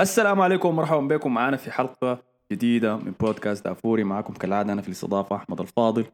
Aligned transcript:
السلام 0.00 0.40
عليكم 0.40 0.68
ومرحبا 0.68 1.00
بكم. 1.00 1.34
معنا 1.34 1.56
في 1.56 1.70
حلقة 1.70 2.22
جديدة 2.52 2.96
من 2.96 3.12
بودكاست 3.20 3.64
دافوري 3.64 4.04
معكم 4.04 4.34
كالعادة 4.34 4.72
أنا 4.72 4.82
في 4.82 4.88
الاستضافة 4.88 5.36
أحمد 5.36 5.60
الفاضل. 5.60 6.04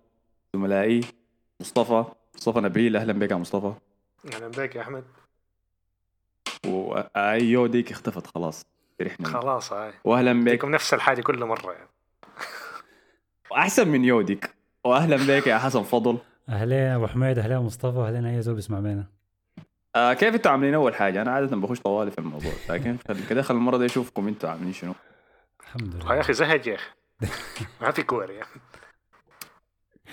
زملائي 0.55 1.01
مصطفى. 1.61 2.05
مصطفى 2.35 2.61
نبيل. 2.61 2.97
أهلا 2.97 3.13
بك 3.13 3.31
يا 3.31 3.37
مصطفى. 3.37 3.73
أهلا 4.35 4.49
بك 4.49 4.77
يا 4.77 4.81
أحمد. 4.81 5.05
وأيو 6.67 7.67
ديك 7.67 7.91
اختفت 7.91 8.27
خلاص. 8.27 8.67
فرحنا 8.99 9.29
خلاص 9.29 9.73
هاي 9.73 9.93
وأهلا 10.05 10.45
بك. 10.45 10.65
نفس 10.65 10.95
الحاجة 10.95 11.21
كل 11.21 11.45
مرة 11.45 11.73
يعني. 11.73 11.89
أحسن 13.57 13.89
من 13.89 14.05
يوديك. 14.05 14.55
وأهلا 14.85 15.17
بك 15.17 15.47
يا 15.47 15.59
حسن 15.59 15.83
فضل. 15.83 16.19
أهلين 16.49 16.79
أبو 16.79 17.07
حميد. 17.07 17.39
أهلين 17.39 17.59
مصطفى. 17.59 17.99
أهلين 17.99 18.27
أي 18.27 18.43
زول 18.43 18.55
بيسمع 18.55 18.81
بينا. 18.81 19.18
آه 19.99 20.13
كيف 20.13 20.35
أنتوا 20.35 20.51
عاملين 20.51 20.75
أول 20.75 20.95
حاجة؟ 20.95 21.23
أنا 21.23 21.31
عادة 21.31 21.57
بخش 21.57 21.81
طوالي 21.81 22.11
في 22.11 22.19
الموضوع 22.19 22.53
لكن 22.69 22.97
كده 23.31 23.43
خل 23.43 23.55
المرة 23.55 23.77
دي 23.77 23.85
أشوفكم 23.87 24.29
أنتوا 24.29 24.51
عاملين 24.51 24.73
شنو. 24.73 24.95
الحمد 25.61 25.95
آه 25.95 25.99
يا 25.99 26.05
لله 26.05 26.21
أخي 26.21 26.33
زهج 26.33 26.67
يا 26.67 26.75
أخي. 26.75 26.91
ما 27.81 27.91
في 27.91 28.03
كور 28.03 28.31
يعني 28.31 28.49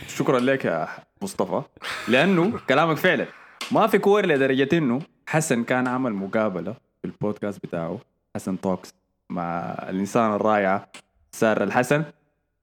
شكرا 0.08 0.40
لك 0.40 0.66
يا 0.66 0.88
مصطفى. 1.22 1.62
لأنه 2.08 2.60
كلامك 2.70 2.98
فعلا. 2.98 3.26
ما 3.72 3.88
في 3.88 3.98
كور 3.98 4.26
لدرجة 4.26 4.78
إنه 4.78 5.00
حسن 5.28 5.64
كان 5.64 5.88
عمل 5.88 6.14
مقابلة 6.14 6.74
في 6.74 7.06
البودكاست 7.06 7.66
بتاعه. 7.66 8.00
حسن 8.36 8.62
Talks 8.62 8.94
مع 9.30 9.76
الإنسان 9.90 10.34
الرائعه 10.34 10.88
سارة 11.32 11.64
الحسن. 11.64 12.04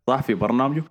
صح 0.06 0.22
في 0.22 0.34
برنامجه. 0.34 0.84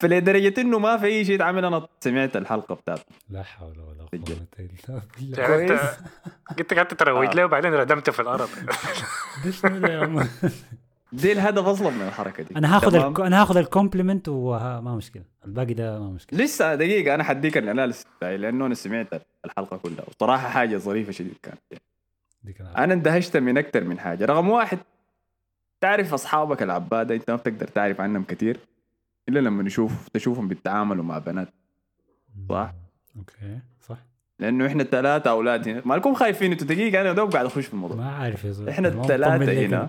فلدرجة 0.00 0.60
إنه 0.60 0.78
ما 0.78 0.96
في 0.96 1.06
أي 1.06 1.24
شيء 1.24 1.36
اتعمل 1.36 1.64
أنا 1.64 1.88
سمعت 2.00 2.36
الحلقة 2.36 2.74
بتاعته. 2.74 3.02
لا 3.30 3.42
حول 3.42 3.78
ولا 3.78 3.98
قوة. 3.98 4.08
إلا 4.14 4.24
بالله. 4.58 5.38
يعني 5.38 5.90
أنت 6.60 6.74
قعدت 6.74 6.94
تروج 6.94 7.26
آه. 7.26 7.34
له 7.34 7.44
وبعدين 7.44 7.74
ردمته 7.74 8.12
في 8.12 8.22
الأرض؟ 8.22 8.48
دي 11.12 11.32
الهدف 11.32 11.66
أصلا 11.66 11.90
من 11.90 12.02
الحركة 12.02 12.42
دي. 12.42 12.56
أنا 12.56 12.76
هاخذ؟ 12.76 12.94
الك... 12.94 13.20
أنا 13.20 13.42
هاخذ 13.42 13.56
الكومبلمنت 13.56 14.28
وما 14.28 14.94
مشكلة. 14.96 15.22
الباقي 15.44 15.74
ده 15.74 15.98
ما 15.98 16.10
مشكلة. 16.10 16.44
لسه 16.44 16.74
دقيقة 16.74 17.14
أنا 17.14 17.24
حديك 17.24 17.56
الأناليسيس 17.56 18.06
بتاعي 18.16 18.36
لأنه 18.36 18.66
أنا 18.66 18.74
سمعت 18.74 19.08
الحلقة 19.44 19.76
كلها. 19.76 20.04
وصراحة 20.08 20.48
حاجة 20.48 20.76
ظريفة 20.76 21.12
شديد 21.12 21.34
كانت. 21.42 21.58
العافية. 22.60 22.84
أنا 22.84 22.94
اندهشت 22.94 23.36
من 23.36 23.58
أكثر 23.58 23.84
من 23.84 23.98
حاجة. 23.98 24.24
رقم 24.24 24.48
واحد 24.48 24.78
تعرف 25.80 26.14
أصحابك 26.14 26.62
العباده 26.62 27.14
أنت 27.14 27.30
ما 27.30 27.36
بتقدر 27.36 27.68
تعرف 27.68 28.00
عنهم 28.00 28.24
كثير. 28.24 28.60
إلا 29.30 29.40
لما 29.40 29.62
نشوف 29.62 30.08
تشوفهم 30.08 30.48
بيتعاملوا 30.48 31.04
مع 31.04 31.18
بنات. 31.18 31.48
صح. 32.48 32.74
okay 33.16 33.58
صح. 33.80 33.98
لأنه 34.38 34.66
إحنا 34.66 34.82
الثلاثه 34.82 35.30
أولاد 35.30 35.68
هنا. 35.68 35.82
ما 35.84 35.94
لكم 35.94 36.14
خايفين؟ 36.14 36.52
إنتوا 36.52 36.66
دقيقة 36.66 37.00
أنا 37.00 37.12
دوب 37.12 37.32
قاعد 37.32 37.46
أخش 37.46 37.66
في 37.66 37.74
الموضوع. 37.74 37.96
ما 37.96 38.12
عارف 38.12 38.44
يا 38.44 38.70
إحنا 38.70 38.88
الثلاثه 38.88 39.66
هنا. 39.66 39.88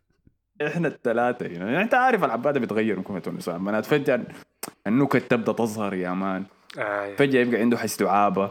إحنا 0.66 0.88
الثلاثه 0.88 1.46
هنا. 1.46 1.70
يعني 1.70 1.82
أنت 1.82 1.94
عارف 1.94 2.24
العباده 2.24 2.60
بيتغيروا 2.60 3.02
كم 3.04 3.20
النساء 3.26 3.56
البنات 3.56 3.86
فجاه 3.86 4.20
النكت 4.86 5.30
تبدأ 5.30 5.52
تظهر 5.52 5.94
يا 5.94 6.10
man. 6.10 6.44
آه. 6.78 7.14
فجأة 7.16 7.40
يبقى 7.40 7.60
عنده 7.60 7.78
حس 7.78 8.02
دعابة. 8.02 8.50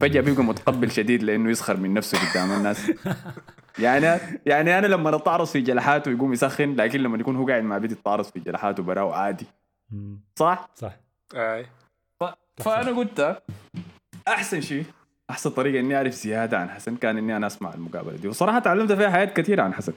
فجأة 0.00 0.20
بيبقى 0.20 0.44
متقبل 0.44 0.90
شديد 0.90 1.22
لأنه 1.22 1.50
يسخر 1.50 1.76
من 1.76 1.94
نفسه 1.94 2.18
قدام 2.30 2.52
الناس. 2.52 2.92
يعني 3.78 4.20
يعني 4.46 4.78
أنا 4.78 4.86
لما 4.86 5.16
اتعرض 5.16 5.46
في 5.46 5.60
جلحاته 5.60 6.10
يقوم 6.10 6.32
يسخن 6.32 6.74
لكن 6.74 7.00
لما 7.00 7.18
يكون 7.18 7.36
هو 7.36 7.46
قاعد 7.46 7.62
مع 7.62 7.78
بنت 7.78 7.92
يتعرض 7.92 8.24
في 8.24 8.40
جلحاته 8.40 8.82
براو 8.82 9.10
عادي. 9.10 9.46
صح؟ 10.38 10.68
صح 10.74 10.96
آه. 11.34 11.64
فأنا 12.56 12.90
قلت 12.90 13.42
أحسن 14.28 14.60
شيء 14.60 14.84
أحسن 15.30 15.50
طريقة 15.50 15.80
إني 15.80 15.96
أعرف 15.96 16.14
زيادة 16.14 16.58
عن 16.58 16.70
حسن 16.70 16.96
كان 16.96 17.18
إني 17.18 17.36
أنا 17.36 17.46
أسمع 17.46 17.74
المقابلة 17.74 18.16
دي 18.16 18.28
وصراحة 18.28 18.58
تعلمت 18.58 18.92
فيها 18.92 19.10
حاجات 19.10 19.36
كثيرة 19.36 19.62
عن 19.62 19.74
حسن 19.74 19.92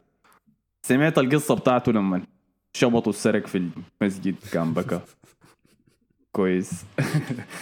سمعت 0.85 1.17
القصة 1.17 1.55
بتاعته 1.55 1.91
لما 1.91 2.21
شبطوا 2.73 3.11
السرق 3.11 3.47
في 3.47 3.69
المسجد 4.01 4.35
كان 4.53 4.73
بكى 4.73 4.99
كويس 6.35 6.85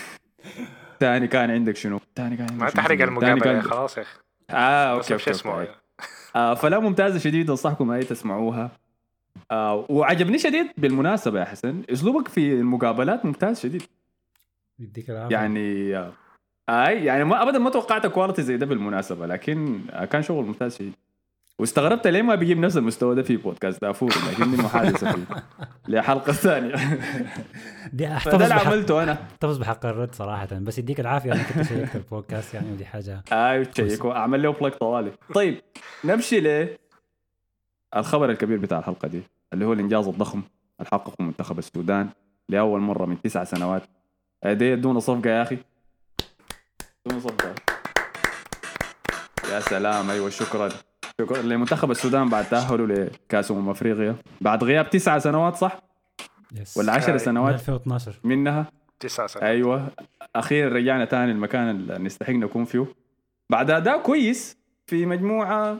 تاني 0.99 1.27
كان 1.27 1.51
عندك 1.51 1.75
شنو؟ 1.75 1.99
تاني 2.15 2.37
كان 2.37 2.47
عندك 2.49 2.63
ما؟ 2.63 2.69
تحرق 2.69 3.01
المقابلة 3.01 3.39
كان- 3.43 3.61
خلاص 3.61 3.97
يا 3.97 4.01
أخي 4.03 4.19
آه 4.49 4.91
okay 4.91 5.15
مش 5.15 5.21
okay, 5.21 5.31
اسمه 5.31 5.59
okay. 5.61 5.71
آه 6.35 6.53
فلا 6.53 6.79
ممتازة 6.79 7.19
شديد 7.19 7.49
أنصحكم 7.49 7.91
أي 7.91 8.03
تسمعوها 8.03 8.71
آه 9.51 9.85
وعجبني 9.89 10.37
شديد 10.37 10.67
بالمناسبة 10.77 11.39
يا 11.39 11.45
حسن. 11.45 11.81
أسلوبك 11.89 12.27
في 12.27 12.53
المقابلات 12.53 13.25
ممتاز 13.25 13.59
شديد. 13.59 13.83
يديك 14.79 15.09
العافية. 15.09 15.35
يعني 15.35 15.97
آه 15.97 16.11
أي 16.69 17.05
يعني 17.05 17.23
ما 17.23 17.43
ابدا 17.43 17.59
ما 17.59 17.69
توقعت 17.69 18.07
quality 18.07 18.41
زي 18.41 18.57
ده 18.57 18.65
بالمناسبة 18.65 19.25
لكن 19.27 19.79
آه 19.91 20.05
كان 20.05 20.21
شغل 20.21 20.45
ممتاز 20.45 20.75
شديد. 20.75 20.93
واستغربت 21.59 22.07
ليه 22.07 22.21
ما 22.21 22.35
بيجيب 22.35 22.59
نفس 22.59 22.77
المستوى 22.77 23.15
ده 23.15 23.23
في 23.23 23.37
بودكاست 23.37 23.81
دافور 23.81 24.09
لكن 24.31 24.51
دي 24.51 24.57
محادثة 24.57 25.11
فيه. 25.11 25.23
لحلقة 25.87 26.31
ثانية. 26.33 26.75
دي 27.93 28.07
أحتفظ 28.07 28.41
اللي 28.41 28.55
بحق 28.55 28.67
عملته 28.67 29.03
أنا. 29.03 29.11
أحتفظ 29.13 29.57
بحق 29.57 29.85
الرد 29.85 30.15
صراحة 30.15 30.47
بس 30.51 30.77
يديك 30.79 30.99
العافية 30.99 31.31
إنك 31.33 31.51
أنت 31.57 31.67
شاركت 31.67 31.95
البودكاست 31.95 32.53
يعني 32.53 32.71
ودي 32.71 32.85
حاجة 32.85 33.23
اي 33.31 33.65
تشيك 33.65 34.05
أعمل 34.05 34.41
له 34.43 34.51
block 34.51 34.75
طوالي. 34.75 35.11
طيب 35.33 35.61
نمشي 36.03 36.39
ل 36.39 36.67
الخبر 37.99 38.29
الكبير 38.29 38.57
بتاع 38.57 38.79
الحلقة 38.79 39.07
دي 39.07 39.21
اللي 39.53 39.65
هو 39.65 39.73
الإنجاز 39.73 40.07
الضخم 40.07 40.41
اللي 40.79 40.89
حققه 40.91 41.23
منتخب 41.23 41.59
السودان 41.59 42.09
لأول 42.49 42.81
مرة 42.81 43.05
من 43.05 43.21
تسع 43.21 43.43
سنوات. 43.43 43.83
دي 44.45 44.75
دون 44.75 44.99
صفقة 44.99 45.29
يا 45.29 45.41
أخي. 45.41 45.57
دون 47.05 47.19
صفقة. 47.19 47.55
يا 49.51 49.59
سلام 49.59 50.09
أيوه 50.09 50.29
شكرا. 50.29 50.69
شكرا. 51.21 51.41
لمنتخب 51.41 51.91
السودان 51.91 52.29
بعد 52.29 52.45
تأهله 52.45 52.87
لكأس 52.87 53.51
أمم 53.51 53.69
أفريقيا. 53.69 54.15
بعد 54.41 54.63
غياب 54.63 54.89
تسع 54.89 55.19
سنوات 55.19 55.55
صح؟ 55.55 55.79
يس 56.55 56.77
ولا 56.77 56.93
عشر 56.93 57.07
أي. 57.07 57.13
من 57.13 57.19
سنوات 57.19 57.53
2012 57.53 58.19
منها؟ 58.23 58.65
تسع 58.99 59.27
سنوات. 59.27 59.43
أيوه. 59.47 59.87
أخيرا 60.35 60.73
رجعنا 60.73 61.05
تاني 61.05 61.31
المكان 61.31 61.69
اللي 61.69 61.97
نستحق 61.97 62.29
نكون 62.33 62.65
فيه. 62.65 62.85
بعد 63.49 63.71
أداء 63.71 64.01
كويس 64.01 64.57
في 64.87 65.05
مجموعة 65.05 65.77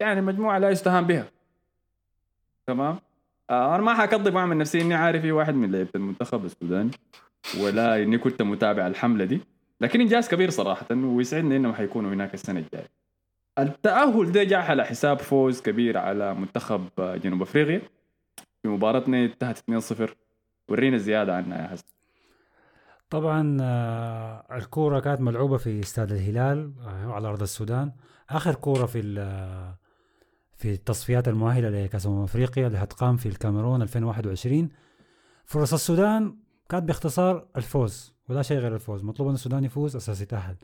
يعني 0.00 0.20
مجموعة 0.20 0.58
لا 0.58 0.70
يستهان 0.70 1.04
بها. 1.06 1.26
تمام؟ 2.66 2.98
آه 3.50 3.74
أنا 3.74 3.82
ما 3.82 3.94
حكذب 3.94 4.34
واعمل 4.34 4.58
نفسي 4.58 4.80
إني 4.80 4.94
عارف 4.94 5.24
اي 5.24 5.32
واحد 5.32 5.54
من 5.54 5.72
لعيبة 5.72 5.90
المنتخب 5.94 6.44
السوداني 6.44 6.90
ولا 7.60 8.02
إني 8.02 8.18
كنت 8.18 8.42
متابع 8.42 8.86
الحملة 8.86 9.24
دي 9.24 9.40
لكن 9.80 10.00
انجاز 10.00 10.28
كبير 10.28 10.50
صراحة 10.50 10.86
ويسعدني 10.90 11.56
إنهم 11.56 11.72
حيكونوا 11.74 12.10
هناك 12.14 12.34
السنة 12.34 12.60
الجاية. 12.60 12.88
التأهل 13.58 14.32
ده 14.32 14.44
جاء 14.44 14.60
على 14.70 14.84
حساب 14.84 15.18
فوز 15.18 15.60
كبير 15.62 15.98
على 15.98 16.34
منتخب 16.34 16.88
آه، 16.98 17.16
جنوب 17.16 17.42
أفريقيا. 17.42 17.82
في 18.62 18.68
مباراتنا 18.68 19.24
انتهت 19.24 19.58
2-0 19.58 20.10
ورينا 20.68 20.98
زيادة 20.98 21.36
عنها 21.36 21.62
يا 21.62 21.68
حسن. 21.68 21.84
طبعا 23.10 23.58
آه، 23.60 24.44
الكورة 24.56 25.00
كانت 25.00 25.20
ملعوبة 25.20 25.56
في 25.56 25.80
استاد 25.80 26.12
الهلال 26.12 26.72
آه، 26.86 27.12
على 27.12 27.28
أرض 27.28 27.42
السودان. 27.42 27.92
آخر 28.30 28.54
كورة 28.54 28.86
في 28.86 28.98
ال- 29.00 29.74
في 30.58 30.72
التصفيات 30.72 31.28
المؤهلة 31.28 31.68
لكأس 31.84 32.06
أمم 32.06 32.22
أفريقيا 32.22 32.66
اللي 32.66 32.78
هتقام 32.78 33.16
في 33.16 33.26
الكاميرون 33.26 33.82
2021 33.82 34.68
فرص 35.44 35.72
السودان 35.72 36.36
كانت 36.68 36.84
باختصار 36.84 37.46
الفوز 37.56 38.14
ولا 38.28 38.42
شيء 38.42 38.58
غير 38.58 38.74
الفوز. 38.74 39.04
مطلوب 39.04 39.28
أن 39.28 39.34
السودان 39.34 39.64
يفوز 39.64 39.96
أساس 39.96 40.20
يتأهل 40.20 40.56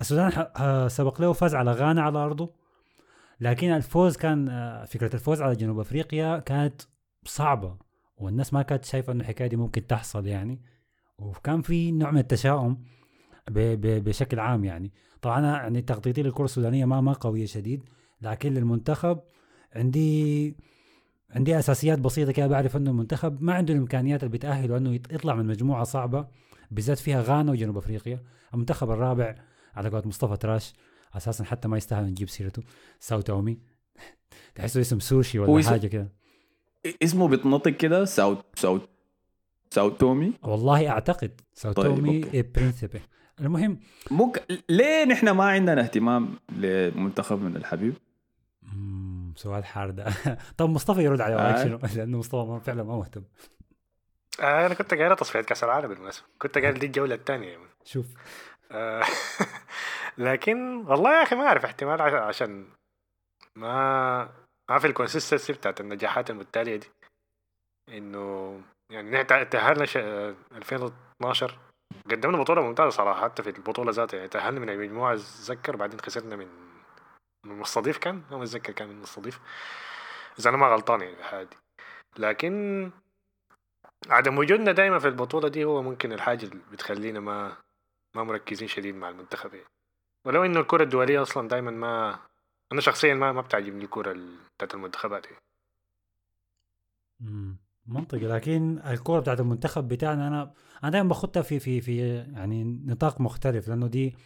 السودان 0.00 0.46
آه، 0.56 0.88
سبق 0.88 1.20
له 1.20 1.32
فاز 1.32 1.54
على 1.54 1.72
غانا 1.72 2.02
على 2.02 2.18
أرضه 2.18 2.54
لكن 3.40 3.70
الفوز 3.70 4.16
كان 4.16 4.48
آه، 4.48 4.84
فكرة 4.84 5.14
الفوز 5.14 5.42
على 5.42 5.56
جنوب 5.56 5.80
أفريقيا 5.80 6.38
كانت 6.38 6.82
صعبة 7.24 7.76
والناس 8.16 8.54
ما 8.54 8.62
كانت 8.62 8.84
شايفة 8.84 9.12
أن 9.12 9.20
الحكاية 9.20 9.48
دي 9.48 9.56
ممكن 9.56 9.86
تحصل 9.86 10.26
يعني. 10.26 10.60
وكان 11.18 11.62
في 11.62 11.92
نوع 11.92 12.10
من 12.10 12.18
التشاؤم 12.18 12.84
بشكل 13.50 14.40
عام 14.40 14.64
يعني. 14.64 14.92
طبعا 15.22 15.38
أنا 15.38 15.56
يعني 15.56 15.82
تخطيطي 15.82 16.22
للكرة 16.22 16.44
السودانية 16.44 16.84
ما 16.84 17.00
ما 17.00 17.12
قوية 17.12 17.46
شديد 17.46 17.82
لكن 18.22 18.54
للمنتخب 18.54 19.20
عندي 19.76 20.56
عندي 21.30 21.58
أساسيات 21.58 21.98
بسيطة 21.98 22.32
كده 22.32 22.46
بعرف 22.46 22.76
إنه 22.76 22.90
المنتخب 22.90 23.42
ما 23.42 23.54
عنده 23.54 23.74
الإمكانيات 23.74 24.22
اللي 24.24 24.32
بتأهله 24.38 24.76
إنه 24.76 24.98
يط- 24.98 25.12
يطلع 25.14 25.34
من 25.34 25.46
مجموعة 25.46 25.84
صعبة 25.84 26.26
بالذات 26.70 26.98
فيها 26.98 27.22
غانا 27.22 27.52
وجنوب 27.52 27.76
أفريقيا. 27.76 28.22
المنتخب 28.54 28.90
الرابع 28.90 29.34
على 29.74 29.88
قولة 29.88 30.02
مصطفى 30.08 30.36
تراش 30.36 30.72
أساسا 31.14 31.44
حتى 31.44 31.68
ما 31.68 31.76
يستاهل 31.76 32.04
نجيب 32.04 32.28
سيرته. 32.28 32.62
ساو 33.00 33.20
تومي. 33.20 33.58
تحسه 34.54 34.80
اسم 34.80 35.00
سوشي 35.00 35.38
ولا 35.38 35.60
اسم- 35.60 35.70
حاجة 35.70 35.86
كده. 35.86 36.12
اسمه 37.02 37.28
بيتنطق 37.28 37.70
كده 37.70 38.04
ساوت 38.04 38.44
ساوت 38.54 38.88
ساوت 39.70 40.00
تومي؟ 40.00 40.32
والله 40.42 40.88
أعتقد 40.88 41.40
ساو 41.54 41.72
طيب، 41.72 41.94
تومي. 41.96 42.24
إيه 42.34 42.52
برينسيبي 42.54 43.00
المهم 43.40 43.78
ممكن 44.10 44.40
ليه 44.68 45.04
نحن 45.04 45.30
ما 45.30 45.44
عندنا 45.44 45.80
اهتمام 45.82 46.28
لمنتخبنا 46.56 47.58
الحبيب؟ 47.58 47.94
مم، 48.72 49.32
سؤال 49.36 49.64
حار 49.64 49.90
ده. 49.90 50.04
طب 50.58 50.70
مصطفى 50.70 51.00
يرد 51.02 51.20
على 51.20 51.34
آه. 51.34 51.64
شنو؟ 51.64 51.78
لأنه 51.96 52.18
مصطفى 52.18 52.50
ما 52.50 52.58
فعلا 52.58 52.82
ما 52.82 52.96
مهتم. 52.96 53.22
آه 54.40 54.66
أنا 54.66 54.74
كنت 54.74 54.94
قايل 54.94 55.16
تصفيات 55.16 55.44
كأس 55.44 55.64
العالم 55.64 55.88
بالمناسبة. 55.88 56.26
كنت 56.38 56.58
قايل 56.58 56.78
دي 56.78 56.86
الجولة 56.86 57.14
الثانية. 57.14 57.58
شوف. 57.84 58.06
آه 58.72 59.02
لكن 60.18 60.76
والله 60.86 61.18
يا 61.18 61.22
أخي 61.22 61.36
ما 61.36 61.46
أعرف 61.46 61.64
احتمال 61.64 62.02
عش- 62.02 62.12
عشان 62.12 62.66
ما 63.56 64.28
ما 64.70 64.78
في 64.78 64.86
الكونسستنسي 64.86 65.52
بتاعت 65.52 65.80
النجاحات 65.80 66.30
المتتالية 66.30 66.76
دي. 66.76 66.86
إنه 67.88 68.60
يعني 68.90 69.10
نحن 69.10 69.48
تأهلنا 69.48 69.84
ش... 69.84 69.96
2012 69.96 71.58
قدمنا 72.10 72.38
بطولة 72.38 72.62
ممتازة 72.62 72.90
صراحة 72.90 73.24
حتى 73.24 73.42
في 73.42 73.50
البطولة 73.50 73.90
ذاتها. 73.92 74.16
يعني 74.16 74.28
تأهلنا 74.28 74.60
من 74.60 74.68
المجموعة 74.68 75.14
اتذكر 75.14 75.76
بعدين 75.76 76.00
خسرنا 76.00 76.36
من 76.36 76.46
من 77.44 77.52
المستضيف 77.52 77.98
كان؟ 77.98 78.22
ما 78.30 78.36
متذكر 78.38 78.72
كان 78.72 78.88
من 78.88 78.94
المستضيف. 78.94 79.40
اذا 80.38 80.50
أنا 80.50 80.56
ما 80.56 80.66
غلطان 80.66 81.00
يعني 81.00 81.14
في 81.14 81.20
الحاله 81.20 81.42
دي. 81.42 81.56
لكن 82.18 82.90
عدم 84.08 84.38
وجودنا 84.38 84.72
دائما 84.72 84.98
في 84.98 85.08
البطولة 85.08 85.48
دي 85.48 85.64
هو 85.64 85.82
ممكن 85.82 86.12
الحاجة 86.12 86.44
اللي 86.44 86.62
بتخلينا 86.72 87.20
ما 87.20 87.56
ما 88.14 88.22
مركزين 88.24 88.68
شديد 88.68 88.94
مع 88.94 89.08
المنتخب 89.08 89.54
يعني. 89.54 89.66
ولو 90.24 90.44
إنه 90.44 90.60
الكرة 90.60 90.82
الدولية 90.82 91.22
أصلا 91.22 91.48
دائما 91.48 91.70
ما 91.70 92.18
أنا 92.72 92.80
شخصيا 92.80 93.14
ما 93.14 93.32
ما 93.32 93.40
بتعجبني 93.40 93.84
الكرة 93.84 94.12
ال- 94.12 94.36
بتاعت 94.56 94.74
المنتخبات 94.74 95.26
يعني. 95.26 95.42
منطقي. 97.86 98.26
لكن 98.26 98.80
الكوره 98.86 99.20
بتاعت 99.20 99.40
المنتخب 99.40 99.88
بتاعنا 99.88 100.28
أنا 100.28 100.52
أنا 100.82 100.90
دائما 100.92 101.08
باخدها 101.08 101.42
في 101.42 101.60
في 101.60 101.80
في 101.80 101.98
يعني 102.34 102.64
نطاق 102.86 103.20
مختلف 103.20 103.68
لأنه 103.68 103.86
دي 103.86 104.16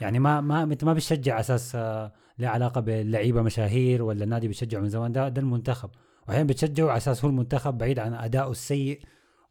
يعني 0.00 0.18
ما 0.18 0.40
ما 0.40 0.62
أنت 0.62 0.84
ما 0.84 0.92
بتشجع 0.94 1.40
أساس 1.40 1.72
آه، 1.74 2.12
له 2.38 2.48
علاقة 2.48 2.80
بلعيبه 2.80 3.42
مشاهير 3.42 4.02
ولا 4.02 4.24
النادي 4.24 4.48
بيشجعه 4.48 4.80
من 4.80 4.88
زمان. 4.88 5.12
ده 5.12 5.28
ده 5.28 5.40
المنتخب. 5.40 5.90
وأحيانا 6.28 6.48
بتشجعه 6.48 6.88
على 6.88 6.96
أساس 6.96 7.24
هو 7.24 7.30
المنتخب 7.30 7.78
بعيد 7.78 7.98
عن 7.98 8.14
أداؤه 8.14 8.50
السيء 8.50 9.00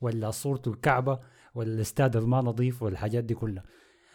ولا 0.01 0.31
صورته 0.31 0.71
الكعبة 0.71 1.19
ولا 1.55 1.73
الاستاد 1.73 2.15
الما 2.15 2.41
نظيف 2.41 2.83
والحاجات 2.83 3.23
دي 3.23 3.33
كلها. 3.33 3.63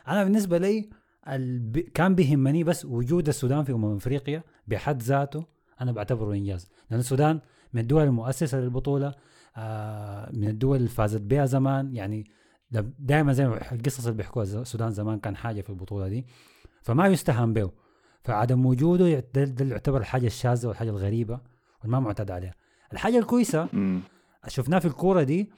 أنا 0.09 0.25
بالنسبة 0.25 0.59
لي 0.59 0.91
الب... 1.29 1.79
كان 1.79 2.15
بيهمني 2.15 2.65
بس 2.65 2.85
وجود 2.85 3.29
السودان 3.29 3.65
في 3.65 3.73
أمم 3.73 3.97
أفريقيا 3.97 4.43
بحد 4.67 5.03
ذاته 5.03 5.45
أنا 5.81 5.93
بعتبره 5.93 6.33
إنجاز. 6.35 6.69
لأن 6.91 7.01
السودان 7.01 7.41
من 7.73 7.81
الدول 7.81 8.03
المؤسسة 8.03 8.61
للبطولة 8.61 9.15
آه 9.57 10.31
من 10.33 10.49
الدول 10.49 10.77
اللي 10.77 10.89
فازت 10.89 11.21
بها 11.21 11.45
زمان. 11.47 11.97
يعني 11.97 12.25
دائما 12.99 13.33
زي 13.33 13.49
ما 13.49 13.73
القصص 13.73 14.07
اللي 14.07 14.17
بيحكوها 14.17 14.45
السودان 14.45 14.91
زمان 14.91 15.19
كان 15.19 15.37
حاجة 15.37 15.61
في 15.61 15.71
البطولة 15.71 16.09
دي. 16.09 16.27
فما 16.83 17.07
يستهان 17.07 17.53
به 17.53 17.71
فعدم 18.25 18.67
وجوده 18.67 19.21
ده 19.35 19.65
يعتبر 19.67 20.01
الحاجة 20.01 20.27
الشاذة 20.27 20.67
والحاجة 20.69 20.91
الغريبة 20.91 21.41
والما 21.83 22.01
معتاد 22.01 22.31
عليها. 22.31 22.55
الحاجة 22.93 23.19
الكويسة. 23.19 23.69
شفناه 24.47 24.79
في 24.79 24.87
الكورة 24.87 25.23
دي 25.23 25.51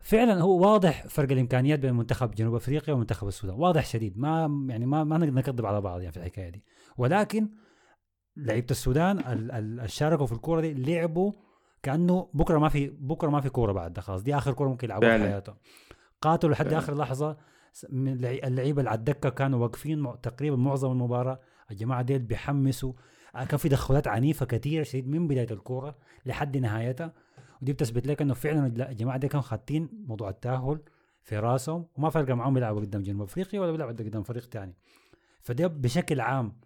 فعلا 0.00 0.40
هو 0.40 0.60
واضح 0.72 1.06
فرق 1.06 1.32
الإمكانيات 1.32 1.78
بين 1.78 1.94
منتخب 1.94 2.30
جنوب 2.30 2.54
أفريقيا 2.54 2.94
ومنتخب 2.94 3.28
السودان. 3.28 3.56
واضح 3.56 3.86
شديد. 3.86 4.18
ما 4.18 4.64
يعني 4.68 4.86
ما 4.86 5.04
ما 5.04 5.18
نقدر 5.18 5.32
نكذب 5.32 5.66
على 5.66 5.80
بعض 5.80 6.00
يعني 6.00 6.12
في 6.12 6.18
الحكاية 6.18 6.48
دي. 6.48 6.64
ولكن 6.98 7.48
لعيبة 8.36 8.66
السودان 8.70 9.18
ال- 9.18 9.26
ال- 9.26 9.50
اللي 9.52 9.88
شاركوا 9.88 10.26
في 10.26 10.32
الكورة 10.32 10.60
دي 10.60 10.74
لعبوا 10.74 11.32
كأنه 11.82 12.28
بكرة 12.34 12.58
ما 12.58 12.68
في 12.68 12.86
بكرة 12.88 13.28
ما 13.30 13.40
في 13.40 13.48
كورة 13.50 13.72
بعد 13.72 14.00
خلاص. 14.00 14.22
دي 14.22 14.36
آخر 14.36 14.52
كورة 14.52 14.68
ممكن 14.68 14.86
يلعبوها 14.86 15.18
في. 15.18 15.24
حياتهم. 15.24 15.56
قاتلوا 16.20 16.52
لحد 16.52 16.64
فعلا. 16.66 16.78
آخر 16.78 16.96
لحظة. 16.96 17.36
اللعيبة 17.92 18.78
اللي 18.80 18.90
على 18.90 18.98
الدكة 18.98 19.28
كانوا 19.28 19.58
واقفين 19.58 20.20
تقريبا 20.22 20.56
معظم 20.56 20.92
المباراة. 20.92 21.40
الجماعة 21.70 22.02
ديل 22.02 22.18
بيحمسوا. 22.18 22.92
آه، 23.34 23.44
كان 23.44 23.58
في 23.58 23.68
تدخلات 23.68 24.08
عنيفة 24.08 24.46
كثيره 24.46 24.82
شديد 24.82 25.08
من 25.08 25.28
بداية 25.28 25.50
الكورة 25.50 25.96
لحد 26.26 26.56
نهايتها. 26.56 27.12
ودي 27.62 27.72
بتثبت 27.72 28.06
لك 28.06 28.22
إنه 28.22 28.34
فعلا 28.34 28.68
لا، 28.68 28.90
الجماعة 28.90 29.18
دي 29.18 29.28
كانوا 29.28 29.42
خاتين 29.42 29.88
موضوع 30.06 30.28
التأهل 30.28 30.80
في 31.22 31.38
راسهم 31.38 31.86
وما 31.96 32.10
فرق 32.10 32.34
معهم 32.34 32.54
بيلعبوا 32.54 32.80
قدام 32.80 33.02
جنوب 33.02 33.22
أفريقيا 33.22 33.60
ولا 33.60 33.72
بيلعبوا 33.72 33.92
قدام 33.94 34.22
فريق 34.22 34.46
تاني. 34.48 34.74
فده 35.40 35.66
بشكل 35.66 36.20
عام 36.20 36.60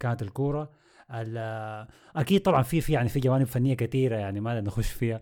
كانت 0.00 0.22
الكورة. 0.22 0.70
ال- 1.10 1.86
أكيد 2.16 2.42
طبعا 2.42 2.62
في 2.62 2.80
في 2.80 2.92
يعني 2.92 3.08
في 3.08 3.20
جوانب 3.20 3.46
فنية 3.46 3.74
كثيره 3.74 4.16
يعني 4.16 4.40
ما 4.40 4.60
نخش 4.60 4.92
فيها. 4.92 5.20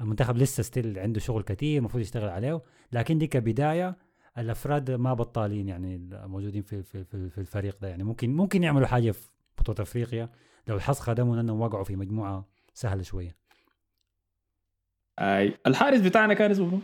المنتخب 0.00 0.36
لسه 0.36 0.62
ستيل 0.62 0.98
عنده 0.98 1.20
شغل 1.20 1.42
كثير 1.42 1.78
المفروض 1.78 2.00
يشتغل 2.02 2.28
عليه 2.28 2.62
لكن 2.92 3.18
دي 3.18 3.26
كبداية 3.26 3.96
الأفراد 4.38 4.90
ما 4.90 5.14
بطالين 5.14 5.68
يعني 5.68 5.96
الموجودين 5.96 6.62
في 6.62 6.82
في 6.82 7.04
في, 7.04 7.30
في 7.30 7.38
الفريق 7.38 7.78
ده 7.82 7.88
يعني 7.88 8.04
ممكن 8.04 8.36
ممكن 8.36 8.62
يعملوا 8.62 8.86
حاجة 8.86 9.10
في 9.10 9.28
بطولة 9.58 9.82
أفريقيا 9.82 10.28
لو 10.68 10.76
الحظ 10.76 10.98
خدمهم 10.98 11.38
إنهم 11.38 11.60
وقعوا 11.60 11.84
في 11.84 11.96
مجموعة 11.96 12.48
سهلة 12.74 13.02
شوية 13.02 13.36
أي 15.18 15.58
الحارس 15.66 16.00
بتاعنا 16.00 16.34
كان 16.34 16.50
اسمه؟ 16.50 16.80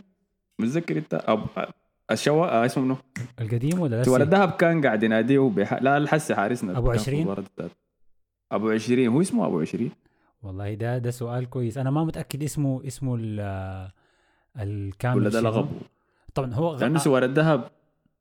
متذكر 0.59 0.97
أنت 0.97 1.13
أب... 1.13 1.73
الشوا 2.11 2.45
آه 2.45 2.65
اسمه 2.65 2.83
منو؟ 2.83 2.95
القديم 3.41 3.79
ولا 3.79 4.01
لسه؟ 4.01 4.17
الذهب 4.17 4.51
كان 4.51 4.85
قاعد 4.85 5.03
يناديه 5.03 5.39
بح... 5.39 5.73
لا 5.73 5.97
الحسي 5.97 6.35
حارسنا 6.35 6.81
في 6.81 6.89
20 6.89 7.17
المباراة 7.19 7.41
بتاعته. 7.41 7.75
أبو 8.51 8.69
20 8.69 9.07
هو 9.07 9.21
اسمه 9.21 9.47
أبو 9.47 9.59
20 9.61 9.91
والله 10.43 10.73
ده 10.73 10.97
ده 10.97 11.11
سؤال 11.11 11.49
كويس. 11.49 11.77
أنا 11.77 11.89
ما 11.91 12.03
متأكد 12.03 12.43
اسمه 12.43 12.87
اسمه 12.87 13.15
ال- 13.19 13.89
الكامل 14.59 15.17
ولا 15.17 15.29
ده. 15.29 15.41
لقبه 15.41 15.67
طبعا 16.35 16.53
هو 16.53 16.69
غ- 16.75 16.79
لأنه 16.79 16.99
سوار 16.99 17.23
الذهب. 17.25 17.69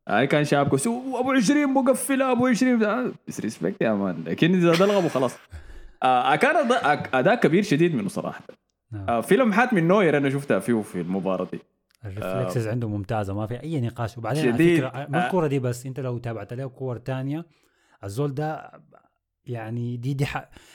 هاي 0.08 0.26
كان 0.26 0.44
شابكه 0.44 0.76
سو 0.76 1.20
أبو 1.20 1.32
20 1.32 1.66
مقفله 1.74 2.32
أبو 2.32 2.46
20 2.46 2.78
بس 3.28 3.40
respect 3.40 3.82
يا 3.82 3.92
man. 3.92 4.24
لكن 4.26 4.54
إذا 4.54 4.72
ده 4.72 4.86
لقبه 4.86 5.08
خلاص. 5.08 5.34
آه 6.02 6.36
كان 6.36 6.72
أداء 7.14 7.34
كبير 7.34 7.62
شديد 7.62 7.94
منه 7.94 8.08
صراحة. 8.08 8.40
نعم. 8.92 9.08
آه 9.08 9.20
في 9.20 9.36
لمحات 9.36 9.72
من 9.72 9.88
نوير 9.88 10.16
أنا 10.16 10.30
شفتها 10.30 10.58
فيه 10.58 10.82
في 10.82 11.00
المباراة 11.00 11.46
دي. 11.52 11.58
ال 12.04 12.12
reflexes 12.12 12.68
عنده 12.68 12.88
ممتازة 12.88 13.34
ما 13.34 13.46
في 13.46 13.62
أي 13.62 13.80
نقاش. 13.80 14.18
وبعدين 14.18 14.52
شديد. 14.52 14.84
على 14.84 14.90
فكره 14.92 15.06
ما 15.12 15.22
آه. 15.22 15.26
الكورة 15.26 15.46
دي 15.46 15.58
بس 15.58 15.86
أنت 15.86 16.00
لو 16.00 16.18
تابعت 16.18 16.52
له 16.52 16.66
كور 16.66 16.96
تانية 16.96 17.46
الزول 18.04 18.34
ده 18.34 18.72
يعني 19.48 19.96
دي 19.96 20.14
دي 20.14 20.26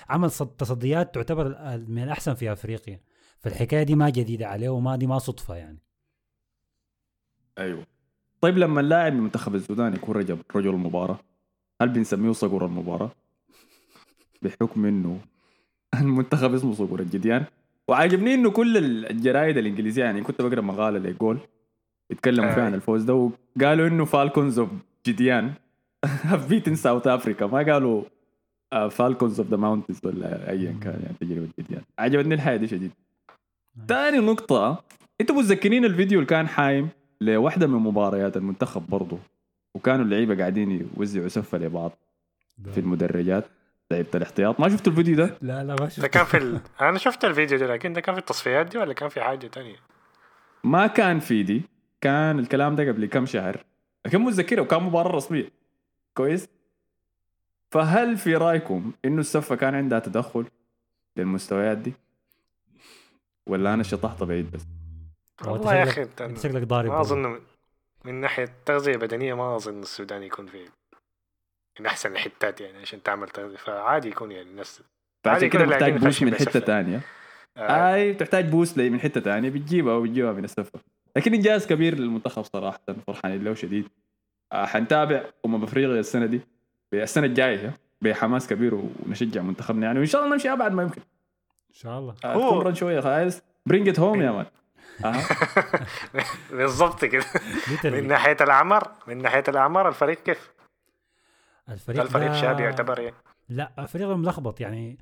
عمل 0.10 0.32
صد- 0.32 0.56
تصديات 0.58 1.16
تعتبر 1.16 1.48
من 1.88 2.04
الاحسن 2.04 2.34
في 2.34 2.52
أفريقيا. 2.52 3.00
فالحكاية 3.40 3.84
دي 3.84 3.96
ما 3.96 4.10
جديدة 4.10 4.48
عليه 4.48 4.70
وما 4.70 4.96
دي 4.96 5.08
ما 5.08 5.20
صدفة 5.20 5.56
يعني. 5.56 5.80
أيوه. 7.58 7.86
طيب 8.42 8.58
لما 8.58 8.82
اللاعب 8.82 9.14
من 9.14 9.20
منتخب 9.20 9.56
السودان 9.56 9.94
يكون 9.94 10.16
رجل 10.16 10.38
رجل 10.56 10.70
المباراة 10.70 11.20
هل 11.82 11.90
بنسميه 11.90 12.32
صقر 12.32 12.66
المباراة؟ 12.66 13.12
بحكم 14.42 14.86
إنه 14.86 15.20
المنتخب 16.00 16.54
اسمه 16.54 16.74
صقر 16.74 17.00
الجديان. 17.00 17.46
وعاجبني 17.88 18.34
إنه 18.34 18.52
كل 18.52 18.78
الجرايد 19.06 19.58
الإنجليزية 19.58 20.04
يعني 20.04 20.22
كنت 20.22 20.42
بقرأ 20.42 20.62
مقالة 20.62 21.00
لجول 21.00 21.40
بيتكلموا 22.10 22.52
فيها 22.54 22.64
عن 22.66 22.74
الفوز 22.74 23.04
ده 23.04 23.14
وقالوا 23.58 23.88
إنه 23.88 24.06
Falcons 24.06 24.60
of 24.60 24.70
جديان 25.08 25.54
have 26.06 26.50
beaten 26.52 26.74
South 26.74 27.08
Africa 27.08 27.46
ما 27.46 27.74
قالوا 27.74 28.04
Falcons 28.92 29.40
of 29.40 29.50
the 29.50 29.58
Mountains 29.58 30.00
ولا 30.04 30.50
ايا 30.50 30.76
كان 30.82 31.00
يعني 31.04 31.16
تجربة 31.22 31.48
جديان 31.60 31.82
عجبتني 32.00 32.34
الحياة 32.34 32.58
دي 32.58 32.68
شديد. 32.68 32.92
ثاني 33.88 34.18
نقطة 34.18 34.84
أنتوا 35.22 35.36
متذكرين 35.36 35.86
الفيديو 35.86 36.20
اللي 36.20 36.30
كان 36.30 36.48
حايم 36.48 36.90
لواحدة 37.22 37.68
من 37.68 37.80
مباريات 37.80 38.38
المنتخب 38.38 38.88
برضه 38.90 39.18
وكانوا 39.76 40.06
اللعيبة 40.06 40.38
قاعدين 40.38 40.88
يوزعوا 40.98 41.28
سفة 41.28 41.58
لبعض 41.58 41.92
في 42.74 42.80
المدرجات. 42.80 43.46
لعيبة 43.92 44.10
الاحتياط. 44.16 44.60
ما 44.60 44.70
شفتوا 44.70 44.92
الفيديو 44.92 45.16
ده؟ 45.16 45.38
لا 45.42 45.64
لا 45.64 45.64
ما 45.64 45.76
ده 45.76 45.90
شفت 45.90 46.06
كان 46.06 46.26
في 46.26 46.38
ال... 46.38 46.60
أنا 46.82 46.98
شفت 46.98 47.26
الفيديو 47.26 47.58
ده 47.58 47.68
لكن 47.68 47.94
ده 47.94 48.02
كان 48.02 48.16
في 48.16 48.22
التصفيات 48.22 48.66
دي 48.66 48.78
ولا 48.78 48.94
كان 48.94 49.10
في 49.10 49.22
حاجة 49.22 49.48
تانية؟ 49.48 49.76
ما 50.64 50.88
كان 50.88 51.20
في 51.20 51.44
دي. 51.44 51.62
كان 52.02 52.40
الكلام 52.40 52.76
ده 52.76 52.88
قبل 52.88 53.06
كم 53.06 53.26
شهر. 53.26 53.64
لكن 54.06 54.22
متذكره 54.22 54.62
وكان 54.62 54.84
مباراة 54.84 55.12
رسمية. 55.12 55.50
كويس؟ 56.14 56.50
فهل 57.74 58.18
في 58.18 58.36
رأيكم 58.36 58.92
إنه 59.06 59.20
السفة 59.20 59.56
كان 59.56 59.76
عندها 59.76 60.00
تدخل 60.00 60.46
للمستويات 61.18 61.78
دي؟ 61.78 61.94
ولا 63.48 63.74
أنا 63.74 63.84
شطحت 63.84 64.24
بعيد 64.24 64.52
بس؟ 64.52 64.62
والله 65.48 65.76
يا 65.76 65.84
أخي 65.84 66.02
أنت 66.22 66.38
شكلك 66.40 66.64
ضارب 66.64 66.90
ما. 66.90 67.02
أظن 67.02 67.24
من- 67.24 67.40
من 68.06 68.14
ناحية 68.14 68.54
تغذية 68.66 68.98
بدنية 68.98 69.34
ما 69.34 69.56
أظن 69.56 69.82
السودان 69.82 70.24
يكون 70.24 70.46
في 70.48 70.66
من 71.80 71.86
أحسن 71.86 72.12
الحتات 72.12 72.62
يعني 72.62 72.78
عشان 72.78 73.04
تعمل 73.04 73.30
تغذية 73.30 73.58
فعادي 73.58 74.10
يكون 74.10 74.32
يعني 74.32 74.50
الناس 74.50 74.82
فعشان 75.24 75.34
عادي 75.34 75.50
كده 75.50 75.64
يكون 75.64 75.74
محتاج 75.74 75.98
بوش 75.98 76.24
من 76.24 76.32
بسفة. 76.32 76.60
تانية 76.60 77.02
آه. 77.58 77.94
أي 77.94 78.14
بتحتاج 78.14 78.50
boost 78.50 78.80
من 78.80 79.00
حتة 79.00 79.22
ثانية 79.22 79.50
بتجيبها 79.50 79.94
وبتجيبها 79.94 80.32
من 80.32 80.44
السفة 80.44 80.80
لكن 81.16 81.34
انجاز 81.34 81.68
كبير 81.68 81.96
للمنتخب 81.96 82.44
صراحة 82.44 82.80
فرحانين 83.08 83.44
له 83.44 83.54
شديد 83.54 83.88
آه، 84.52 84.66
حنتابع 84.66 85.24
أمم 85.46 85.64
أفريقيا 85.64 86.00
السنة 86.00 86.26
دي 86.26 86.42
السنة 86.94 87.26
الجاية 87.26 87.74
بحماس 88.02 88.48
كبير 88.48 88.76
ونشجع 89.06 89.42
منتخبنا. 89.42 89.86
يعني 89.86 90.00
وإن 90.00 90.06
شاء 90.08 90.24
الله 90.24 90.34
نمشي 90.34 90.54
أبعد 90.54 90.72
ما 90.74 90.84
يمكن. 90.84 91.02
إن 91.70 91.76
شاء 91.76 92.00
الله. 92.00 92.16
آه، 92.26 92.34
هو- 92.34 92.50
تكون 92.50 92.68
رن 92.68 92.76
شوية 92.76 93.00
خلاص 93.00 93.42
bring 93.66 93.90
it 93.90 94.00
home 94.00 94.22
يا 94.22 94.32
man. 94.32 94.46
بالضبط 96.52 97.06
كده. 97.06 97.24
من 97.86 98.08
ناحية 98.08 98.38
الأعمار 98.42 98.92
من 99.08 99.18
ناحية 99.18 99.44
الأعمار 99.48 99.88
الفريق 99.88 100.24
كيف؟ 100.24 100.54
الفريق 101.70 102.02
الفريق 102.02 102.28
ده- 102.32 102.42
شاب 102.42 102.60
يعتبر 102.60 103.00
يعني 103.00 103.16
لا 103.50 103.86
فريق 103.86 104.08
ملخبط. 104.08 104.62
يعني 104.62 105.00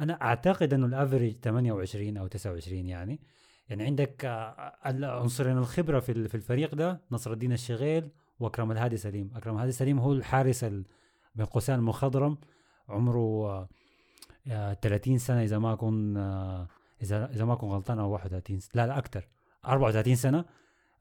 أنا 0.00 0.22
أعتقد 0.22 0.74
إنه 0.74 0.86
الأفريج 0.86 1.36
28 1.42 2.16
أو 2.16 2.26
29 2.26 2.86
يعني. 2.86 3.20
يعني 3.68 3.84
عندك 3.84 4.24
آه، 4.24 4.74
العنصرين 4.86 5.58
الخبرة 5.58 6.00
في 6.00 6.12
ال- 6.12 6.28
في 6.28 6.34
الفريق 6.34 6.74
ده 6.74 7.00
نصر 7.12 7.32
الدين 7.32 7.52
الشغيل 7.52 8.08
وأكرم 8.40 8.72
الهادي 8.72 8.96
سليم. 8.96 9.30
أكرم 9.36 9.54
الهادي 9.54 9.72
سليم 9.72 9.98
هو 9.98 10.12
الحارس 10.12 10.64
ال- 10.64 10.84
بين 11.34 11.46
قوسين 11.46 11.74
المخضرم 11.74 12.38
عمره 12.88 13.46
آه، 13.50 13.68
آه، 14.48 14.74
30 14.74 15.18
سنة 15.18 15.42
إذا 15.42 15.58
ما 15.58 15.72
أكون 15.72 16.16
آه، 16.16 16.68
إذا 17.02 17.30
إذا 17.30 17.44
ما 17.44 17.52
أكون 17.52 17.70
غلطان 17.70 17.98
أو 17.98 18.10
31 18.10 18.60
س- 18.60 18.68
لا 18.76 18.86
لا 18.86 18.98
أكثر 18.98 19.28
34 19.66 20.14
سنة. 20.14 20.44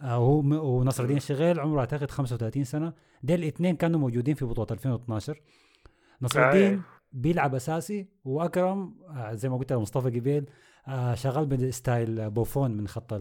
آه، 0.02 0.20
وهو 0.20 0.42
م- 0.42 0.52
ونصر 0.54 1.04
الدين 1.04 1.18
الشغيل 1.18 1.60
عمره 1.60 1.80
أعتقد 1.80 2.12
35 2.12 2.64
سنة. 2.64 2.94
ديل 3.24 3.40
الاثنين 3.40 3.76
كانوا 3.76 4.00
موجودين 4.00 4.36
في 4.36 4.46
بطولة 4.46 4.68
2012 4.72 5.42
نصر 6.22 6.40
الدين. 6.50 6.82
بيلعب 7.14 7.56
أساسي 7.56 8.08
وأكرم 8.26 8.96
زي 9.32 9.50
ما 9.50 9.58
قلت 9.58 9.74
مصطفى 9.74 10.10
جبيل 10.10 10.50
آه، 10.88 11.14
شغال 11.16 11.46
ب 11.46 11.60
style 11.60 12.30
بوفون 12.30 12.72
من 12.72 12.88
خط 12.88 13.14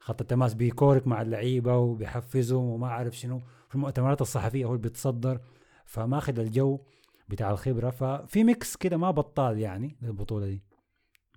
خط 0.00 0.20
التماس 0.20 0.54
بيكورك 0.54 1.06
مع 1.06 1.22
اللعيبة 1.22 1.76
وبيحفزهم 1.76 2.64
وما 2.64 2.86
أعرف 2.86 3.16
شنو 3.18 3.40
في 3.68 3.74
المؤتمرات 3.74 4.20
الصحفية 4.20 4.64
هو 4.64 4.70
اللي 4.70 4.82
بيتصدر. 4.82 5.40
فماخذ 5.90 6.38
الجو 6.38 6.80
بتاع 7.28 7.50
الخبرة 7.50 7.90
ففي 7.90 8.44
mix 8.44 8.76
كده 8.76 8.96
ما 8.96 9.10
بطال 9.10 9.58
يعني 9.58 9.96
للبطولة 10.02 10.46
دي 10.46 10.52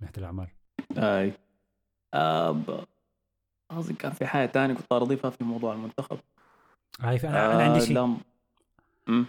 ناحية 0.06 0.18
الاعمار 0.18 0.52
أي. 0.98 1.32
آه 2.14 2.50
ب- 2.50 2.84
أظن 3.70 3.94
كان 3.94 4.12
في 4.12 4.26
حاجة 4.26 4.46
ثانية 4.50 4.74
كنت 4.74 4.86
أضيفها 4.92 5.30
في 5.30 5.44
موضوع 5.44 5.72
المنتخب. 5.74 6.18
في 7.00 7.28
أنا, 7.28 7.54
أنا 7.54 7.62
عندي 7.62 7.80
شيء. 7.86 7.96
لم-. 9.08 9.26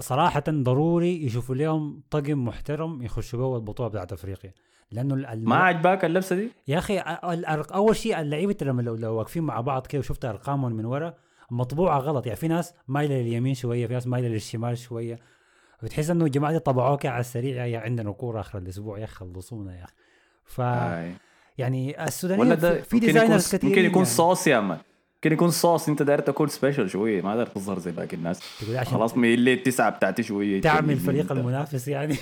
صراحة 0.00 0.44
ضروري 0.48 1.24
يشوفوا 1.24 1.54
لهم 1.54 2.02
طقم 2.10 2.44
محترم 2.44 3.02
يخشوا 3.02 3.38
جوا 3.38 3.56
البطولة 3.56 3.88
بتاعت 3.88 4.12
أفريقيا. 4.12 4.52
لأنه 4.90 5.14
ال- 5.14 5.26
ال- 5.26 5.48
ما 5.48 5.56
عجباك 5.56 6.04
اللبسة 6.04 6.36
دي؟ 6.36 6.50
يا 6.68 6.78
أخي 6.78 6.98
أول 6.98 7.96
شيء 7.96 8.20
اللعيبة 8.20 8.56
لما 8.62 8.82
لو, 8.82 8.94
لو 8.94 9.14
واقفين 9.14 9.42
مع 9.42 9.60
بعض 9.60 9.86
كده 9.86 9.98
وشفت 9.98 10.24
أرقامهم 10.24 10.72
من 10.72 10.84
ورا 10.84 11.14
مطبوعة 11.52 11.98
غلط. 11.98 12.26
يعني 12.26 12.36
في 12.36 12.48
ناس 12.48 12.74
مايلة 12.88 13.14
لليمين 13.14 13.54
شوية 13.54 13.86
في 13.86 13.92
ناس 13.92 14.06
مايلة 14.06 14.28
للشمال 14.28 14.78
شوية. 14.78 15.18
بتحس 15.82 16.10
إنه 16.10 16.24
الجماعه 16.24 16.52
دي 16.52 16.58
طبعوها 16.58 16.96
كده 16.96 17.12
على 17.12 17.20
السريع 17.20 17.66
يا 17.66 17.78
عندنا 17.78 18.12
كوره 18.12 18.40
آخر 18.40 18.58
الأسبوع 18.58 18.98
يا 18.98 19.06
خلصونا 19.06 19.78
يا 19.78 19.84
أخي. 19.84 19.94
ف. 20.44 20.58
يعني 21.58 22.04
السودانيين 22.04 22.56
في, 22.82 22.98
ديزاينرز 22.98 23.54
كثير 23.54 23.70
ممكن 23.70 23.84
يكون 23.84 24.04
صوص 24.04 24.46
يا 24.46 24.60
مان 24.60 24.78
ممكن 25.24 25.32
يكون 25.32 25.50
صوص 25.50 25.88
انت 25.88 26.02
داير 26.02 26.18
تكون 26.18 26.48
سبيشل 26.48 26.88
شوية 26.90 27.22
ما 27.22 27.34
داير 27.36 27.46
تظهر 27.46 27.78
زي 27.78 27.92
باقي 27.92 28.16
الناس. 28.16 28.40
عشان 28.74 28.84
خلاص 28.92 29.16
ميل 29.16 29.40
لي 29.40 29.52
التسعه 29.52 29.90
بتاعتي 29.90 30.22
شوية 30.22 30.60
تعمل 30.60 30.94
شوية 30.96 31.06
فريق 31.06 31.20
انت. 31.20 31.32
المنافس 31.32 31.88
يعني. 31.88 32.16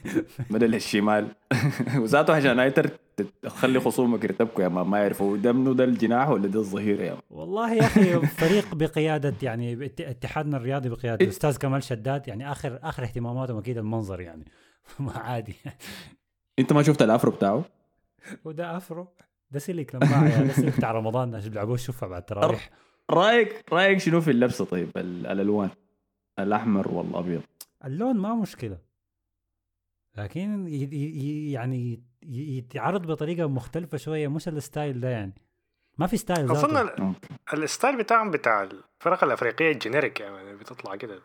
بدل 0.50 0.74
الشمال. 0.74 1.28
وذاته 2.02 2.34
عشان 2.34 2.58
هايتر 2.58 2.90
تخلي 3.42 3.80
خصومك 3.80 4.24
يرتبكوا 4.24 4.64
يا 4.64 4.68
مان 4.68 4.86
ما 4.86 4.98
يعرفوا 4.98 5.36
ده 5.36 5.52
منو 5.52 5.72
ده 5.72 5.84
الجناح 5.84 6.28
ولا 6.28 6.48
ده 6.48 6.60
الظهير 6.60 7.00
يا 7.00 7.10
مان 7.12 7.20
والله 7.30 7.74
يا 7.74 7.82
أخي 7.86 8.26
فريق 8.26 8.74
بقيادة 8.74 9.34
يعني 9.42 9.84
ات- 9.86 10.00
اتحادنا 10.00 10.56
الرياضي 10.56 10.88
بقيادة 10.88 11.20
إيه. 11.20 11.26
الاستاذ 11.26 11.56
كمال 11.58 11.82
شداد 11.82 12.28
يعني 12.28 12.52
اخر 12.52 12.78
آخر 12.82 13.02
اهتماماتهم 13.02 13.58
أكيد 13.58 13.78
المنظر 13.78 14.20
يعني. 14.20 14.44
ما 14.98 15.12
عادي. 15.18 15.54
أنت 16.58 16.72
ما 16.72 16.82
شفت 16.82 17.02
ال 17.02 17.08
Afro 17.08 17.30
بتاعه؟ 17.30 17.64
وده 18.44 18.76
Afro. 18.76 19.08
سلك 19.56 19.94
لما 19.94 20.06
يعني 20.28 20.46
ده 20.46 20.52
سلك 20.52 20.76
بتاع 20.76 20.92
رمضان 20.92 21.34
عشان 21.34 21.50
بيلعبوه 21.50 21.74
الشفع 21.74 22.06
بعد 22.06 22.20
التراويح. 22.20 22.70
رأيك 23.10 23.64
رأيك 23.72 23.98
شنو 23.98 24.20
في 24.20 24.30
اللبسة 24.30 24.64
طيب؟ 24.64 24.90
ال- 24.96 25.26
الألوان. 25.26 25.70
الأحمر 26.38 26.88
والأبيض. 26.88 27.42
اللون 27.84 28.16
ما 28.16 28.34
مشكلة. 28.34 28.78
لكن 30.16 30.66
يعني 31.52 32.02
يتعرض 32.26 33.06
بطريقة 33.06 33.48
مختلفة 33.48 33.98
شوية 33.98 34.28
مش 34.28 34.48
ال 34.48 34.57
style 34.57 35.00
ده 35.00 35.08
يعني. 35.08 35.34
ما 35.98 36.06
في 36.06 36.16
style 36.16 36.50
أظن. 36.50 37.14
ال 37.54 37.61
style 37.61 37.96
بتاعهم 37.98 38.30
بتاع 38.30 38.62
الفرق 38.62 39.24
الأفريقية 39.24 39.70
ال 39.72 39.78
generic 39.78 40.20
يعني 40.20 40.54
بتطلع 40.56 40.96
كده. 40.96 41.22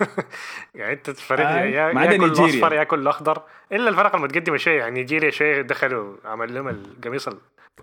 يعني 0.74 0.92
أنت 0.92 1.08
الفريق 1.08 1.46
آه، 1.46 1.60
يا 1.64 1.92
ما 1.92 2.00
عدا 2.00 2.12
يا 2.12 2.18
كله 2.18 2.26
نيجيريا. 2.28 2.50
اصفر 2.50 2.72
يا 2.72 2.84
كله 2.84 3.10
اخضر 3.10 3.42
إلا 3.72 3.88
الفرق 3.88 4.14
المتقدمة 4.16 4.56
شوية 4.56 4.78
يعني 4.78 4.94
نيجيريا 5.00 5.30
شوية 5.30 5.62
دخلوا 5.62 6.16
عمل 6.24 6.54
لهم 6.54 6.68
القميص 6.68 7.28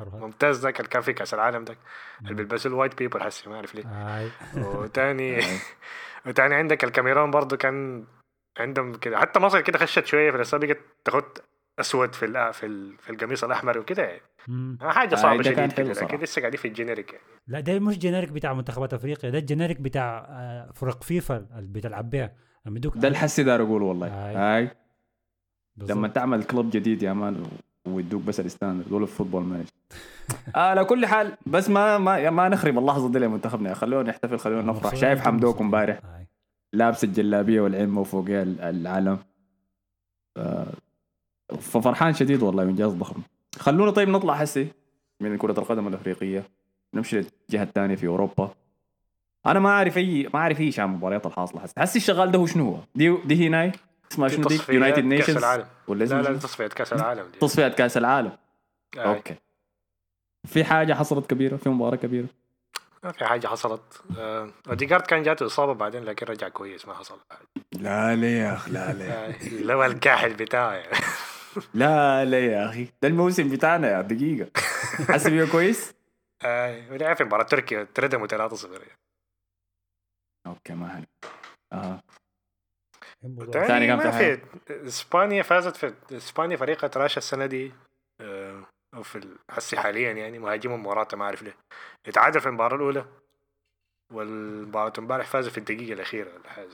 الممتاز 0.01 0.59
ذاك 0.59 0.81
كان 0.81 1.01
في 1.01 1.13
كأس 1.13 1.33
العالم 1.33 1.63
ذاك 1.63 1.77
اللي 2.21 2.33
بيلبسوا 2.33 2.71
الوايت 2.71 2.97
بيبل 2.97 3.21
حسي 3.21 3.49
ما 3.49 3.55
أعرف 3.55 3.75
ليه. 3.75 3.83
هاي 3.85 4.29
وتاني 4.57 5.37
آه. 5.39 5.43
وتاني 6.25 6.55
عندك 6.55 6.83
الكاميرون 6.83 7.31
برضو 7.31 7.57
كان 7.57 8.05
عندهم 8.59 8.95
كده. 8.95 9.17
حتى 9.17 9.39
مصر 9.39 9.61
كده 9.61 9.77
خشت 9.79 10.05
شوية 10.05 10.31
في 10.31 10.37
الأسبوع 10.37 10.59
بقت 10.59 10.77
تاخد 11.05 11.23
أسود 11.79 12.15
في 12.15 12.25
ال 12.25 12.53
في 12.53 12.65
ال 12.65 12.97
في 12.97 13.09
القميص 13.09 13.43
الأحمر 13.43 13.77
وكده. 13.77 14.03
يعني. 14.03 14.21
حاجة 14.81 15.13
آه، 15.13 15.17
صعبة 15.17 15.43
ده 15.43 15.51
كان 15.51 15.69
شديد 15.69 15.91
كده. 15.91 16.01
لكن 16.01 16.17
لسه 16.17 16.39
قاعدين 16.39 16.59
في 16.59 16.67
الجينيريك 16.67 17.13
يعني. 17.13 17.25
لا 17.47 17.59
ده 17.59 17.79
مش 17.79 17.97
generic 17.97 18.29
بتاع 18.29 18.53
منتخبات 18.53 18.93
أفريقيا 18.93 19.29
ده 19.29 19.37
ال 19.37 19.43
generic 19.43 19.81
بتاع 19.81 20.27
آه، 20.29 20.71
فرق 20.75 21.03
فيفا 21.03 21.37
اللي 21.37 21.69
بتلعب 21.71 22.09
بيها. 22.09 22.35
ده 22.95 23.07
الحسي 23.07 23.43
دار 23.43 23.61
أقول 23.61 23.81
والله. 23.83 24.07
هاي. 24.07 24.71
لما 25.77 26.07
تعمل 26.07 26.43
club 26.43 26.69
جديد 26.69 27.03
يا 27.03 27.13
man 27.13 27.43
ويدوك 27.93 28.21
بس 28.21 28.39
ال 28.39 28.45
standard 28.45 28.89
دول 28.89 29.03
ال 29.03 29.43
football 29.43 29.65
manager 30.55 30.59
على 30.59 30.85
كل 30.85 31.05
حال 31.05 31.37
بس 31.45 31.69
ما 31.69 31.97
ما 31.97 32.29
ما 32.29 32.49
نخرب 32.49 32.77
اللحظه 32.77 33.11
دي 33.11 33.19
لمنتخبنا 33.19 33.73
خلونا 33.73 34.09
نحتفل 34.09 34.39
خلونا 34.39 34.71
نفرح. 34.71 34.95
شايف 34.95 35.21
حمدوك. 35.21 35.61
امبارح. 35.61 35.99
لابس 36.73 37.03
الجلابية 37.03 37.61
والعمة 37.61 38.01
وفوقها 38.01 38.43
ال- 38.43 38.61
العلم. 38.61 39.19
ففرحان 41.59 42.13
شديد 42.13 42.43
والله 42.43 42.63
انجاز 42.63 42.91
ضخم 42.93 43.21
خلونا 43.59 43.91
طيب 43.91 44.09
نطلع 44.09 44.33
هسي 44.33 44.67
من 45.21 45.37
كرة 45.37 45.59
القدم 45.59 45.87
الأفريقية. 45.87 46.43
نمشي 46.93 47.15
للجهة 47.17 47.63
الثانية 47.63 47.95
في 47.95 48.07
أوروبا. 48.07 48.49
أنا 49.45 49.59
ما 49.59 49.69
أعرف 49.69 49.97
أي 49.97 50.29
ما 50.33 50.39
أعرف 50.39 50.59
أي 50.59 50.71
شيء 50.71 50.83
عن 50.83 50.89
المباريات 50.89 51.25
الحاصلة 51.25 51.61
هسي. 51.61 51.73
هسي 51.77 51.99
الشغال 51.99 52.31
ده 52.31 52.39
هو 52.39 52.45
شنو 52.45 52.69
هو؟ 52.69 52.77
دي 52.95 53.17
دي 53.25 53.47
هناي 53.47 53.71
اسمها 54.11 54.27
شنو 54.29 54.47
دي 54.47 54.59
United 54.69 54.95
كأس 54.99 55.05
Nations 55.05 55.37
العالم. 55.37 55.67
ولا 55.87 55.99
لا 55.99 56.05
اسمها 56.05 56.21
لا؟ 56.21 56.39
تصفيات 56.39 56.73
كأس 56.73 56.93
العالم 56.93 57.27
دي. 57.31 57.39
تصفيات 57.39 57.75
كأس 57.75 57.97
العالم. 57.97 58.37
آه. 58.97 59.01
okay. 59.15 59.35
في 60.47 60.63
حاجة 60.63 60.93
حصلت 60.93 61.29
كبيرة؟ 61.29 61.57
في 61.57 61.69
مباراة 61.69 61.95
كبيرة؟ 61.95 62.27
ما 63.03 63.11
في 63.11 63.25
حاجة 63.25 63.47
حصلت. 63.47 64.01
آه، 64.17 64.49
اوديجارد 64.69 65.01
كان 65.01 65.23
جاته 65.23 65.45
إصابة 65.45 65.73
بعدين 65.73 66.03
لكن 66.03 66.25
رجع 66.25 66.49
كويس 66.49 66.87
ما 66.87 66.93
حصل 66.93 67.19
لا 67.71 68.15
لا 68.15 68.37
يا 68.39 68.53
أخي؟ 68.53 68.71
لا 68.71 68.93
لا 68.93 69.05
آه، 69.29 69.35
اللي 69.47 69.73
هو 69.73 69.83
الكاحل 69.85 70.33
بتاعه. 70.33 70.71
يعني 70.73 70.97
لا 71.73 72.25
لا 72.25 72.39
يا 72.45 72.69
أخي؟ 72.69 72.87
ده 73.01 73.07
الموسم 73.07 73.49
بتاعنا 73.49 73.91
يا 73.91 74.01
دقيقة. 74.01 74.49
حسب 75.13 75.33
يا 75.33 75.45
كويس؟ 75.45 75.93
آه، 76.45 76.91
ولعب 76.91 77.15
في 77.15 77.23
مباراة 77.23 77.43
تركيا 77.43 77.87
تردموا 77.95 78.27
3-0 78.27 78.65
يعني. 78.71 78.97
okay 80.47 80.73
ما 80.73 80.89
عليك 80.91 81.09
آه. 81.73 81.75
الموضوع- 81.75 81.99
تاني 81.99 82.01
ثاني 83.51 83.95
ما 83.95 84.11
في 84.11 84.41
إسبانيا 84.69 85.43
فازت 85.43 85.75
في 85.75 85.93
إسبانيا 86.11 86.57
فريق 86.57 86.87
تراشا 86.87 87.17
السنة 87.17 87.45
دي 87.45 87.73
آه، 88.21 88.63
أو 88.93 89.03
في 89.03 89.37
هسي 89.51 89.77
حاليا 89.77 90.11
يعني 90.11 90.39
مهاجمهم 90.39 90.83
موراتا 90.83 91.17
ما 91.17 91.25
أعرف 91.25 91.43
ليه. 91.43 91.55
اتعادل 92.07 92.41
في 92.41 92.47
المباراة 92.47 92.75
الأولى 92.75 93.05
والمباراة 94.13 94.93
امبارح 94.99 95.27
فازوا 95.27 95.51
في 95.51 95.57
الدقيقة 95.57 95.93
الأخيرة 95.93 96.33
ولا 96.33 96.49
حاجة. 96.49 96.69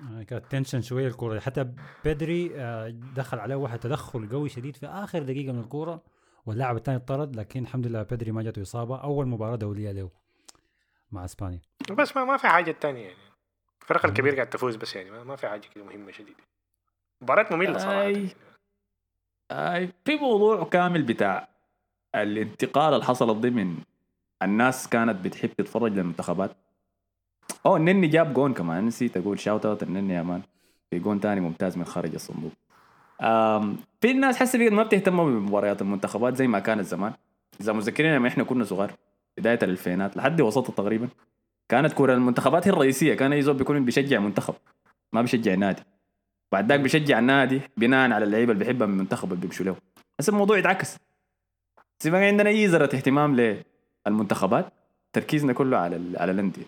آه، 0.00 0.22
كانت 0.22 0.44
تنشن 0.50 0.82
شوية 0.82 1.06
الكورة. 1.06 1.40
حتى 1.40 1.72
بدري 2.04 2.52
آه، 2.56 2.88
دخل 3.16 3.38
عليه 3.38 3.54
واحد 3.54 3.78
تدخل 3.78 4.28
قوي 4.28 4.48
شديد 4.48 4.76
في 4.76 4.86
آخر 4.86 5.22
دقيقة 5.22 5.52
من 5.52 5.60
الكورة 5.60 6.02
واللاعب 6.46 6.76
الثاني 6.76 6.98
طرد 6.98 7.36
لكن 7.36 7.62
الحمد 7.62 7.86
لله 7.86 8.02
بدري 8.02 8.32
ما 8.32 8.42
جاته 8.42 8.62
إصابة. 8.62 8.96
أول 8.96 9.26
مباراة 9.26 9.56
دولية 9.56 9.92
له 9.92 10.10
مع 11.12 11.24
إسبانيا. 11.24 11.60
بس 11.90 12.16
ما, 12.16 12.24
ما 12.24 12.36
في 12.36 12.48
حاجة 12.48 12.70
تانية 12.70 13.06
يعني. 13.06 13.29
الفرق 13.90 14.06
الكبير 14.06 14.34
قاعد 14.34 14.50
تفوز 14.50 14.76
بس 14.76 14.96
يعني 14.96 15.10
ما, 15.10 15.36
في 15.36 15.48
حاجة 15.48 15.62
كده 15.74 15.84
مهمة 15.84 16.12
شديد 16.12 16.34
مباراة 17.22 17.46
مملة 17.56 17.78
صراحة. 17.78 18.02
أي. 18.02 18.28
آه 19.50 19.88
في 20.04 20.16
موضوع 20.16 20.64
كامل 20.64 21.02
بتاع 21.02 21.48
الانتقال 22.14 22.94
اللي 22.94 23.04
حصلت 23.04 23.36
دي 23.36 23.50
من 23.50 23.76
الناس 24.42 24.88
كانت 24.88 25.24
بتحب 25.24 25.50
تتفرج 25.58 25.92
للمنتخبات. 25.92 26.50
أو 27.66 27.76
النني 27.76 28.06
جاب 28.06 28.34
جون 28.34 28.54
كمان 28.54 28.86
نسيت 28.86 29.16
أقول 29.16 29.40
shout 29.40 29.66
out 29.66 29.82
النني 29.82 30.14
يا 30.14 30.22
man. 30.22 30.42
في 30.90 30.98
جون 30.98 31.20
تاني 31.20 31.40
ممتاز 31.40 31.76
من 31.76 31.84
خارج 31.84 32.14
الصندوق. 32.14 32.52
في 34.00 34.10
الناس 34.10 34.56
بقت 34.56 34.72
ما 34.72 34.82
بتهتم 34.82 35.16
بمباريات 35.16 35.82
المنتخبات 35.82 36.36
زي 36.36 36.46
ما 36.46 36.58
كانت 36.58 36.86
زمان. 36.86 37.12
إذا 37.60 37.72
متذكرين 37.72 38.14
لما 38.14 38.28
إحنا 38.28 38.44
كنا 38.44 38.64
صغار 38.64 38.92
بداية 39.38 39.58
الألفينات 39.62 40.16
لحد 40.16 40.40
وسط 40.40 40.70
تقريبا 40.70 41.08
كانت 41.70 41.92
كره 41.92 42.14
المنتخبات 42.14 42.66
هي 42.68 42.72
الرئيسية 42.72 43.14
كان 43.14 43.32
أي 43.32 43.42
زول 43.42 43.54
بيكون 43.56 43.84
بيشجع 43.84 44.18
منتخب 44.18 44.54
ما 45.12 45.20
بيشجع 45.22 45.54
نادي. 45.54 45.82
بعد 46.52 46.68
ذاك 46.68 46.80
بيشجع 46.80 47.18
النادي 47.18 47.60
بناء 47.76 48.10
على 48.10 48.24
اللعيبة 48.24 48.52
اللي 48.52 48.64
بيحبها 48.64 48.86
من 48.86 48.92
المنتخب 48.94 49.32
اللي 49.32 49.40
بيمشوا 49.40 49.66
له. 49.66 49.76
بس 50.18 50.28
الموضوع 50.28 50.58
يتعكس. 50.58 50.96
زي 52.02 52.10
ما 52.10 52.26
عندنا 52.26 52.48
أي 52.50 52.66
ذره 52.66 52.84
اهتمام 52.84 53.62
للمنتخبات 54.06 54.72
تركيزنا 55.12 55.52
كله 55.52 55.76
على 55.76 55.96
ال- 55.96 56.18
على 56.18 56.32
الأندية. 56.32 56.66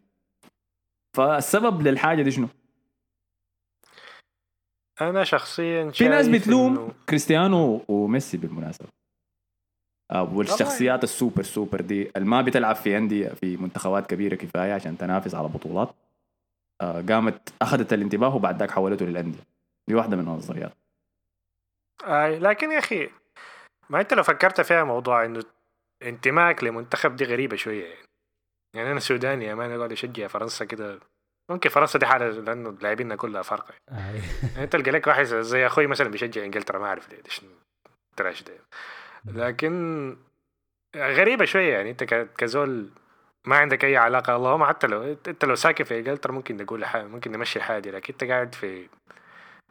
فالسبب 1.16 1.82
للحاجة 1.82 2.22
دي 2.22 2.30
شنو؟ 2.30 2.48
أنا 5.00 5.24
شخصيا 5.24 5.90
في 5.90 6.08
ناس 6.08 6.28
بتلوم 6.28 6.76
إنه- 6.88 6.92
كريستيانو 7.08 7.84
وميسي 7.88 8.36
بالمناسبة. 8.36 8.88
والشخصيات 10.20 11.04
ال 11.04 11.10
super 11.10 11.42
super 11.42 11.80
دي 11.80 12.10
اللي 12.16 12.28
ما 12.28 12.42
بتلعب 12.42 12.76
في 12.76 12.96
انديه 12.96 13.28
في 13.28 13.56
منتخبات 13.56 14.06
كبيرة 14.06 14.34
كفاية 14.34 14.72
عشان 14.72 14.98
تنافس 14.98 15.34
على 15.34 15.48
بطولات 15.48 15.94
آه، 16.80 17.04
قامت 17.08 17.52
أخذت 17.62 17.92
الانتباه 17.92 18.36
وبعد 18.36 18.58
ذاك 18.58 18.70
حولته 18.70 19.06
للأندية. 19.06 19.40
دي 19.88 19.94
واحدة 19.94 20.16
من 20.16 20.22
النظريات. 20.28 20.72
آه 22.06 22.28
لكن 22.28 22.70
يا 22.70 22.78
أخي 22.78 23.10
ما 23.90 24.00
أنت 24.00 24.14
لو 24.14 24.22
فكرت 24.22 24.60
فيها 24.60 24.84
موضوع 24.84 25.24
إنه 25.24 25.44
انتمائك 26.02 26.64
لمنتخب 26.64 27.16
دي 27.16 27.24
غريبة 27.24 27.56
شوية 27.56 27.84
يعني. 27.84 28.06
يعني 28.74 28.92
أنا 28.92 29.00
سوداني 29.00 29.44
يا 29.44 29.54
مان 29.54 29.70
أقعد 29.70 29.92
أشجع 29.92 30.26
فرنسا 30.26 30.64
كده. 30.64 31.00
ممكن 31.50 31.70
فرنسا 31.70 31.98
دي 31.98 32.06
حالة 32.06 32.28
لأنه 32.28 32.76
لاعبيننا 32.80 33.16
كلها 33.16 33.42
فرقه 33.42 33.74
آه. 33.88 34.20
يعني 34.54 34.66
تلقى 34.66 34.90
لك 34.90 35.06
واحد 35.06 35.24
زي 35.24 35.66
أخوي 35.66 35.86
مثلا 35.86 36.08
بيشجع 36.08 36.44
إنجلترا 36.44 36.78
ما 36.78 36.86
أعرف 36.86 37.10
ليه 37.10 37.22
شنو 37.28 37.50
تراش 38.16 38.42
ده؟ 38.42 38.52
لكن 39.24 40.16
غريبة 40.96 41.44
شوية 41.44 41.72
يعني 41.72 41.90
أنت 41.90 42.04
كزول 42.38 42.90
ما 43.44 43.56
عندك 43.56 43.84
أي 43.84 43.96
علاقة 43.96 44.36
اللهم 44.36 44.64
حتى 44.64 44.86
لو 44.86 45.02
أنت 45.28 45.44
لو 45.44 45.54
ساكن 45.54 45.84
في 45.84 45.98
إنجلترا 45.98 46.32
ممكن 46.32 46.56
نقول 46.56 46.84
حاجة 46.84 47.04
ممكن 47.04 47.32
نمشي 47.32 47.80
دي 47.80 47.90
لكن 47.90 48.12
أنت 48.12 48.24
قاعد 48.24 48.54
في 48.54 48.88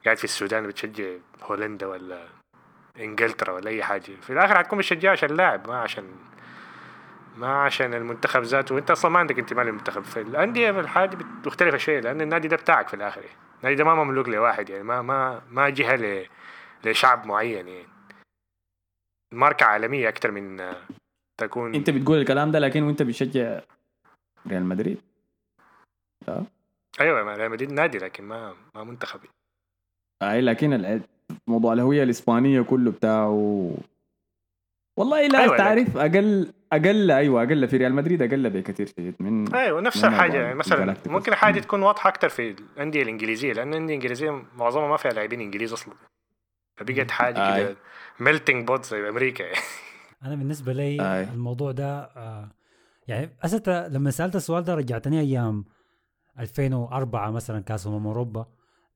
قاعد 0.06 0.18
في 0.18 0.24
السودان 0.24 0.68
بتشجع 0.68 1.06
هولندا 1.42 1.86
ولا 1.88 2.28
إنجلترا 3.00 3.54
ولا 3.54 3.70
أي 3.70 3.84
حاجة 3.84 4.02
في 4.22 4.30
الآخر 4.30 4.58
حتكون 4.58 4.80
بتشجع 4.80 5.12
عشان 5.12 5.30
اللاعب 5.30 5.68
ما 5.68 5.78
عشان 5.78 6.06
ما 7.38 7.64
عشان 7.64 7.94
المنتخب 7.94 8.42
ذاته 8.42 8.76
وأنت 8.76 8.92
أصلا 8.92 9.12
ما 9.12 9.20
عندك 9.20 9.40
انتماء 9.40 9.66
للمنتخب 9.66 10.04
في 10.04 10.22
الأندية 10.22 10.72
في 10.72 10.80
الحاجة 10.80 11.18
مختلفه 11.46 11.78
شوية 11.78 12.00
لأن 12.00 12.22
النادي 12.22 12.48
ده 12.48 12.56
بتاعك 12.56 12.88
في 12.88 12.94
الآخر. 12.94 13.22
النادي 13.60 13.76
ده 13.76 13.84
ما 13.84 14.04
مملوك 14.04 14.30
لواحد 14.30 14.70
يعني 14.70 14.84
ما 14.84 15.02
ما 15.02 15.42
ما 15.50 15.70
جهة 15.70 16.26
لشعب 16.84 17.26
معين 17.26 17.68
يعني 17.68 17.86
ماركة 19.32 19.66
عالمية 19.66 20.10
أكثر 20.10 20.32
من 20.32 20.60
آه، 20.60 20.76
تكون 21.38 21.76
أنت 21.76 21.90
بتقول 21.90 22.18
الكلام 22.18 22.52
ده 22.52 22.60
لكن 22.60 22.84
وأنت 22.84 23.02
بتشجع 23.02 23.62
ريال 24.48 24.66
مدريد 24.66 25.02
أيوه 27.02 27.24
ما 27.24 27.34
ريال 27.36 27.52
مدريد 27.52 27.72
نادي 27.72 27.98
لكن 27.98 28.24
ما 28.24 28.56
ما 28.76 28.84
منتخب 28.84 29.20
أي 30.24 30.42
لكن 30.42 31.02
موضوع 31.48 31.74
الهوية 31.74 32.04
الإسبانية 32.04 32.62
كله 32.62 32.92
بتاعه 32.92 33.72
والله 34.98 35.28
لا 35.28 35.40
أيوة، 35.40 35.58
تعرف 35.58 35.98
أقل 35.98 36.54
أقل 36.74 37.12
أيوه 37.12 37.44
أقل 37.44 37.68
في 37.68 37.78
ريال 37.78 37.94
مدريد 37.94 38.22
أقل 38.22 38.50
بكثير 38.50 38.88
شديد 38.88 39.16
من 39.20 39.56
أيوه 39.56 39.82
نفس 39.82 40.04
من 40.04 40.10
الحاجة 40.14 40.38
يعني 40.42 40.56
مثلا. 40.56 40.96
ممكن 41.08 41.36
حاجة. 41.36 41.60
تكون 41.60 41.82
واضحة 41.82 42.10
أكثر 42.10 42.30
في 42.30 42.56
الأندية 42.76 43.04
الإنجليزية 43.04 43.54
لأن 43.54 43.70
الأندية 43.70 43.96
الإنجليزية 43.96 44.44
معظمها 44.58 44.88
ما 44.88 44.98
فيها 44.98 45.12
لاعبين 45.12 45.42
إنجليز 45.42 45.74
أصلا 45.74 45.94
فبقت 46.80 47.12
حاجة. 47.12 47.58
كده 47.64 47.76
melting 48.22 48.68
pot 48.68 48.86
زي 48.86 49.10
أمريكا 49.10 49.44
يعني. 49.44 49.56
أنا 50.24 50.36
بالنسبة 50.36 50.74
لي 50.74 51.02
آي. 51.02 51.24
الموضوع 51.24 51.72
ده 51.72 52.00
آه 52.04 52.52
يعني 53.08 53.30
أسألت 53.46 53.70
لما 53.70 54.12
سألت 54.12 54.36
السؤال 54.36 54.64
ده 54.64 54.76
رجعتني 54.76 55.20
أيام 55.20 55.66
2004 56.40 57.32
مثلا 57.32 57.60
كاس 57.60 57.88
أمم 57.88 58.08
أوروبا 58.08 58.46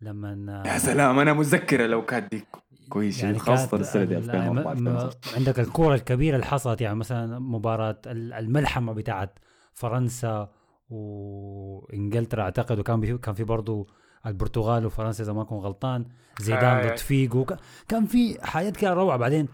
لما 0.02 0.64
يا 0.66 0.78
سلام 0.78 1.20
أنا 1.20 1.34
متذكره 1.34 1.86
لو 1.86 2.06
كانت 2.06 2.32
دي 2.32 2.44
كويس 2.90 3.24
يعني 3.24 3.40
خاصة 3.40 3.78
السنة 3.78 4.04
دي 4.04 4.18
ال- 4.18 4.30
2004 4.30 4.74
م- 4.74 4.84
م- 4.84 4.88
2005. 4.88 5.36
عندك 5.36 5.60
الكورة 5.60 5.96
الكبيرة 5.96 6.36
اللي 6.36 6.46
حصلت 6.46 6.82
يعني 6.82 6.96
مثلا 6.96 7.40
مباراة 7.40 8.02
ال- 8.06 8.34
الملحمة 8.34 8.94
بتاعت 8.94 9.40
فرنسا 9.74 10.50
وإنجلترا 10.90 12.44
أعتقد 12.44 12.80
وكان 12.80 13.18
كان 13.18 13.34
في 13.36 13.44
برضه 13.44 13.88
البرتغال 14.28 14.86
وفرنسا 14.86 15.24
إذا 15.24 15.34
ما 15.34 15.42
أكون 15.42 15.58
غلطان 15.60 16.06
زيدان 16.40 16.78
آي. 16.78 16.90
ضد 16.90 16.98
فيجو. 16.98 17.46
ك- 17.46 17.58
كان 17.88 18.06
في 18.06 18.38
حاجات 18.48 18.78
كده 18.78 18.94
روعة. 18.94 19.18
بعدين 19.18 19.48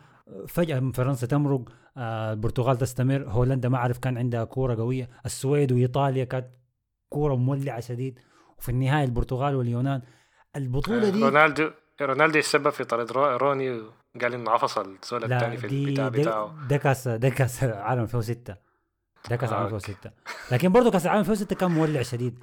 فجأة 0.48 0.92
فرنسا 0.94 1.28
تمرق 1.28 1.62
آه، 1.98 2.34
البرتغال 2.34 2.78
تستمر. 2.78 3.26
هولندا 3.30 3.70
ما 3.70 3.78
أعرف 3.78 3.98
كان 3.98 4.18
عندها 4.18 4.44
كورة 4.44 4.76
قوية. 4.76 5.10
السويد 5.26 5.72
وإيطاليا 5.72 6.24
كانت 6.24 6.48
كورة 7.10 7.36
مولعة 7.36 7.80
شديد. 7.80 8.20
وفي 8.58 8.70
النهاية 8.70 9.04
البرتغال 9.06 9.56
واليونان. 9.56 10.02
البطولة 10.56 11.10
دي 11.10 11.24
رونالدو 11.24 11.70
رونالدو 12.02 12.40
يسبب 12.40 12.70
في 12.70 12.84
طرد 12.84 13.12
رو- 13.12 13.38
روني 13.38 13.72
وقال 14.16 14.34
إنه 14.34 14.52
عفص 14.52 14.78
الزول 14.78 15.24
الثاني 15.34 15.58
في 15.58 15.68
البتاع 15.68 16.08
بتاعه. 16.10 16.68
ده 16.70 16.78
كاس 16.78 17.08
ده 17.08 17.30
كاس 17.30 17.64
عالم 17.64 18.02
2006 18.04 18.56
ده 19.30 19.36
كاس 19.36 19.50
آه، 19.50 19.56
عالم 19.56 19.74
okay. 19.74 19.76
2006 19.76 20.12
لكن 20.52 20.72
برضه 20.72 20.92
كاس 20.92 21.06
العالم 21.06 21.20
2006 21.22 21.56
كان 21.56 21.72
مولع 21.72 22.02
شديد. 22.02 22.40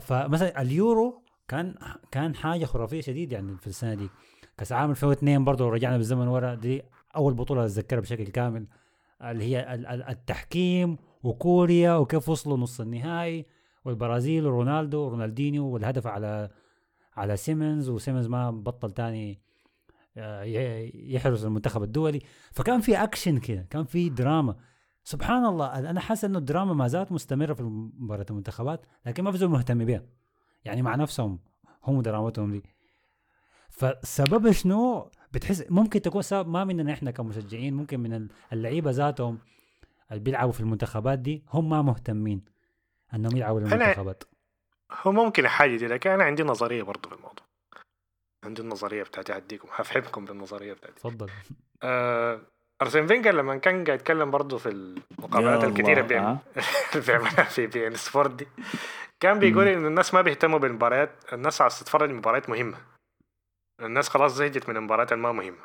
فمثلا 0.00 0.62
اليورو 0.62 1.22
كان 1.48 1.74
كان 2.10 2.34
حاجة 2.34 2.64
خرافية 2.64 3.00
شديد 3.00 3.32
يعني 3.32 3.56
في 3.56 3.66
السنة 3.66 3.94
دي. 3.94 4.08
كأس 4.58 4.72
العالم 4.72 4.90
2002 4.90 5.44
برضه 5.44 5.68
رجعنا 5.68 5.96
بالزمن 5.96 6.28
ورا. 6.28 6.54
دي 6.54 6.82
أول 7.16 7.34
بطولة 7.34 7.64
أتذكرها 7.64 8.00
بشكل 8.00 8.24
كامل. 8.24 8.66
اللي 9.22 9.44
هي 9.44 9.74
ال- 9.74 9.86
ال- 9.86 10.02
التحكيم 10.08 10.96
وكوريا 11.22 11.94
وكيف 11.94 12.28
وصلوا 12.28 12.56
نص 12.56 12.80
النهائي 12.80 13.46
والبرازيل 13.84 14.46
ورونالدو 14.46 14.98
ورونالدينيو 15.00 15.66
والهدف 15.66 16.06
على 16.06 16.50
على 17.16 17.36
سيمان 17.36 17.88
وسيمان 17.88 18.26
ما 18.26 18.50
بطل 18.50 18.90
تاني 18.90 19.40
آه، 20.16 20.42
يحرس 20.94 21.44
المنتخب 21.44 21.82
الدولي. 21.82 22.20
فكان 22.52 22.80
في 22.80 22.96
أكشن 23.02 23.38
كده 23.38 23.66
كان 23.70 23.84
في 23.84 24.08
دراما. 24.08 24.56
سبحان 25.08 25.44
الله 25.44 25.78
أنا 25.90 26.00
حاسس 26.00 26.24
إنه 26.24 26.38
الدراما 26.38 26.74
ما 26.74 26.88
زالت 26.88 27.12
مستمرة 27.12 27.54
في 27.54 27.62
مباراة 27.62 28.26
المنتخبات 28.30 28.86
لكن 29.06 29.24
ما 29.24 29.32
في 29.32 29.38
زول 29.38 29.50
مهتم 29.50 29.84
بها 29.84 30.02
يعني 30.64 30.82
مع 30.82 30.94
نفسهم 30.94 31.38
هم 31.84 32.00
درامتهم 32.00 32.52
دي. 32.52 32.62
فسبب 33.70 34.50
شنو؟ 34.50 35.10
بتحس 35.32 35.64
ممكن 35.70 36.02
تكون 36.02 36.22
سبب 36.22 36.48
ما 36.48 36.64
مننا 36.64 36.92
إحنا 36.92 37.10
كمشجعين 37.10 37.74
ممكن 37.74 38.00
من 38.00 38.28
اللعيبة 38.52 38.90
ذاتهم 38.90 39.38
اللي 40.10 40.22
بيلعبوا 40.22 40.52
في 40.52 40.60
المنتخبات 40.60 41.18
دي 41.18 41.44
هم 41.52 41.68
ما 41.70 41.82
مهتمين 41.82 42.44
إنهم 43.14 43.36
يلعبوا 43.36 43.60
للمنتخبات. 43.60 44.24
هو 44.92 45.12
ممكن 45.12 45.44
الحاجة 45.44 45.76
دي 45.76 45.86
لكن 45.86 46.10
أنا 46.10 46.24
عندي 46.24 46.42
نظرية 46.42 46.82
برضه 46.82 47.08
في 47.08 47.14
الموضوع. 47.14 47.46
عندي 48.44 48.62
النظرية 48.62 49.02
بتاعتي 49.02 49.32
هديكم 49.32 49.68
هفهمكم 49.72 50.24
بالنظرية 50.24 50.72
بتاعتي. 50.72 51.00
تفضل. 51.00 51.30
آه 51.82 52.40
أرسن 52.82 53.06
فينجر 53.06 53.34
لما 53.34 53.56
كان 53.56 53.84
قاعد 53.84 54.00
يتكلم 54.00 54.30
برضه 54.30 54.58
في 54.58 54.68
المقابلات 54.68 55.64
الكثيره 55.64 56.18
آه. 56.18 56.38
بيعملها 57.06 57.44
في 57.44 57.66
بي 57.66 57.86
ان 57.86 57.94
سبورت 57.94 58.30
دي. 58.30 58.48
كان 59.20 59.38
بيقول. 59.38 59.68
إن 59.68 59.86
الناس 59.86 60.14
ما 60.14 60.22
بيهتموا 60.22 60.58
بالمباريات 60.58 61.10
الناس 61.32 61.60
عايز 61.60 61.80
تتفرج 61.80 62.10
مباريات 62.10 62.50
مهمة. 62.50 62.78
الناس 63.80 64.08
خلاص 64.08 64.32
زهقت 64.32 64.68
من 64.68 64.76
المباريات 64.76 65.12
الما 65.12 65.32
مهمة. 65.32 65.64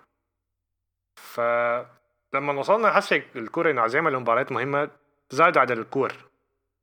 فلما 1.19 2.53
وصلنا 2.53 2.91
حس 2.91 3.13
الكورة 3.13 3.71
إنه 3.71 3.81
عايز 3.81 3.95
يعمل 3.95 4.19
مباريات 4.19 4.51
مهمة 4.51 4.89
زادوا 5.29 5.61
عدد 5.61 5.77
الكور. 5.77 6.13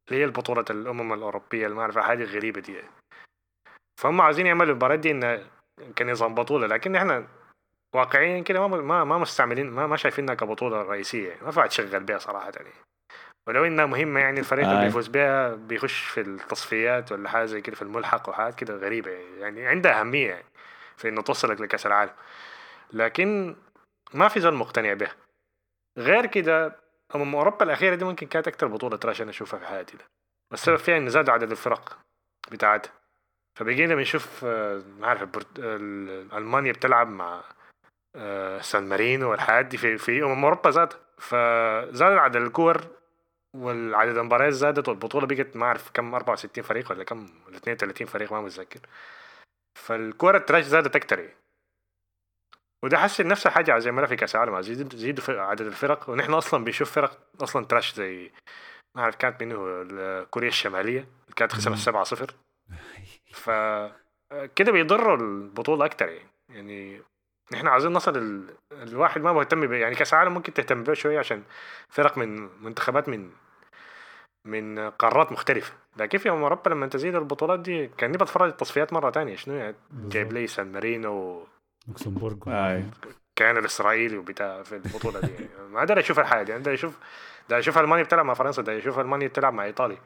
اللي 0.09 0.21
هي 0.21 0.25
البطولة 0.25 0.65
الأمم 0.71 1.13
الأوروبية 1.13 1.65
اللي 1.67 1.77
ما 1.77 1.83
أعرف 1.83 1.99
حاجة 1.99 2.25
غريبة 2.25 2.61
دي. 2.61 2.83
فهم 4.01 4.21
عايزين 4.21 4.47
يعملوا 4.47 4.71
المباريات 4.71 5.01
دي 5.01 5.11
إنها 5.11 5.47
كنظام 5.99 6.35
بطولة. 6.35 6.67
لكن 6.67 6.97
إحنا 6.97 7.27
واقعيا 7.95 8.41
كده 8.41 8.69
ما 8.69 8.77
ما 8.77 9.05
ما 9.05 9.19
مستعملين 9.19 9.71
ما 9.71 9.87
ما 9.87 9.97
شايفينها 9.97 10.35
كبطولة 10.35 10.83
رئيسية 10.83 11.29
يعني 11.29 11.41
ما 11.41 11.47
ينفع 11.47 11.67
تشغل 11.67 12.01
بيها 12.01 12.19
صراحة 12.19 12.51
يعني. 12.57 12.71
ولو 13.47 13.65
إنها 13.65 13.87
مهمة 13.87 14.21
يعني 14.21 14.41
الفريق 14.41 14.69
اللي 14.69 14.81
آي. 14.81 14.85
بيفوز 14.85 15.09
بيها 15.09 15.55
بيخش 15.55 16.01
في 16.01 16.21
التصفيات 16.21 17.13
ولا 17.13 17.29
حاجة 17.29 17.45
زي 17.45 17.61
كده 17.61 17.77
في 17.77 17.83
الملحق 17.83 18.29
وحاجات 18.29 18.55
كده 18.55 18.77
غريبة 18.77 19.11
يعني 19.11 19.67
عندها 19.67 20.01
أهمية 20.01 20.29
يعني 20.31 20.45
في 20.97 21.09
إنه 21.09 21.23
توصلك 21.23 21.61
لكأس 21.61 21.87
العالم. 21.87 22.13
لكن 22.93 23.57
ما 24.15 24.29
في 24.29 24.41
زول 24.41 24.55
مقتنع 24.55 24.93
بها 24.93 25.13
غير 25.99 26.27
كده 26.27 26.77
أمم 27.15 27.35
أوروبا 27.35 27.65
الأخيرة 27.65 27.95
دي 27.95 28.05
ممكن 28.05 28.27
كانت 28.27 28.49
أكتر 28.49 28.67
بطولة 28.69 28.97
تراش 28.97 29.23
أنا 29.23 29.31
أشوفها 29.31 29.61
في 29.61 29.67
حياتي 29.67 29.97
ده. 29.97 30.05
السبب 30.53 30.77
فيها 30.77 30.97
إن 30.97 31.09
زاد 31.09 31.31
عدد 31.31 31.51
الفرق 31.51 31.99
بتاعتها. 32.53 32.93
فبقينا 33.59 33.95
بنشوف 33.95 34.45
آه، 34.45 34.83
ما 34.99 35.07
عارف 35.07 35.23
البرت... 35.23 35.59
ال- 35.59 36.33
ألمانيا 36.35 36.73
بتلعب 36.73 37.09
مع 37.09 37.35
آه، 37.35 37.45
سان 38.61 38.89
مارينو 38.89 39.31
والحاجات 39.31 39.67
دي 39.67 39.77
في 39.77 39.99
في 39.99 40.23
أمم 40.23 40.45
أوروبا 40.45 40.71
ذاتها 40.71 40.99
فزاد 41.19 42.13
عدد 42.13 42.37
الكور 42.37 42.87
والعدد 43.57 44.17
المباريات 44.17 44.53
زادت 44.53 44.89
والبطولة 44.89 45.27
بقت 45.27 45.57
ما 45.57 45.67
أعرف 45.67 45.91
كم 45.95 46.15
64 46.15 46.65
فريق 46.65 46.91
ولا 46.91 47.05
كم 47.05 47.29
ولا 47.47 47.57
32 47.57 48.07
فريق 48.07 48.33
ما 48.33 48.41
متذكر. 48.41 48.81
فالكورة 49.75 50.39
التراش 50.39 50.65
زادت 50.65 50.97
أكتر. 50.97 51.19
يعني. 51.19 51.37
وده 52.83 52.99
حسن 52.99 53.29
نفس 53.29 53.47
الحاجة 53.47 53.79
زي 53.79 53.91
ما 53.91 54.07
في 54.07 54.17
كأس 54.17 54.35
العالم. 54.35 54.63
في 55.17 55.39
عدد 55.41 55.67
الفرق. 55.67 56.11
ونحن 56.11 56.33
أصلا 56.33 56.65
بنشوف 56.65 56.93
فرق 56.93 57.19
أصلا 57.43 57.65
تراش 57.65 57.95
زي 57.95 58.31
ما 58.95 59.03
أعرف 59.03 59.17
كانت 59.17 59.43
منه 59.43 60.25
كوريا 60.25 60.49
الشمالية 60.49 60.99
اللي 61.01 61.35
كانت 61.37 61.53
خسرت 61.53 61.69
مم. 61.69 61.77
7 61.77 62.05
0 62.05 62.35
ف 63.45 63.51
كده 64.57 64.73
بيضروا 64.73 65.17
البطولة 65.17 65.85
أكتر 65.85 66.09
يعني 66.09 66.31
يعني. 66.49 67.03
نحن 67.53 67.67
عايزين 67.67 67.93
نصل 67.93 68.17
ال... 68.17 68.45
الواحد 68.73 69.21
ما 69.21 69.33
مهتم 69.33 69.67
ب... 69.67 69.73
يعني 69.73 69.95
كأس 69.95 70.15
العالم 70.15 70.35
ممكن 70.35 70.55
تهتم 70.55 70.83
به 70.83 70.95
شوية 70.95 71.19
عشان 71.19 71.43
فرق 71.89 72.19
من 72.19 72.49
منتخبات 72.63 73.09
من 73.09 73.31
من 74.45 74.91
قارات 74.91 75.33
مختلفة. 75.33 75.73
لكن 75.97 76.19
في 76.19 76.31
أوروبا 76.31 76.71
لما 76.71 76.87
تزيد 76.87 77.15
البطولات 77.15 77.61
دي 77.61 77.87
كأني 77.87 78.17
بتفرج 78.17 78.49
التصفيات 78.49 78.93
مرة 78.93 79.11
تانية. 79.11 79.37
شنو 79.37 79.55
يعني؟ 79.55 79.77
جايب 79.93 80.33
لي 80.33 80.47
سان 80.47 80.73
مارينو 80.73 81.47
لوكسمبورغ. 81.89 82.37
آي. 82.49 82.85
كان 83.37 83.57
الإسرائيلي 83.57 84.19
وبتاع 84.19 84.63
في 84.63 84.77
البطولة 84.77 85.21
دي. 85.21 85.33
يعني 85.33 85.49
ما 85.73 85.79
أقدر 85.79 86.01
أشوف 86.01 86.21
الحاجة 86.21 86.43
دي. 86.43 86.53
أقدر 86.53 86.75
أشوف 86.75 86.99
ده 87.49 87.59
أشوف 87.59 87.79
ألمانيا 87.79 88.05
بتلعب 88.05 88.25
مع 88.25 88.35
فرنسا 88.35 88.63
ده 88.63 88.79
أشوف 88.79 88.99
ألمانيا 88.99 89.29
بتلعب 89.29 89.55
مع 89.55 89.65
إيطاليا. 89.65 89.99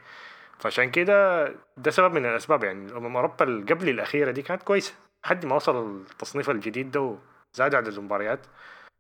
فعشان 0.59 0.91
كده 0.91 1.47
ده 1.77 1.91
سبب 1.91 2.15
من 2.15 2.27
الأسباب. 2.27 2.65
يعني 2.65 2.93
امم 2.93 3.17
اوروبا 3.17 3.45
اللي 3.45 3.75
قبل 3.75 3.89
الأخيرة 3.89 4.31
دي 4.31 4.43
كانت 4.43 4.63
كويسة. 4.63 4.95
لحد 5.25 5.47
ما 5.47 5.57
وصل 5.57 6.01
التصنيف 6.11 6.51
الجديد 6.51 6.91
ده 6.91 7.17
زادوا 7.55 7.79
عدد 7.79 7.89
المباريات. 7.99 8.47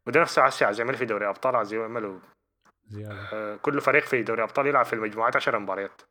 وده 0.06 0.20
نفسه 0.20 0.42
عسى 0.42 0.64
عايز 0.64 0.80
يعمل 0.80 0.94
في 0.94 1.04
دوري 1.04 1.28
أبطال 1.28 1.56
عايز 1.56 1.72
يعملوا 1.74 2.18
آه، 3.32 3.56
كل 3.56 3.80
فريق 3.80 4.02
في 4.04 4.22
دوري 4.22 4.42
أبطال 4.42 4.66
يلعب 4.66 4.84
في 4.84 4.92
المجموعات 4.92 5.36
10 5.36 5.58
مباريات. 5.58 6.02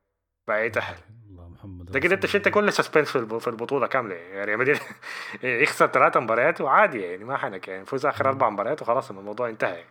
بعد 0.47 0.65
يتأهل 0.65 0.97
الله 1.29 1.49
محمد 1.49 1.85
ده 1.91 1.99
كده 1.99 2.15
أنت 2.15 2.25
شلت 2.25 2.49
كل 2.49 2.73
سسبنس 2.73 3.11
في 3.11 3.15
الب- 3.15 3.37
في 3.37 3.47
البطولة 3.47 3.87
كاملة. 3.87 4.15
يعني 4.15 4.43
ريال 4.45 4.59
مدريد 4.59 4.79
يخسر 5.63 5.87
ثلاث 5.87 6.17
مباريات 6.17 6.61
وعادي 6.61 7.01
يعني 7.01 7.23
ما 7.23 7.37
حنك 7.37 7.67
يعني. 7.67 7.85
فوز 7.85 8.05
آخر 8.05 8.29
أربع 8.29 8.49
مباريات 8.49 8.81
وخلاص 8.81 9.09
الموضوع 9.09 9.49
انتهى. 9.49 9.83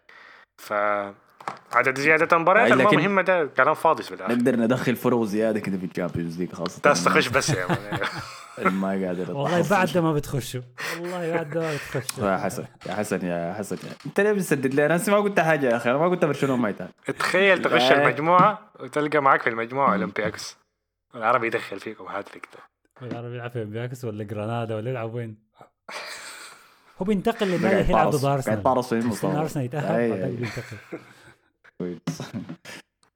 ف 0.62 0.72
عدد 1.72 1.98
زيادة 1.98 2.36
المباريات 2.36 2.72
أي، 2.72 2.78
لكن- 2.78 2.98
المهمه 2.98 3.22
ده 3.22 3.46
كلام 3.46 3.74
فاضي 3.74 4.02
في 4.02 4.14
الآخر. 4.14 4.32
نقدر 4.34 4.56
ندخل 4.56 4.96
فرق 4.96 5.22
زيادة 5.22 5.60
كده 5.60 5.78
في 5.78 5.84
الشامبيونز 5.84 6.38
ليج 6.40 6.52
خاصة. 6.52 6.80
تستخش 6.82 7.28
بس 7.28 7.50
يا. 7.50 7.66
ما 8.82 8.88
قادر 8.88 9.32
والله. 9.36 9.68
بعد 9.70 9.92
ده 9.92 10.00
ما 10.00 10.12
بتخشوا. 10.12 10.60
والله 11.00 11.32
بعد 11.36 11.50
ده 11.50 11.60
ما 11.60 11.74
بتخشوا. 11.74 12.30
يا 12.30 12.36
حسن 12.38 12.64
يا 12.86 12.94
حسن 12.94 13.26
يا 13.26 13.54
حسن. 13.58 13.76
انت 14.06 14.20
ليه 14.20 14.32
بتسدد 14.32 14.74
لي 14.74 14.86
أنا 14.86 15.00
ما 15.08 15.16
قلت 15.16 15.40
حاجة 15.40 15.66
يا 15.66 15.76
أخي. 15.76 15.90
أنا 15.90 15.98
ما 15.98 16.08
قلت 16.08 16.24
برشلونة 16.24 16.56
ما 16.62 16.68
يتعب. 16.68 16.88
تخيل 17.18 17.62
تخش. 17.62 17.92
المجموعة 17.92 18.58
وتلقى 18.80 19.20
معك 19.22 19.42
في 19.42 19.50
المجموعة 19.50 19.92
اولمبياكس 19.92 20.56
العربي 21.14 21.46
يدخل 21.46 21.80
فيكم 21.80 22.04
هاتريك 22.04 22.48
ده 22.54 23.06
العربي 23.06 23.34
يلعب 23.34 23.50
في 23.50 23.64
بياكس 23.64 24.04
ولا 24.04 24.24
جرانادا 24.24 24.76
ولا 24.76 24.90
يلعب 24.90 25.14
وين؟ 25.14 25.36
هو 26.98 27.04
بينتقل 27.06 27.46
للنادي 27.46 27.90
يلعب 27.90 28.10
ضد 28.10 28.24
أرسنال. 28.24 28.66
أرسنال 28.66 29.64
يتأهل 29.64 30.10
بعدين. 30.10 30.36
بينتقل. 30.36 30.98
كويس. 31.78 32.00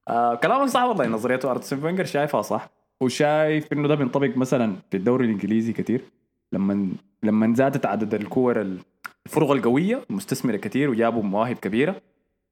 آه 0.08 0.66
صح 0.66 0.82
والله. 0.84 1.06
نظريته 1.06 1.50
ارسن 1.50 1.80
فينجر 1.80 2.04
شايفها 2.04 2.42
صح. 2.42 2.68
وشايف 3.00 3.72
إنه 3.72 3.88
ده 3.88 3.94
بينطبق 3.94 4.36
مثلا 4.36 4.76
في 4.90 4.96
الدوري 4.96 5.24
الإنجليزي 5.24 5.72
كثير 5.72 6.00
لما 6.52 6.90
لما 7.22 7.54
زادت 7.54 7.86
عدد 7.86 8.14
الكور 8.14 8.60
ال- 8.60 8.78
الفرق 9.26 9.50
القوية 9.50 10.04
مستثمرة 10.10 10.56
كثير 10.56 10.90
وجابوا 10.90 11.22
مواهب 11.22 11.56
كبيرة 11.56 11.96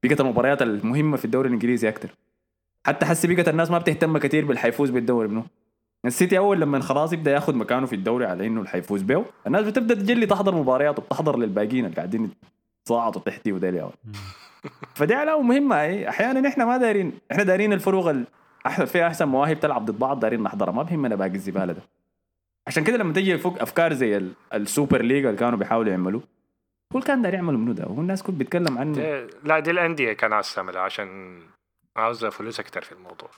بقت 0.03 0.21
المباريات 0.21 0.61
المهمة 0.61 1.17
في 1.17 1.25
الدوري 1.25 1.47
الإنجليزي 1.47 1.89
أكثر 1.89 2.09
حتى 2.85 3.05
حسي 3.05 3.35
بقت 3.35 3.47
الناس 3.47 3.71
ما 3.71 3.77
بتهتم 3.77 4.17
كثير 4.17 4.45
باللي 4.45 4.59
حيفوز 4.59 4.89
بالدوري 4.89 5.27
منه 5.27 5.43
السيتي 6.05 6.37
أول 6.37 6.61
لما 6.61 6.79
خلاص 6.79 7.13
يبدأ 7.13 7.31
ياخذ 7.31 7.55
مكانه 7.55 7.85
في 7.85 7.95
الدوري 7.95 8.25
على 8.25 8.47
إنه 8.47 8.59
اللي 8.59 8.69
حيفوز 8.69 9.01
به 9.01 9.25
الناس 9.47 9.65
بتبدأ 9.65 9.95
تجلي 9.95 10.25
تحضر 10.25 10.55
مباريات 10.55 10.99
وبتحضر 10.99 11.37
للباقيين 11.37 11.85
اللي 11.85 11.95
قاعدين 11.95 12.29
يتصاعدوا 12.81 13.21
تحتي 13.21 13.51
وديل. 13.51 13.85
فدي 14.95 15.13
علامه 15.13 15.41
مهمة. 15.41 15.81
اي 15.81 16.09
أحيانا 16.09 16.49
إحنا 16.49 16.65
ما 16.65 16.77
دايرين 16.77 17.19
إحنا 17.31 17.43
دايرين 17.43 17.73
الفروق 17.73 18.07
ال- 18.07 18.25
فيها 18.87 19.07
أحسن 19.07 19.25
مواهب 19.27 19.59
تلعب 19.59 19.85
ضد 19.85 19.99
بعض 19.99 20.19
دايرين 20.19 20.43
نحضرها 20.43 20.71
ما 20.71 20.83
بهمنا 20.83 21.15
باقي 21.15 21.35
الزبالة 21.35 21.73
ده. 21.73 21.81
عشان 22.67 22.83
كده 22.83 22.97
لما 22.97 23.13
تجي 23.13 23.37
فوق 23.37 23.61
أفكار 23.61 23.93
زي 23.93 24.17
ال- 24.17 24.33
ال 24.53 24.61
Super 24.61 25.01
League 25.01 25.25
اللي 25.25 25.37
كانوا 25.37 25.59
بيحاولوا 25.59 25.91
يعملوا 25.91 26.21
كل 26.93 27.01
كان 27.03 27.21
داير 27.21 27.33
يعملوا 27.33 27.59
منو 27.59 27.71
ده؟ 27.73 27.85
والناس 27.87 28.23
كل 28.23 28.33
بيتكلم 28.33 28.77
عنه 28.77 28.93
ده- 28.95 29.27
لا 29.43 29.59
دي 29.59 29.71
الأندية 29.71 30.13
كان 30.13 30.41
تعملها 30.55 30.81
عشان 30.81 31.39
عاوزة 31.95 32.29
فلوس 32.29 32.59
أكتر 32.59 32.81
في 32.81 32.91
الموضوع. 32.91 33.29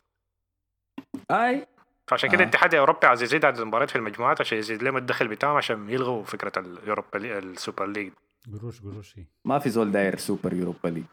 أي. 1.31 1.67
فعشان 2.07 2.29
كده 2.29 2.39
آه. 2.39 2.43
الاتحاد 2.43 2.73
الأوروبي 2.73 3.07
عايز 3.07 3.23
يزيد 3.23 3.45
عدد 3.45 3.59
المباريات 3.59 3.89
في 3.89 3.95
المجموعات 3.95 4.41
عشان 4.41 4.57
يزيد 4.57 4.83
لهم 4.83 4.97
الدخل 4.97 5.27
بتاعهم 5.27 5.55
عشان 5.57 5.89
يلغوا 5.89 6.23
فكرة 6.23 6.59
الاوروبا 6.59 7.17
لي- 7.17 7.37
السوبر 7.37 7.85
League. 7.85 8.11
قروش 8.59 8.81
قروش 8.81 9.17
إيه. 9.17 9.25
ما 9.45 9.59
في 9.59 9.69
زول 9.69 9.91
داير 9.91 10.17
Super 10.17 10.53
Europa 10.53 10.87
League 10.87 11.03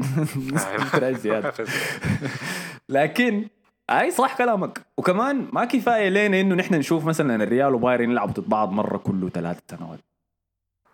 زيادة. 1.22 1.52
لكن 2.88 3.48
أي 3.90 4.10
صح 4.10 4.36
كلامك. 4.38 4.80
وكمان 4.96 5.48
ما 5.52 5.64
كفاية 5.64 6.08
لنا 6.08 6.40
إنه 6.40 6.54
نحن 6.54 6.74
نشوف 6.74 7.04
مثلا 7.04 7.44
الريال 7.44 7.74
وبايرن 7.74 8.10
يلعبوا 8.10 8.32
ضد 8.32 8.48
بعض 8.48 8.72
مرة 8.72 8.96
كل 8.96 9.30
ثلاث 9.34 9.58
سنوات. 9.70 10.00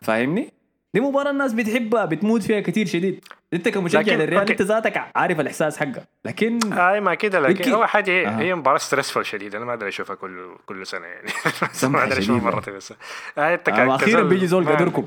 فاهمني؟ 0.03 0.53
دي 0.95 1.01
مباراة 1.01 1.31
الناس 1.31 1.53
بتحبها 1.53 2.05
بتموت 2.05 2.42
فيها 2.42 2.61
كثير 2.61 2.87
شديد. 2.87 3.25
أنت 3.53 3.69
كمشجع 3.69 4.14
للريال. 4.14 4.51
أنت 4.51 4.62
ذاتك 4.62 5.03
عارف 5.16 5.40
الإحساس 5.40 5.79
حقها 5.79 6.07
لكن 6.25 6.73
أي 6.73 7.01
ما 7.01 7.14
كده. 7.14 7.40
لكن 7.40 7.73
اول 7.73 7.88
حاجة 7.88 8.11
هي, 8.11 8.27
أها. 8.27 8.40
هي 8.40 8.55
مباراة 8.55 8.79
stressful 8.79 9.27
شديد. 9.27 9.55
أنا 9.55 9.64
ما 9.64 9.73
أدري 9.73 9.88
أشوفها 9.88 10.16
كل 10.16 10.57
كل 10.66 10.87
سنة 10.87 11.07
يعني. 11.07 11.29
ما 11.92 12.05
أدري 12.05 12.19
أشوفها. 12.19 12.45
مرتين 12.45 12.77
بس. 12.77 12.92
آه 13.38 13.55
أنت 13.55 13.69
آه، 13.69 13.95
أخيرا 13.95 14.23
بيجي 14.23 14.47
زول 14.47 14.69
قدركم. 14.69 15.05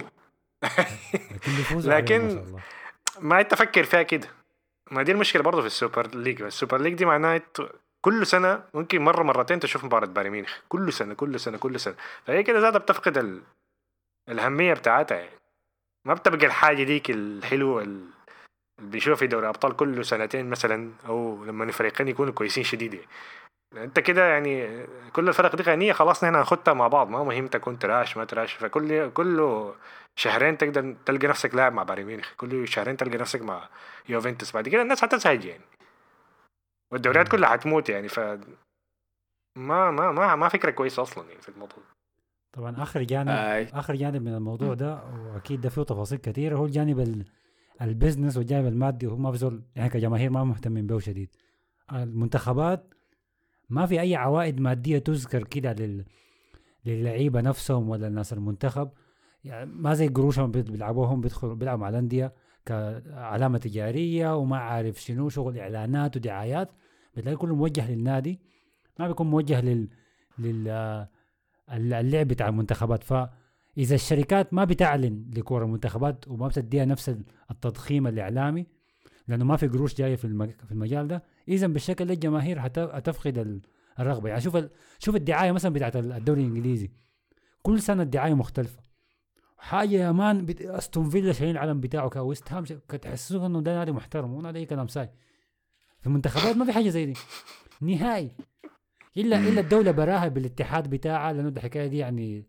لكن 1.93 2.41
ما 3.19 3.39
انت 3.41 3.55
فكر 3.55 3.83
فيها 3.83 4.03
كده. 4.03 4.27
ما 4.91 5.03
دي 5.03 5.11
المشكلة 5.11 5.43
برضه 5.43 5.61
في 5.61 5.67
ال 5.67 5.74
Super 5.74 6.07
League 6.15 6.41
ال 6.41 6.48
Super 6.48 6.81
League 6.81 6.93
دي 6.93 7.05
معناها 7.05 7.41
كل 8.01 8.27
سنة 8.27 8.63
ممكن 8.73 9.01
مرة 9.01 9.23
مرتين 9.23 9.59
تشوف 9.59 9.83
مباراة 9.85 10.05
بايرن 10.05 10.29
ميونخ. 10.31 10.57
كل 10.69 10.93
سنة 10.93 11.13
كل 11.13 11.39
سنة 11.39 11.57
كل 11.57 11.79
سنة. 11.79 11.95
فهي 12.25 12.43
كده 12.43 12.59
زادة 12.59 12.79
بتفقد 12.79 13.17
ال... 13.17 13.41
الأهمية 14.29 14.73
بتاعتها 14.73 15.17
يعني. 15.17 15.39
ما 16.05 16.13
بتبقى 16.13 16.45
الحاجة 16.45 16.83
ديك 16.83 17.09
الحلوة 17.09 17.81
ال- 17.81 18.05
اللي 18.79 18.91
بنشوفها 18.91 19.15
في 19.15 19.27
دوري 19.27 19.49
ابطال 19.49 19.75
كل 19.75 20.05
سنتين 20.05 20.49
مثلا 20.49 20.91
أو 21.07 21.45
لما 21.45 21.63
الفريقين 21.63 22.07
يكونوا 22.07 22.33
كويسين 22.33 22.63
شديد 22.63 22.93
يعني. 22.93 23.07
أنت 23.85 23.99
كده 23.99 24.25
يعني 24.29 24.85
كل 25.13 25.27
الفرق 25.29 25.55
دي 25.55 25.63
غنية 25.63 25.93
خلاص 25.93 26.23
نحن 26.23 26.35
هنخدها 26.35 26.73
مع 26.73 26.87
بعض. 26.87 27.09
ما 27.09 27.23
مهم 27.23 27.47
تكون 27.47 27.79
trash 27.79 28.17
ما 28.17 28.25
trash 28.25 28.53
فكل 28.53 29.09
كل 29.09 29.71
شهرين 30.19 30.57
تقدر 30.57 30.95
تلقى 31.05 31.27
نفسك 31.27 31.55
لاعب 31.55 31.73
مع 31.73 31.83
بايرن 31.83 32.05
ميونخ. 32.05 32.33
كل 32.37 32.67
شهرين 32.67 32.97
تلقى 32.97 33.17
نفسك 33.17 33.41
مع 33.41 33.69
يوفنتوس. 34.09 34.51
بعد 34.51 34.69
كده 34.69 34.81
الناس 34.81 35.01
حتزهج 35.01 35.45
يعني. 35.45 35.63
والدوريات 36.91 37.27
كلها 37.27 37.49
حتموت 37.49 37.89
يعني. 37.89 38.07
ف 38.07 38.19
ما 38.19 39.91
ما 39.91 40.11
ما 40.11 40.35
ما 40.35 40.47
فكرة 40.49 40.71
كويسة 40.71 41.01
أصلا 41.01 41.29
يعني 41.29 41.41
في 41.41 41.49
الموضوع. 41.49 41.83
طبعا 42.53 42.83
آخر 42.83 43.03
جانب 43.03 43.29
آي. 43.29 43.63
آخر 43.73 43.95
جانب 43.95 44.21
من 44.21 44.33
الموضوع 44.33 44.73
ده 44.73 45.03
وأكيد 45.13 45.61
ده 45.61 45.69
فيه 45.69 45.81
تفاصيل 45.83 46.17
كثيره 46.17 46.55
هو 46.57 46.65
الجانب 46.65 46.99
ال- 46.99 47.25
ال 47.81 47.88
business 47.88 48.37
والجانب 48.37 48.67
المادي 48.67 49.07
وهو 49.07 49.17
ما 49.17 49.31
بزول 49.31 49.61
يعني 49.75 49.89
كجماهير 49.89 50.29
ما 50.29 50.43
مهتمين 50.43 50.87
به 50.87 50.99
شديد. 50.99 51.35
المنتخبات 51.93 52.93
ما 53.69 53.85
في 53.85 54.01
أي 54.01 54.15
عوائد 54.15 54.59
مادية 54.61 54.97
تذكر 54.99 55.43
كده 55.43 55.73
لل 55.73 56.05
للعيبة 56.85 57.41
نفسهم 57.41 57.89
ولا 57.89 58.07
الناس 58.07 58.33
المنتخب. 58.33 58.91
يعني 59.43 59.71
ما 59.73 59.93
زي 59.93 60.07
قروش 60.07 60.39
هم 60.39 60.51
بيت- 60.51 60.71
بيلعبوهم 60.71 61.21
بيدخلوا 61.21 61.55
بيلعبوا 61.55 61.81
مع 61.81 61.89
الأندية 61.89 62.33
كعلامة 62.65 63.57
تجارية 63.57 64.35
وما 64.37 64.57
عارف 64.57 65.01
شنو 65.01 65.29
شغل 65.29 65.57
إعلانات 65.59 66.17
ودعايات. 66.17 66.69
بتلاقي 67.17 67.35
كله 67.37 67.55
موجه 67.55 67.91
للنادي 67.91 68.39
ما 68.99 69.07
بيكون 69.07 69.27
موجه 69.27 69.61
لل 69.61 69.89
لل 70.39 70.67
اللعب 71.71 72.27
بتاع 72.27 72.47
المنتخبات. 72.47 73.03
فإذا 73.03 73.95
الشركات 73.95 74.53
ما 74.53 74.63
بتعلن 74.65 75.25
لكور 75.35 75.63
المنتخبات 75.63 76.27
وما 76.27 76.47
بتديها 76.47 76.85
نفس 76.85 77.15
التضخيم 77.51 78.07
الإعلامي 78.07 78.65
لأنه 79.27 79.45
ما 79.45 79.57
في 79.57 79.67
قروش 79.67 79.95
جاية 79.95 80.15
في 80.15 80.27
في 80.65 80.71
المجال 80.71 81.07
ده 81.07 81.23
إذا 81.47 81.67
بالشكل 81.67 82.05
ده 82.05 82.13
الجماهير 82.13 82.57
هت- 82.65 82.79
هتفقد 82.79 83.37
ال- 83.37 83.61
الرغبة. 83.99 84.29
يعني 84.29 84.41
شوف 84.41 84.57
شوف 84.99 85.15
الدعاية 85.15 85.51
مثلا 85.51 85.73
بتاعت 85.73 85.95
ال- 85.95 86.11
الدوري 86.11 86.41
الإنجليزي. 86.41 86.91
كل 87.61 87.81
سنة 87.81 88.03
الدعاية 88.03 88.33
مختلفة. 88.33 88.88
حاجة 89.59 89.95
يا 89.95 90.11
مان 90.11 90.45
بت... 90.45 90.61
أستون 90.61 91.09
فيلا 91.09 91.33
شايلين 91.33 91.55
العلم 91.55 91.79
بتاعه 91.79 92.09
كويست 92.09 92.51
هام 92.53 92.63
تحسسوك 93.01 93.43
إنه 93.43 93.61
ده 93.61 93.75
نادي 93.75 93.91
محترم 93.91 94.33
ونادي 94.33 94.59
اي 94.59 94.65
كلام 94.65 94.87
ساي. 94.87 95.09
في 95.99 96.07
المنتخبات 96.07 96.57
ما 96.57 96.65
في 96.65 96.71
حاجة 96.71 96.89
زي 96.89 97.05
دي. 97.05 97.13
نهائي. 97.81 98.31
الا 99.17 99.39
إلا 99.39 99.61
الدولة 99.61 99.91
براها 99.91 100.27
بالاتحاد 100.27 100.89
بتاعها 100.89 101.33
لأنه 101.33 101.47
الحكاية 101.49 101.87
دي 101.87 101.97
يعني 101.97 102.47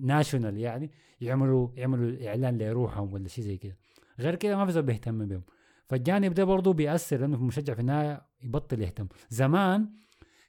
national 0.00 0.58
يعني. 0.58 0.90
يعملوا 1.20 1.68
يعملوا 1.74 2.28
إعلان 2.28 2.58
لروحهم 2.58 3.12
ولا 3.12 3.28
شيء 3.28 3.44
زي 3.44 3.56
كده. 3.56 3.76
غير 4.20 4.34
كده 4.34 4.56
ما 4.56 4.66
في 4.66 4.72
زول 4.72 4.82
بيهتم 4.82 5.26
بهم. 5.26 5.42
فالجانب 5.88 6.34
ده 6.34 6.44
برضه 6.44 6.72
بيأثر 6.72 7.16
لأنه 7.16 7.36
المشجع 7.36 7.74
في 7.74 7.80
النهاية 7.80 8.22
يبطل 8.42 8.82
يهتم. 8.82 9.06
زمان 9.30 9.88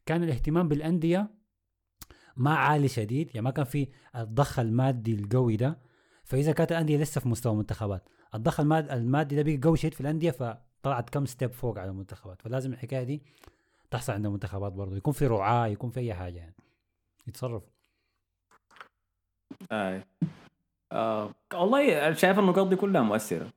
كان 0.05 0.23
الاهتمام 0.23 0.67
بالأندية 0.67 1.36
ما 2.37 2.55
عالي 2.55 2.87
شديد 2.87 3.27
يعني 3.27 3.41
ما 3.41 3.51
كان 3.51 3.65
في 3.65 3.87
الضخ 4.15 4.59
المادي 4.59 5.13
القوي 5.15 5.55
ده. 5.55 5.77
فإذا 6.23 6.51
كانت 6.51 6.71
الأندية 6.71 6.97
لسه 6.97 7.21
في 7.21 7.27
مستوى 7.29 7.53
المنتخبات 7.53 8.09
الضخ 8.35 8.59
الماد- 8.59 8.91
المادي 8.91 9.35
ده 9.35 9.41
بقى 9.43 9.57
قوي 9.63 9.77
شديد 9.77 9.93
في 9.93 10.01
الأندية 10.01 10.31
فطلعت 10.31 11.09
كم 11.09 11.25
step 11.25 11.51
فوق 11.51 11.79
على 11.79 11.89
المنتخبات. 11.91 12.41
فلازم 12.41 12.73
الحكاية 12.73 13.03
دي 13.03 13.21
تحصل 13.91 14.13
عند 14.13 14.25
المنتخبات 14.25 14.71
برضه 14.73 14.95
يكون 14.97 15.13
في 15.13 15.27
رعاة 15.27 15.67
يكون 15.67 15.89
في 15.89 15.99
أي 15.99 16.13
حاجة 16.13 16.37
يعني. 16.37 16.55
يتصرف. 17.27 17.63
اي 19.71 20.03
آه. 20.91 21.31
والله 21.53 22.07
أنا 22.07 22.15
شايف 22.15 22.39
النقاط 22.39 22.67
دي 22.67 22.75
كلها 22.75 23.01
مؤثرة. 23.01 23.53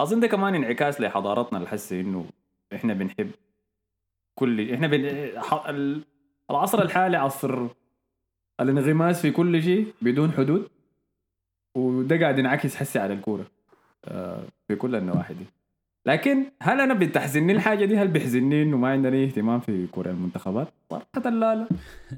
أظن 0.00 0.20
ده 0.20 0.26
كمان 0.26 0.54
انعكاس 0.54 1.00
لحضارتنا 1.00 1.58
الحسي 1.58 2.00
إنه 2.00 2.24
إحنا 2.74 2.94
بنحب 2.94 3.30
كل 4.34 4.74
إحنا 4.74 4.86
بن... 4.86 5.04
العصر 6.50 6.82
الحالي 6.82 7.16
عصر 7.16 7.68
الانغماس 8.60 9.22
في 9.22 9.30
كل 9.30 9.62
شيء 9.62 9.92
بدون 10.02 10.32
حدود 10.32 10.68
وده 11.76 12.20
قاعد 12.20 12.38
ينعكس 12.38 12.76
حسي 12.76 12.98
على 12.98 13.14
الكورة 13.14 13.46
آه 14.04 14.42
في 14.68 14.76
كل 14.76 14.94
النواحي 14.94 15.34
دي. 15.34 15.44
لكن 16.06 16.44
هل 16.62 16.80
أنا 16.80 16.94
بتحزنني 16.94 17.52
الحاجة 17.52 17.84
دي؟ 17.84 17.96
هل 17.96 18.08
بيحزنني 18.08 18.62
إنه 18.62 18.76
ما 18.76 18.88
عندنا 18.88 19.16
أي 19.16 19.24
اهتمام 19.24 19.60
في 19.60 19.86
كره 19.86 20.10
المنتخبات؟ 20.10 20.68
صراحة 20.90 21.30
لا 21.30 21.54
لا. 21.54 21.68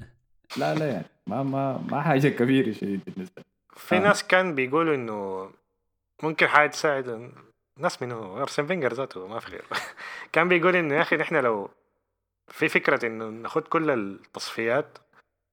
لا 0.59 0.75
لا 0.75 0.87
يعني 0.91 1.07
ما 1.27 1.43
ما 1.43 1.85
ما 1.91 2.01
حاجة 2.03 2.29
كبيرة 2.29 2.73
شديد 2.73 3.01
بالنسبة 3.07 3.35
لي. 3.39 3.45
في 3.77 3.97
آه. 3.97 3.99
ناس 4.01 4.25
كان 4.25 4.55
بيقولوا 4.55 4.95
إنه 4.95 5.51
ممكن 6.23 6.47
حاجة 6.47 6.71
تساعد 6.71 7.33
ناس 7.79 8.03
منه 8.03 8.43
أرسن 8.43 8.67
فينجر 8.67 8.93
ذاته 8.93 9.27
ما 9.27 9.39
في 9.41 9.51
غيره. 9.51 9.65
كان 10.33 10.49
بيقول 10.49 10.77
إنه 10.77 10.95
يا 10.95 11.01
أخي 11.03 11.17
نحن 11.17 11.37
لو 11.37 11.71
في 12.49 12.69
فكرة 12.69 13.07
إنه 13.07 13.29
ناخذ 13.29 13.61
كل 13.61 13.91
التصفيات 13.91 14.99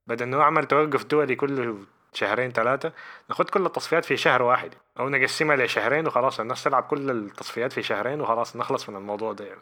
بدل 0.09 0.23
إنه 0.23 0.41
اعمل 0.41 0.65
توقف 0.65 1.05
دولي 1.05 1.35
كل 1.35 1.77
شهرين 2.13 2.51
ثلاثة 2.51 2.93
ناخذ 3.29 3.43
كل 3.43 3.65
التصفيات 3.65 4.05
في 4.05 4.17
شهر 4.17 4.41
واحد 4.41 4.73
أو 4.99 5.09
نقسمها 5.09 5.55
لشهرين 5.55 6.07
وخلاص 6.07 6.39
الناس 6.39 6.63
تلعب 6.63 6.83
كل 6.83 7.09
التصفيات 7.09 7.73
في 7.73 7.83
شهرين 7.83 8.21
وخلاص 8.21 8.55
نخلص 8.55 8.89
من 8.89 8.95
الموضوع 8.95 9.33
ده 9.33 9.45
يعني 9.45 9.61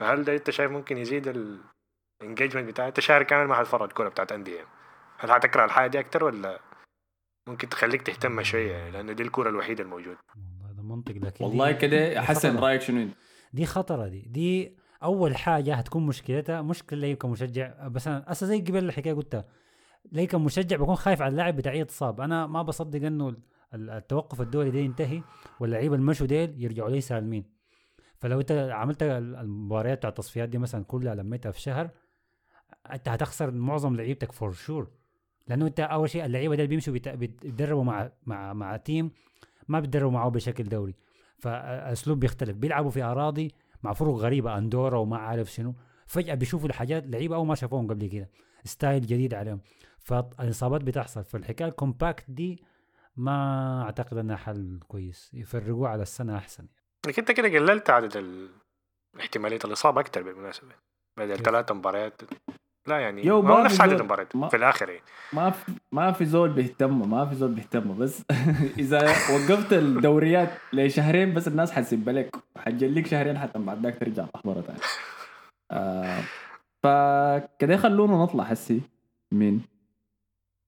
فهل 0.00 0.24
ده 0.24 0.34
أنت 0.34 0.50
شايف 0.50 0.70
ممكن 0.70 0.98
يزيد 0.98 1.56
الانجيجمنت 2.22 2.68
بتاعك 2.68 2.88
أنت 2.88 3.00
شهر 3.00 3.22
كامل 3.22 3.48
ما 3.48 3.54
حتتفرج 3.54 3.92
كورة 3.92 4.08
بتاعت 4.08 4.32
أندية 4.32 4.56
يعني. 4.56 4.68
هل 5.18 5.32
حتكره 5.32 5.64
الحاجة 5.64 5.90
دي 5.90 6.00
أكتر 6.00 6.24
ولا 6.24 6.60
ممكن 7.48 7.68
تخليك 7.68 8.02
تهتم 8.02 8.42
شوية 8.42 8.72
يعني 8.72 8.90
لأنه 8.90 9.12
دي 9.12 9.22
الكورة 9.22 9.48
الوحيدة 9.50 9.84
الموجودة 9.84 10.18
والله 10.36 10.72
ده 10.76 10.82
منطق 10.82 11.14
لكن 11.14 11.44
والله 11.44 11.72
كده 11.72 12.22
حسن. 12.22 12.58
رأيك 12.58 12.80
شنو؟ 12.80 13.08
دي 13.52 13.66
خطرة 13.66 14.08
دي 14.08 14.20
دي 14.20 14.76
أول 15.02 15.36
حاجة 15.36 15.74
هتكون 15.74 16.06
مشكلتها 16.06 16.62
مشكلة 16.62 17.00
لي 17.00 17.14
كمشجع 17.16 17.88
بس 17.88 18.08
أنا 18.08 18.30
أسا 18.32 18.46
زي 18.46 18.60
قبل 18.60 18.84
الحكاية 18.84 19.14
قلتها 19.14 19.44
لي 20.12 20.26
كمشجع 20.26 20.76
بكون 20.76 20.94
خايف 20.96 21.22
على 21.22 21.30
اللاعب 21.32 21.56
بتاعي 21.56 21.78
يتصاب 21.78 22.20
أنا 22.20 22.46
ما 22.46 22.62
بصدق 22.62 23.06
ال- 23.06 23.36
التوقف 23.74 24.40
الدولي 24.40 24.70
ده 24.70 24.78
ينتهي 24.78 25.22
واللعيبة 25.60 25.94
المشوا 25.94 26.26
ديل 26.26 26.62
يرجعوا 26.64 26.90
لي 26.90 27.00
سالمين. 27.00 27.44
فلو 28.18 28.40
أنت 28.40 28.52
عملت 28.72 29.02
ال- 29.02 29.36
المباريات 29.36 29.98
بتاع 29.98 30.10
التصفيات 30.10 30.48
دي 30.48 30.58
مثلا 30.58 30.84
كلها 30.84 31.14
لميتها 31.14 31.50
في 31.50 31.60
شهر 31.60 31.90
أنت 32.92 33.08
هتخسر 33.08 33.50
معظم 33.50 33.96
لعيبتك 33.96 34.32
for 34.32 34.52
sure 34.52 34.88
لأنه 35.48 35.66
أنت 35.66 35.80
أول 35.80 36.10
شيء 36.10 36.24
اللعيبة 36.24 36.54
ديل 36.54 36.66
بيمشوا 36.66 36.92
بيت- 36.92 37.08
بيتدربوا 37.08 37.84
مع 37.84 38.10
مع 38.26 38.52
مع 38.52 38.76
team 38.76 39.10
ما 39.68 39.80
بيتدربوا 39.80 40.10
معه 40.10 40.28
بشكل 40.28 40.64
دوري. 40.64 40.94
فالاسلوب 41.38 42.20
بيختلف. 42.20 42.56
بيلعبوا 42.56 42.90
في 42.90 43.02
أراضي 43.02 43.52
مع 43.82 43.92
فرق 43.92 44.14
غريبة 44.14 44.58
أندورا 44.58 44.98
وما 44.98 45.16
عارف 45.16 45.52
شنو. 45.52 45.74
فجأة 46.06 46.34
بيشوفوا 46.34 46.68
الحاجات 46.68 47.06
لعيبة 47.06 47.36
أو 47.36 47.44
ما 47.44 47.54
شافوهم 47.54 47.86
قبل 47.88 48.06
كده. 48.06 48.28
style 48.64 49.06
جديد 49.06 49.34
عليهم. 49.34 49.60
فالإصابات 49.98 50.80
بتحصل. 50.80 51.24
فالحكاية 51.24 51.68
ال 51.68 51.75
compact 51.75 52.24
دي 52.28 52.64
ما 53.16 53.82
أعتقد 53.82 54.16
إنها 54.16 54.36
حل 54.36 54.80
كويس. 54.88 55.30
يفرقوه 55.34 55.88
على 55.88 56.02
السنة 56.02 56.36
أحسن. 56.36 56.66
لكن 57.06 57.22
أنت 57.22 57.32
كده 57.32 57.48
قللت 57.48 57.90
عدد 57.90 58.16
ال... 58.16 58.48
احتمالية 59.20 59.58
الإصابة 59.64 60.00
أكتر 60.00 60.22
بالمناسبة. 60.22 60.72
بدل 61.18 61.36
كيف؟ 61.36 61.44
ثلاث 61.44 61.72
مباريات. 61.72 62.22
لا 62.86 62.98
يعني 62.98 63.26
يو، 63.26 63.42
ما 63.42 63.62
نفس 63.62 63.80
عدد 63.80 63.92
المباريات 63.92 64.36
في 64.36 64.56
الآخر 64.56 64.88
يعني. 64.88 65.02
ما 65.32 65.50
في 65.50 65.72
ما 65.92 66.12
في 66.12 66.24
زول 66.24 66.50
بيهتم 66.52 67.10
ما 67.10 67.26
في 67.26 67.34
زول 67.34 67.52
بيهتم 67.52 67.98
بس 67.98 68.22
إذا 68.78 69.02
وقفت 69.08 69.72
الدوريات 69.72 70.50
لشهرين 70.72 71.34
بس 71.34 71.48
الناس 71.48 71.72
حتسب 71.72 72.08
لك. 72.08 72.36
حتجليك 72.56 73.06
شهرين 73.06 73.38
حتى 73.38 73.58
بعد 73.58 73.82
ذاك 73.82 73.98
ترجع. 73.98 74.24
تحضرها 74.26 74.62
تاني 74.62 74.78
آه 75.70 76.20
فكده 76.84 77.76
خلونا 77.76 78.22
نطلع 78.22 78.44
حسي. 78.44 78.80
من 79.32 79.60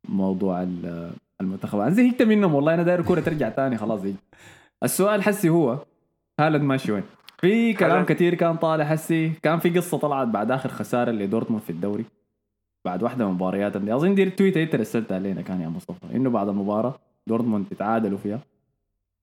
موضوع 0.09 0.63
ال- 0.63 1.11
المنتخب. 1.41 1.79
أنا 1.79 1.91
زهقت 1.91 2.23
منهم 2.23 2.55
والله 2.55 2.75
أنا 2.75 2.83
داير 2.83 3.01
الكورة 3.01 3.21
ترجع 3.21 3.49
تاني 3.49 3.77
خلاص 3.77 4.01
زي 4.01 4.15
السؤال 4.83 5.23
حسي 5.23 5.49
هو 5.49 5.79
هالاند 6.41 6.65
ماشي 6.65 6.93
وين؟ 6.93 7.03
في 7.39 7.73
كلام 7.73 7.91
هالاند- 7.91 8.09
كثير 8.09 8.35
كان 8.35 8.57
طالع 8.57 8.85
حسي. 8.85 9.29
كان 9.43 9.59
في 9.59 9.71
قصة 9.71 9.99
طلعت 9.99 10.29
بعد 10.29 10.51
آخر 10.51 10.69
خسارة 10.69 11.11
لدورتموند 11.11 11.63
في 11.63 11.71
الدوري. 11.71 12.05
بعد 12.85 13.03
واحدة 13.03 13.25
من 13.25 13.31
المباريات 13.31 13.77
اللي 13.77 13.95
أظن 13.95 14.15
دي 14.15 14.23
ال 14.23 14.29
tweet 14.29 14.63
انت 14.63 14.75
رسلت 14.75 15.13
علينا 15.13 15.43
كان 15.43 15.61
يا 15.61 15.69
مصطفى. 15.69 16.17
إنه 16.17 16.31
بعد 16.31 16.49
المباراة 16.49 16.95
دورتموند 17.27 17.67
تعادلوا 17.79 18.19
فيها. 18.19 18.41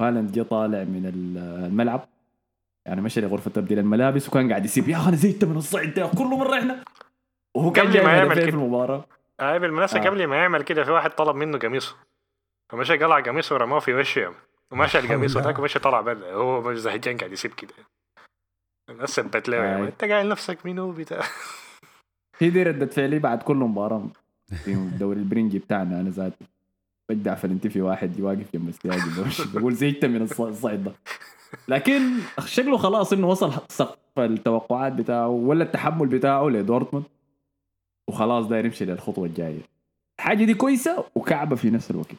هالاند 0.01 0.31
جه 0.31 0.41
طالع 0.41 0.83
من 0.83 1.05
ال- 1.05 1.65
الملعب. 1.65 2.01
يعني 2.87 3.01
مشى 3.01 3.21
لغرفة 3.21 3.51
تبديل 3.51 3.79
الملابس 3.79 4.29
وكان 4.29 4.49
قاعد 4.49 4.65
يسب 4.65 4.89
يا 4.89 4.97
أخي 4.97 5.07
أنا 5.09 5.15
زهقت 5.15 5.45
من 5.45 5.57
الصعد 5.57 5.93
ده 5.93 6.07
كل 6.17 6.25
مرة 6.25 6.59
إحنا 6.59 6.83
وهو 7.57 7.71
كان 7.71 7.87
قبل 7.87 8.03
ما 8.03 8.11
يعمل 8.13 8.29
هدفين 8.31 8.45
في 8.45 8.51
كده. 8.51 8.57
المباراة. 8.59 9.05
هاي 9.41 9.59
بالمناسبه 9.59 9.99
آه. 9.99 10.09
قبل 10.09 10.27
ما 10.27 10.35
يعمل 10.35 10.61
كده 10.61 10.83
في 10.83 10.91
واحد 10.91 11.11
طلب 11.11 11.35
منه 11.35 11.57
قميصه. 11.57 11.95
فمشى 12.71 12.97
قلع 12.97 13.19
قميصه 13.19 13.55
ورماه 13.55 13.79
في 13.79 13.93
وشه. 13.93 14.33
ومشى 14.71 14.99
القميص 15.05 15.33
حول 15.37 15.43
ذاك 15.43 15.59
ومشى 15.59 15.79
طلع 15.79 16.01
برا 16.01 16.31
هو 16.31 16.61
مش 16.61 16.77
زهجان 16.77 17.17
قاعد 17.17 17.31
يسيب 17.31 17.53
كده. 17.53 17.73
الناس 18.89 19.09
سبت 19.09 19.49
له. 19.49 19.61
مان، 19.61 19.83
انت 19.83 20.03
قايل 20.03 20.29
نفسك 20.29 20.65
منو 20.65 20.91
بتاع؟ 20.91 21.21
هي 22.39 22.49
دي 22.49 22.63
ردة 22.63 22.85
فعلي 22.85 23.19
بعد 23.19 23.43
كل 23.43 23.55
مباراة 23.55 24.07
في 24.65 24.73
الدوري 24.73 25.19
البرنجي 25.19 25.59
بتاعنا 25.59 25.99
أنا 25.99 26.09
ذاتي 26.09 26.45
بدع 27.09 27.35
فلنتي 27.35 27.81
واحد 27.81 28.21
واقف 28.21 28.53
جنب 28.53 28.69
السياج 28.69 28.99
بقول 29.55 29.73
زهقت 29.73 30.05
من 30.05 30.27
الص- 30.27 30.41
الصعد 30.41 30.83
ده. 30.83 30.91
لكن 31.67 32.01
شكله 32.45 32.77
خلاص 32.77 33.13
إنه 33.13 33.27
وصل 33.27 33.53
سقف 33.69 33.97
التوقعات 34.17 34.93
بتاعه 34.93 35.27
ولا 35.27 35.63
التحمل 35.63 36.07
بتاعه 36.07 36.47
لدورتموند. 36.49 37.05
وخلاص 38.09 38.45
داير 38.45 38.65
يمشي 38.65 38.85
للخطوة 38.85 39.25
الجاية. 39.25 39.59
الحاجة 40.19 40.43
دي 40.45 40.53
كويسة 40.53 41.05
وكعبة 41.15 41.55
في 41.55 41.69
نفس 41.69 41.91
الوقت. 41.91 42.15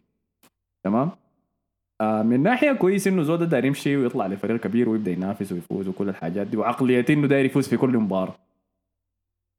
تمام؟ 0.85 1.11
آه 2.01 2.23
من 2.23 2.43
ناحية 2.43 2.73
كويس 2.73 3.07
إنه 3.07 3.23
زودا 3.23 3.45
داير 3.45 3.65
يمشي 3.65 3.97
ويطلع 3.97 4.27
لفريق 4.27 4.61
كبير 4.61 4.89
ويبدأ 4.89 5.11
ينافس 5.11 5.53
ويفوز 5.53 5.89
وكل 5.89 6.09
الحاجات 6.09 6.47
دي 6.47 6.57
وعقلية 6.57 7.05
إنه 7.11 7.27
داير 7.27 7.45
يفوز 7.45 7.69
في 7.69 7.77
كل 7.77 7.99
مباراة. 7.99 8.35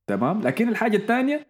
تمام؟ 0.08 0.42
لكن 0.42 0.70
الحاجة 0.70 0.98
الثانية 0.98 1.48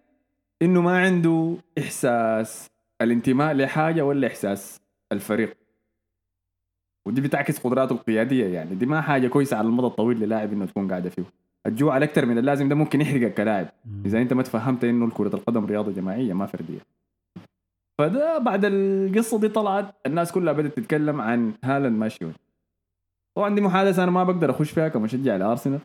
إنه 0.62 0.82
ما 0.82 1.00
عنده 1.00 1.58
إحساس 1.80 2.70
الانتماء 3.02 3.54
لحاجة 3.54 4.02
ولا 4.02 4.28
إحساس؟ 4.28 4.82
الفريق. 5.12 5.58
ودي 7.08 7.22
بتعكس 7.22 7.60
قدراته 7.60 7.94
القيادية 7.94 8.46
يعني. 8.46 8.76
دي 8.76 8.86
ما 8.86 9.02
حاجة 9.02 9.28
كويسة 9.28 9.58
على 9.58 9.68
المدى 9.68 9.88
الطويل 9.88 10.20
للاعب 10.20 10.54
إنه 10.54 10.66
تكون 10.66 10.90
قاعدة 10.90 11.10
فيه. 11.10 11.24
الجوع 11.68 11.94
على 11.94 12.06
أكثر 12.06 12.26
من 12.26 12.38
اللازم 12.38 12.70
ده 12.70 12.76
ممكن 12.76 13.02
يحرقك 13.02 13.34
كلاعب. 13.34 13.68
إذا 14.06 14.22
أنت 14.22 14.34
ما 14.34 14.44
تفهمت 14.44 14.84
إنه 14.84 15.10
كره 15.10 15.36
القدم 15.36 15.66
رياضة 15.66 15.92
جماعية 15.92 16.34
ما 16.34 16.46
فردية. 16.46 16.80
فده 17.98 18.38
بعد 18.38 18.66
القصة 18.66 19.40
دي 19.40 19.48
طلعت 19.50 19.96
الناس 20.06 20.32
كلها 20.32 20.54
بدأت 20.54 20.78
تتكلم 20.78 21.22
عن 21.22 21.54
هالاند 21.64 22.00
ماشي 22.00 22.26
وين 22.26 22.34
طبعا 23.38 23.56
دي 23.56 23.62
محادثة 23.62 24.04
أنا 24.04 24.12
ما 24.12 24.24
بقدر 24.24 24.52
أخش 24.52 24.72
فيها 24.72 24.88
كمشجع 24.88 25.36
لأرسنال. 25.36 25.80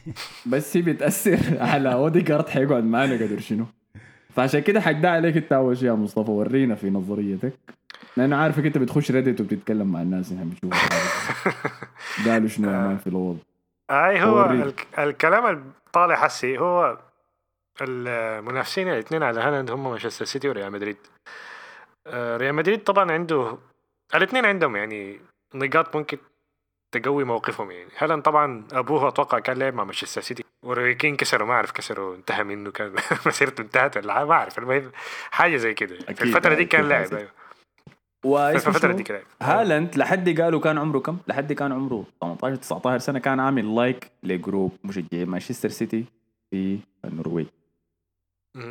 بس 0.52 0.76
هي 0.76 0.82
بتأثر 0.82 1.38
على 1.60 1.92
أوديجارد 1.92 2.48
حيقعد 2.48 2.84
معانا 2.84 3.14
قدر 3.14 3.40
شنو. 3.40 3.66
فعشان 4.36 4.60
كده 4.60 4.80
حقدع 4.80 5.10
عليك 5.10 5.36
انت 5.36 5.52
أول 5.52 5.76
شيء 5.78 5.88
يا 5.88 5.94
مصطفى 5.94 6.30
ورينا 6.30 6.74
في 6.74 6.90
نظريتك. 6.90 7.52
لأنه 8.16 8.36
عارفك 8.36 8.66
انت 8.66 8.78
بتخش 8.78 9.10
ريدت 9.10 9.40
وبتتكلم 9.40 9.92
مع 9.92 10.02
الناس 10.02 10.32
إحنا 10.32 10.44
بنشوف 10.44 10.88
قالوا 12.26 12.48
شنو 12.48 12.70
يا 12.70 12.78
man 12.78 12.98
في 12.98 13.06
الوضع 13.06 13.38
أي 13.90 14.22
هو. 14.22 14.44
الك- 14.50 14.86
الكلام 14.98 15.46
اللي 15.46 15.62
طالع 15.92 16.14
حسي 16.16 16.58
هو 16.58 16.98
المنافسين 17.82 18.88
الاثنين 18.88 19.22
على 19.22 19.40
هالاند 19.40 19.70
هم 19.70 19.90
مانشستر 19.90 20.24
سيتي 20.24 20.48
وريال 20.48 20.72
مدريد. 20.72 20.96
آه، 22.06 22.36
ريال 22.36 22.54
مدريد 22.54 22.84
طبعا 22.84 23.12
عنده 23.12 23.58
الاثنين 24.14 24.44
عندهم 24.44 24.76
يعني 24.76 25.20
نقاط 25.54 25.96
ممكن 25.96 26.18
تقوي 26.98 27.24
موقفهم 27.24 27.70
يعني. 27.70 27.90
هالاند 27.98 28.22
طبعا 28.22 28.64
أبوه 28.72 29.08
أتوقع 29.08 29.38
كان 29.38 29.58
لعب 29.58 29.74
مع 29.74 29.84
مانشستر 29.84 30.20
سيتي. 30.20 30.44
وروي 30.62 30.94
كين 30.94 31.16
كسره 31.16 31.44
ما 31.44 31.52
أعرف 31.52 31.70
كسره 31.72 32.14
انتهى 32.14 32.44
منه 32.44 32.70
كان. 32.70 32.94
مسيرته 33.26 33.60
انتهت 33.62 33.96
ولا 33.96 34.24
ما 34.24 34.32
أعرف. 34.32 34.58
المهم 34.58 34.92
حاجة 35.30 35.56
زي 35.56 35.74
كده. 35.74 35.98
في 35.98 36.22
الفترة 36.22 36.48
دي 36.54 36.54
أكيد 36.54 36.68
كان 36.68 36.88
لاعب. 36.88 37.14
أيوه. 37.14 37.30
واسمه 38.24 38.74
الفترة؟ 38.74 38.92
دي 38.92 39.02
كان 39.02 39.16
لاعب. 39.16 39.26
هالاند 39.60 39.96
لحد 39.96 40.40
قالوا 40.40 40.60
كان 40.60 40.78
عمره 40.78 40.98
كم؟ 40.98 41.18
لحد 41.28 41.52
كان 41.52 41.72
عمره 41.72 42.04
18 42.20 42.56
19 42.56 42.98
سنة 42.98 43.18
كان 43.18 43.40
عامل 43.40 43.76
like 43.76 44.10
ل 44.22 44.31
group 44.31 44.76
مشجعي 44.84 45.24
مانشستر 45.24 45.68
سيتي 45.68 46.04
في 46.50 46.78
النرويج. 47.04 47.46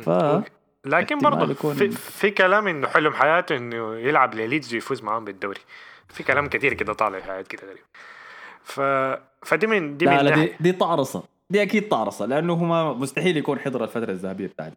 ف- 0.02 0.42
لكن 0.84 1.18
برضه 1.18 1.54
في, 1.54 1.90
في 1.90 2.30
كلام 2.30 2.68
إنه 2.68 2.88
حلم 2.88 3.12
حياته 3.12 3.56
إنه 3.56 3.96
يلعب 3.96 4.34
لليدز 4.34 4.74
ويفوز 4.74 5.02
معاهم 5.02 5.24
بالدوري. 5.24 5.60
في 6.08 6.22
كلام 6.22 6.48
كتير 6.48 6.74
كده 6.74 6.92
طالع 6.92 7.18
في 7.18 7.24
حاجات 7.24 7.48
كده 7.48 7.62
غريب 7.68 7.82
ف 8.66 8.80
فدي 9.42 9.66
من 9.66 9.96
دي 9.96 10.04
لا 10.04 10.22
من 10.22 10.24
لا 10.24 10.34
دي. 10.34 10.52
دي 10.60 10.72
طعرصه 10.72 11.22
دي 11.50 11.62
أكيد 11.62 11.88
طعرصه 11.88 12.26
لأنه 12.26 12.52
هو 12.52 12.94
مستحيل 12.94 13.36
يكون 13.36 13.58
حضر 13.58 13.84
الفترة 13.84 14.10
الذهبية 14.10 14.46
بتاعته 14.46 14.76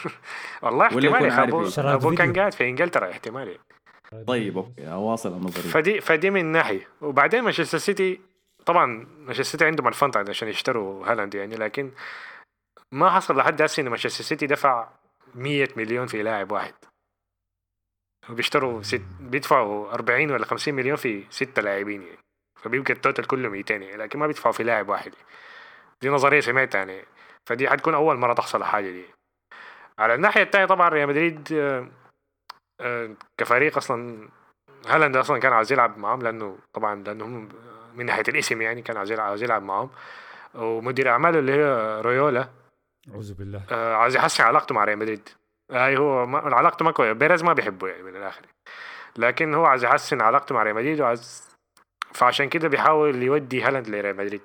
والله 0.62 0.96
ولا 0.96 0.96
احتمال 0.96 1.04
يكون 1.04 1.22
يا 1.22 1.28
أخي 1.28 1.40
عارف 1.40 1.78
ابوه 1.78 2.14
كان. 2.14 2.32
قاعد 2.32 2.52
في 2.52 2.68
إنجلترا 2.68 3.10
احتمال 3.10 3.48
يعني. 3.48 4.24
طيب 4.26 4.58
okay 4.58 4.92
اواصل 4.92 5.32
النظرية. 5.32 5.70
فدي 5.70 6.00
فدي 6.00 6.30
من 6.30 6.44
ناحية؟ 6.44 6.88
وبعدين 7.00 7.42
مانشستر 7.42 7.78
سيتي 7.78 8.20
طبعا 8.66 9.06
مانشستر 9.18 9.42
سيتي 9.44 9.64
عندهم 9.64 9.88
ال 9.88 9.94
fund 9.94 10.16
عشان 10.30 10.48
يشتروا 10.48 11.06
هالاند 11.06 11.34
يعني 11.34 11.56
لكن 11.56 11.90
ما 12.92 13.10
حصل 13.10 13.36
لحد 13.36 13.62
هسه 13.62 13.80
انه 13.80 13.90
مانشستر 13.90 14.24
سيتي 14.24 14.46
دفع 14.46 14.88
100 15.34 15.68
مليون 15.76 16.06
في 16.06 16.22
لاعب 16.22 16.52
واحد. 16.52 16.74
وبيشتروا 18.30 18.82
ست 18.82 19.02
بيدفعوا 19.20 19.92
40 19.92 20.30
ولا 20.30 20.44
50 20.44 20.74
مليون 20.74 20.96
في 20.96 21.24
ستة 21.30 21.62
لاعبين 21.62 22.02
يعني. 22.02 22.25
فبيبقى 22.66 22.92
ال 22.92 22.98
total 22.98 23.26
كله 23.26 23.48
200 23.48 23.74
يعني 23.74 23.96
لكن 23.96 24.18
ما 24.18 24.26
بيدفعوا 24.26 24.52
في 24.52 24.62
لاعب 24.62 24.88
واحد. 24.88 25.12
دي 26.02 26.08
نظرية 26.08 26.40
سمعتها 26.40 26.78
يعني. 26.78 27.04
فدي 27.48 27.70
حتكون 27.70 27.94
أول 27.94 28.16
مرة 28.16 28.32
تحصل 28.32 28.60
الحاجة 28.60 28.90
دي. 28.90 29.04
على 29.98 30.14
الناحية 30.14 30.42
الثانية 30.42 30.66
طبعا 30.66 30.88
ريال 30.88 31.08
مدريد 31.08 31.48
آه، 31.52 31.88
آه، 32.80 33.10
كفريق 33.38 33.76
أصلا 33.76 34.28
هالاند 34.86 35.16
أصلا 35.16 35.40
كان 35.40 35.52
عايز 35.52 35.72
يلعب 35.72 35.98
معاهم 35.98 36.22
لأنه 36.22 36.58
طبعا 36.72 36.94
لأنه 37.02 37.24
هم 37.24 37.48
من 37.94 38.06
ناحية 38.06 38.22
الاسم 38.28 38.62
يعني 38.62 38.82
كان 38.82 38.96
عايز 38.96 39.12
يلعب 39.12 39.28
عايز 39.28 39.42
يلعب 39.42 39.62
معاهم. 39.62 39.90
ومدير 40.54 41.08
أعماله 41.08 41.38
اللي 41.38 41.52
هي 41.52 42.00
رايولا 42.00 42.48
أعوذ 43.10 43.34
بالله. 43.34 43.62
آه، 43.70 43.94
عايز 43.94 44.16
يحسن 44.16 44.44
علاقته 44.44 44.74
مع 44.74 44.84
ريال 44.84 44.98
مدريد. 44.98 45.28
هاي 45.72 45.96
هو 45.96 46.26
ما 46.26 46.38
علاقته 46.38 46.84
ما 46.84 46.90
كويس 46.90 47.16
بيريز 47.16 47.42
ما 47.42 47.52
بيحبه 47.52 47.88
يعني 47.88 48.02
من 48.02 48.16
الآخر. 48.16 48.46
لكن 49.16 49.54
هو 49.54 49.64
عايز 49.64 49.84
يحسن 49.84 50.20
علاقته 50.20 50.54
مع 50.54 50.62
ريال 50.62 50.74
مدريد 50.74 51.00
وعايز 51.00 51.55
فعشان 52.14 52.48
كده 52.48 52.68
بيحاول 52.68 53.22
يودي 53.22 53.62
هالاند 53.62 53.88
لريال 53.88 54.16
مدريد. 54.16 54.42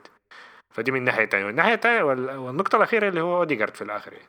فدي 0.73 0.91
من 0.91 0.97
الناحية 0.97 1.23
الثانية 1.23 1.45
والناحية 1.45 1.73
الثانية 1.73 2.03
والنقطة 2.03 2.75
الأخيرة 2.75 3.09
اللي 3.09 3.21
هو 3.21 3.37
أوديجارد 3.37 3.75
في 3.75 3.81
الآخر. 3.81 4.13
يعني 4.13 4.27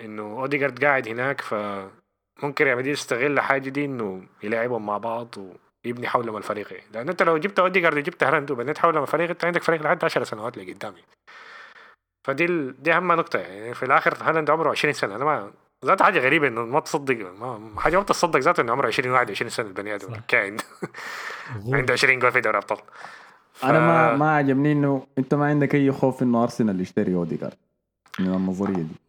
إنه 0.00 0.22
أوديجارد 0.22 0.84
قاعد 0.84 1.08
هناك 1.08 1.40
فممكن 1.40 2.64
ريال 2.64 2.76
مدريد 2.76 2.92
يستغل 2.92 3.32
الحاجة 3.32 3.68
دي 3.68 3.84
إنه 3.84 4.26
يلعبهم 4.42 4.86
مع 4.86 4.98
بعض 4.98 5.34
ويبني 5.84 6.08
حولهم 6.08 6.36
الفريق. 6.36 6.72
يعني 6.72 6.86
لأن 6.92 7.08
أنت 7.08 7.22
لو 7.22 7.38
جبت 7.38 7.58
أوديجارد 7.58 7.96
وجبت 7.96 8.22
هالاند 8.24 8.50
وبنيت 8.50 8.78
حولهم 8.78 9.02
الفريق 9.02 9.30
أنت 9.30 9.44
عندك 9.44 9.62
فريق 9.62 9.82
لحد 9.82 10.04
10 10.04 10.24
سنوات 10.24 10.58
لقدام. 10.58 10.94
فدي 12.26 12.44
ال... 12.44 12.82
دي 12.82 12.92
أهم 12.92 13.12
نقطة 13.12 13.38
يعني. 13.38 13.74
في 13.74 13.82
الآخر 13.82 14.14
هالاند 14.20 14.50
عمره 14.50 14.70
20 14.70 14.94
سنة. 14.94 15.16
أنا 15.16 15.24
ما 15.24 15.52
ذات 15.84 16.02
حاجة 16.02 16.18
غريبة 16.18 16.48
إنه 16.48 16.64
ما 16.64 16.80
تصدق 16.80 17.32
ما 17.40 17.80
حاجة 17.80 17.96
ما 17.96 18.02
تصدق 18.02 18.40
ذاته 18.40 18.60
إنه 18.60 18.72
عمره 18.72 18.86
20 18.86 19.10
21 19.10 19.50
سنة 19.50 19.66
البني 19.66 19.94
آدم. 19.94 20.14
كائن. 20.28 20.56
عنده 21.72 21.92
20 21.92 22.18
جول 22.18 22.32
في 22.32 22.40
دوري 22.40 22.58
أبطال. 22.58 22.78
ف... 23.52 23.64
أنا 23.64 23.80
ما 23.80 24.16
ما 24.16 24.36
عجبني 24.36 24.72
إنه 24.72 25.06
أنت 25.18 25.34
ما 25.34 25.46
عندك 25.46 25.74
أي 25.74 25.92
خوف 25.92 26.22
إنه 26.22 26.42
أرسنال 26.42 26.80
يشتري 26.80 27.14
أوديجارد. 27.14 27.56
من 28.18 28.34
النظرية 28.34 28.76
دي. 28.76 29.02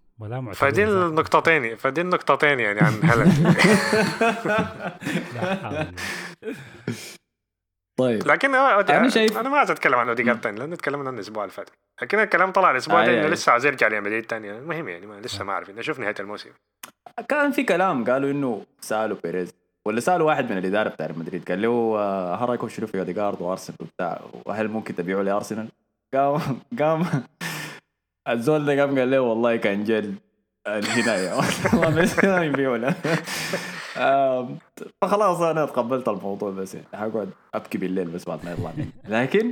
فدي 0.54 0.84
النقطتين 0.84 1.76
فدي 1.76 2.02
النقطتين 2.02 2.60
يعني 2.60 2.80
عن 2.80 2.94
هالاند. 3.04 3.58
طيب. 7.98 8.28
لكن 8.28 8.56
أنا 8.56 9.10
شايف 9.10 9.38
أنا 9.38 9.50
ما 9.50 9.58
عايز 9.58 9.72
أتكلم 9.72 9.96
عن 9.96 10.08
اوديجارد 10.08 10.40
ثاني 10.40 10.60
لأنه 10.60 10.76
تكلمنا 10.76 11.10
عن 11.10 11.16
الأسبوع 11.16 11.44
اللي 11.44 11.54
فات. 11.54 11.70
لكن 12.02 12.20
الكلام 12.20 12.52
طلع 12.52 12.72
الأسبوع 12.72 13.06
ده 13.06 13.20
إنه 13.20 13.28
لسه 13.28 13.52
عايز 13.52 13.66
يرجع 13.66 13.88
لريال 13.88 14.04
مدريد 14.04 14.26
ثاني 14.26 14.52
المهم 14.52 14.90
يعني 14.90 15.06
ما 15.06 15.20
لسه 15.20 15.44
ما 15.44 15.54
اعرف 15.54 15.70
نشوف 15.70 16.00
نهاية 16.00 16.16
الموسم. 16.20 16.50
كان 17.30 17.52
في 17.52 17.64
كلام 17.64 18.06
قالوا 18.06 18.32
إنه 18.32 18.66
سألوا 18.82 19.18
بيريز 19.24 19.54
ولا 19.86 20.00
سألوا 20.00 20.28
واحد 20.28 20.52
من 20.52 20.58
الإدارة 20.58 20.90
بتاع 20.90 21.10
مدريد 21.18 21.50
قال 21.50 21.62
له 21.62 22.00
هل 22.36 22.50
رايكم 22.50 22.70
شنو 22.70 22.88
في 22.88 23.00
اوديجارد 23.00 23.42
وأرسنال 23.42 23.78
وبتاع 23.82 24.22
وهل 24.46 24.68
ممكن 24.68 24.96
تبيعوا 24.96 25.24
لأرسنال؟ 25.24 25.68
قام 26.14 26.40
قام 26.80 27.06
الزول 28.30 28.66
ده 28.66 28.82
قام 28.82 29.00
قال 29.00 29.12
له 29.12 29.20
والله 29.20 29.56
كان 29.56 29.84
جل 29.84 30.14
الهدايه 30.68 31.42
ما 32.24 32.44
يبيعوا 32.44 32.78
له 32.78 32.96
فخلاص 35.02 35.42
أنا 35.42 35.66
تقبلت 35.66 36.08
الموضوع 36.08 36.52
بس 36.52 36.76
يعني 36.76 36.88
حقعد 36.94 37.30
أبكي 37.54 37.78
بالليل 37.78 38.08
بس 38.08 38.26
بعد 38.26 38.46
ما 38.46 38.52
يطلع 38.52 38.72
مني. 38.78 38.90
لكن 39.08 39.52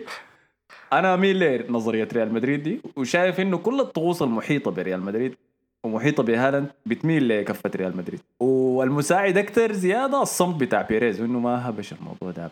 أنا 0.93 1.13
أميل 1.13 1.39
لنظريه 1.39 2.07
ريال 2.13 2.33
مدريد 2.33 2.63
دي 2.63 2.81
وشايف 2.95 3.39
إنه 3.39 3.57
كل 3.57 3.79
الطقوس 3.79 4.21
المحيطة 4.21 4.71
بريال 4.71 5.01
مدريد 5.01 5.35
ومحيطة 5.83 6.23
بهالاند 6.23 6.67
بتميل 6.85 7.29
لكفة 7.29 7.71
ريال 7.75 7.97
مدريد. 7.97 8.19
والمساعد 8.39 9.37
أكثر 9.37 9.71
زيادة 9.71 10.21
الصمت 10.21 10.61
بتاع 10.61 10.81
بيريز 10.81 11.21
وإنه 11.21 11.39
ما 11.39 11.69
هبش 11.69 11.93
الموضوع 11.93 12.31
ده. 12.31 12.51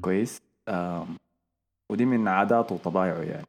كويس؟ 0.00 0.42
ودي 1.90 2.04
من 2.04 2.28
عاداته 2.28 2.74
وطبايعه 2.74 3.20
يعني. 3.22 3.46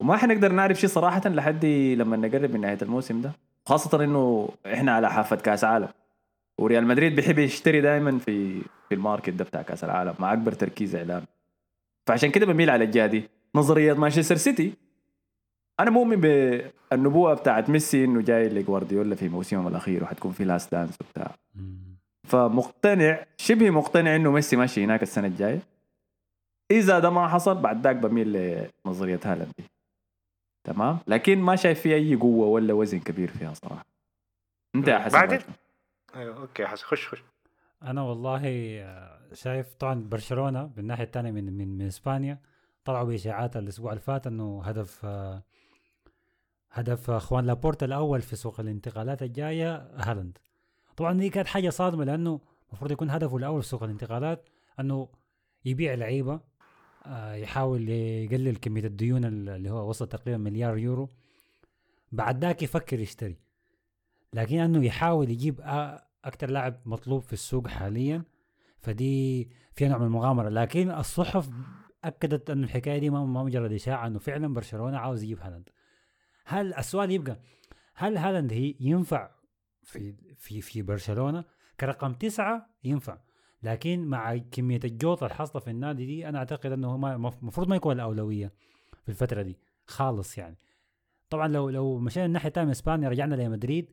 وما 0.00 0.16
حنقدر 0.16 0.52
نعرف 0.52 0.80
شيء 0.80 0.90
صراحة 0.90 1.28
لحد 1.28 1.64
لما 1.96 2.16
نقرب 2.16 2.50
من 2.50 2.60
نهاية 2.60 2.78
الموسم 2.82 3.20
ده. 3.20 3.32
خاصة 3.66 4.04
إنه 4.04 4.48
إحنا 4.66 4.92
على 4.92 5.10
حافة 5.10 5.36
كأس 5.36 5.64
عالم 5.64 5.88
وريال 6.58 6.86
مدريد 6.86 7.16
بيحب 7.16 7.38
يشتري 7.38 7.80
دائما 7.80 8.18
في 8.18 8.60
في 8.88 8.94
ال 8.94 8.99
market 8.99 9.30
ده 9.30 9.44
بتاع 9.44 9.62
كأس 9.62 9.84
العالم. 9.84 10.14
مع 10.18 10.32
أكبر 10.32 10.52
تركيز 10.52 10.96
إعلامي. 10.96 11.26
فعشان 12.06 12.30
كده 12.30 12.46
بميل 12.46 12.70
على 12.70 12.84
الجهة 12.84 13.06
دي. 13.06 13.22
نظرية 13.54 13.92
مانشستر 13.92 14.36
سيتي. 14.36 14.72
أنا 15.80 15.90
مؤمن 15.90 16.20
بالنبوءة 16.20 17.34
بتاعت 17.34 17.70
ميسي 17.70 18.04
إنه 18.04 18.22
جاي 18.22 18.48
لجوارديولا 18.48 19.14
في 19.14 19.28
موسمه 19.28 19.68
الأخير 19.68 20.02
وحتكون 20.02 20.32
في 20.32 20.44
last 20.44 20.72
dance 20.72 20.98
وبتاع. 21.00 21.34
فمقتنع 22.26 23.24
شبه 23.36 23.70
مقتنع 23.70 24.16
إنه 24.16 24.30
ميسي 24.30 24.56
ماشي 24.56 24.84
هناك 24.84 25.02
السنة 25.02 25.26
الجاية. 25.26 25.60
إذا 26.70 26.98
ده 26.98 27.10
ما 27.10 27.28
حصل 27.28 27.54
بعد 27.54 27.84
ذاك 27.84 27.96
بميل 27.96 28.32
لنظرية 28.86 29.20
هالاند 29.24 29.52
دي. 29.58 29.64
تمام؟ 30.64 30.98
لكن 31.06 31.38
ما 31.38 31.56
شايف 31.56 31.80
في 31.80 31.94
أي 31.94 32.14
قوة 32.14 32.46
ولا 32.46 32.74
وزن 32.74 33.00
كبير 33.00 33.30
فيها 33.30 33.54
صراحة. 33.54 33.86
انت 34.74 34.88
يا 34.88 34.98
حسن 34.98 35.18
بعدين 35.18 35.40
أيوه 36.14 36.40
okay 36.40 36.66
حسن 36.66 36.84
خش 36.86 37.08
خش. 37.08 37.22
أنا 37.82 38.02
والله 38.02 38.42
شايف 39.32 39.74
طبعا 39.74 39.94
برشلونة 40.08 40.64
بالناحيه 40.64 41.04
الثانية 41.04 41.30
من 41.30 41.52
من 41.52 41.78
من 41.78 41.86
إسبانيا 41.86 42.40
طلعوا 42.84 43.04
بإشاعات 43.06 43.56
الأسبوع 43.56 43.90
اللي 43.92 44.00
فات 44.02 44.26
إنه 44.26 44.62
هدف 44.64 45.06
هدف 46.72 47.10
اخوان 47.10 47.46
لابورتا 47.46 47.86
الأول 47.86 48.22
في 48.22 48.36
سوق 48.36 48.60
الانتقالات 48.60 49.22
الجاية 49.22 49.76
هالاند. 49.96 50.38
طبعا 50.96 51.12
دي 51.12 51.30
كانت 51.30 51.48
حاجة 51.48 51.68
صادمة 51.70 52.04
لأنه 52.04 52.40
المفروض 52.68 52.92
يكون 52.92 53.10
هدفه 53.10 53.36
الأول 53.36 53.62
في 53.62 53.68
سوق 53.68 53.82
الانتقالات 53.82 54.48
إنه 54.80 55.08
يبيع 55.64 55.94
لعيبة 55.94 56.32
آه، 56.34 56.40
يحاول 57.34 57.88
يقلل 57.88 58.56
كمية 58.56 58.84
الديون 58.84 59.24
اللي 59.24 59.70
هو 59.70 59.88
وصل 59.88 60.06
تقريبا 60.08 60.38
مليار 60.38 60.78
يورو. 60.78 61.08
بعد 62.12 62.44
ذاك 62.44 62.62
يفكر 62.62 63.00
يشتري. 63.00 63.38
لكن 64.32 64.58
أنه 64.58 64.84
يحاول 64.84 65.30
يجيب 65.30 65.60
أكثر 66.24 66.50
لاعب 66.50 66.80
مطلوب 66.86 67.22
في 67.22 67.32
السوق 67.32 67.66
حاليا. 67.66 68.24
فدي 68.78 69.48
فيها 69.72 69.88
نوع 69.88 69.98
من 69.98 70.06
المغامرة. 70.06 70.48
لكن 70.48 70.90
الصحف 70.90 71.50
أكدت 72.04 72.50
انه 72.50 72.64
الحكاية 72.64 72.98
دي 72.98 73.10
ما 73.10 73.42
مجرد 73.42 73.72
إشاعة 73.72 74.06
أنه 74.06 74.18
فعلا 74.18 74.54
برشلونة 74.54 74.98
عاوز 74.98 75.22
يجيب 75.22 75.40
هالاند. 75.40 75.68
هل 76.44 76.74
السؤال 76.74 77.10
يبقى 77.10 77.40
هل 77.94 78.16
هالاند 78.16 78.52
هي 78.52 78.74
ينفع 78.80 79.30
في 79.82 80.14
في 80.36 80.60
في 80.60 80.82
برشلونة؟ 80.82 81.44
كرقم 81.80 82.12
تسعة 82.12 82.70
ينفع. 82.84 83.18
لكن 83.62 84.06
مع 84.06 84.36
كمية 84.36 84.80
الجوط 84.84 85.22
الحاصله 85.22 85.60
في 85.60 85.70
النادي 85.70 86.06
دي 86.06 86.28
أنا 86.28 86.38
أعتقد 86.38 86.72
إنه 86.72 87.14
المفروض 87.14 87.68
ما 87.68 87.76
يكون 87.76 87.92
الأولوية 87.96 88.52
في 89.02 89.08
الفترة 89.08 89.42
دي. 89.42 89.58
خالص 89.86 90.38
يعني. 90.38 90.56
طبعا 91.30 91.48
لو 91.48 91.68
لو 91.70 91.98
مشينا 91.98 92.26
الناحيه 92.26 92.48
الثانية 92.48 92.64
من 92.64 92.70
إسبانيا 92.70 93.08
رجعنا 93.08 93.34
لمدريد 93.34 93.90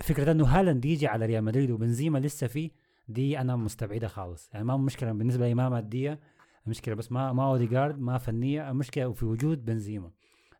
فكرة 0.00 0.32
إنه 0.32 0.44
هالاند 0.44 0.84
يجي 0.84 1.06
على 1.06 1.26
ريال 1.26 1.44
مدريد 1.44 1.70
وبنزيما 1.70 2.18
لسه 2.18 2.46
فيه 2.46 2.70
دي 3.08 3.40
أنا 3.40 3.56
مستبعدها 3.56 4.08
خالص. 4.08 4.50
يعني 4.52 4.64
ما 4.64 4.76
مشكلة 4.76 5.12
بالنسبة 5.12 5.48
لي 5.48 5.54
ما 5.54 5.68
مادية 5.68 6.20
المشكلة 6.66 6.94
بس 6.94 7.12
ما 7.12 7.32
ما 7.32 7.46
أوديجارد 7.46 7.98
ما 8.00 8.18
فنية 8.18 8.70
المشكلة 8.70 9.12
في 9.12 9.24
وجود 9.24 9.64
بنزيما. 9.64 10.10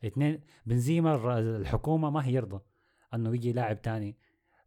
اثنين 0.05 0.41
بنزيما 0.67 1.39
الحكومة 1.39 2.11
ما 2.11 2.27
هي 2.27 2.33
يرضى 2.33 2.61
إنه 3.15 3.35
يجي 3.35 3.53
لاعب 3.53 3.83
تاني. 3.83 4.17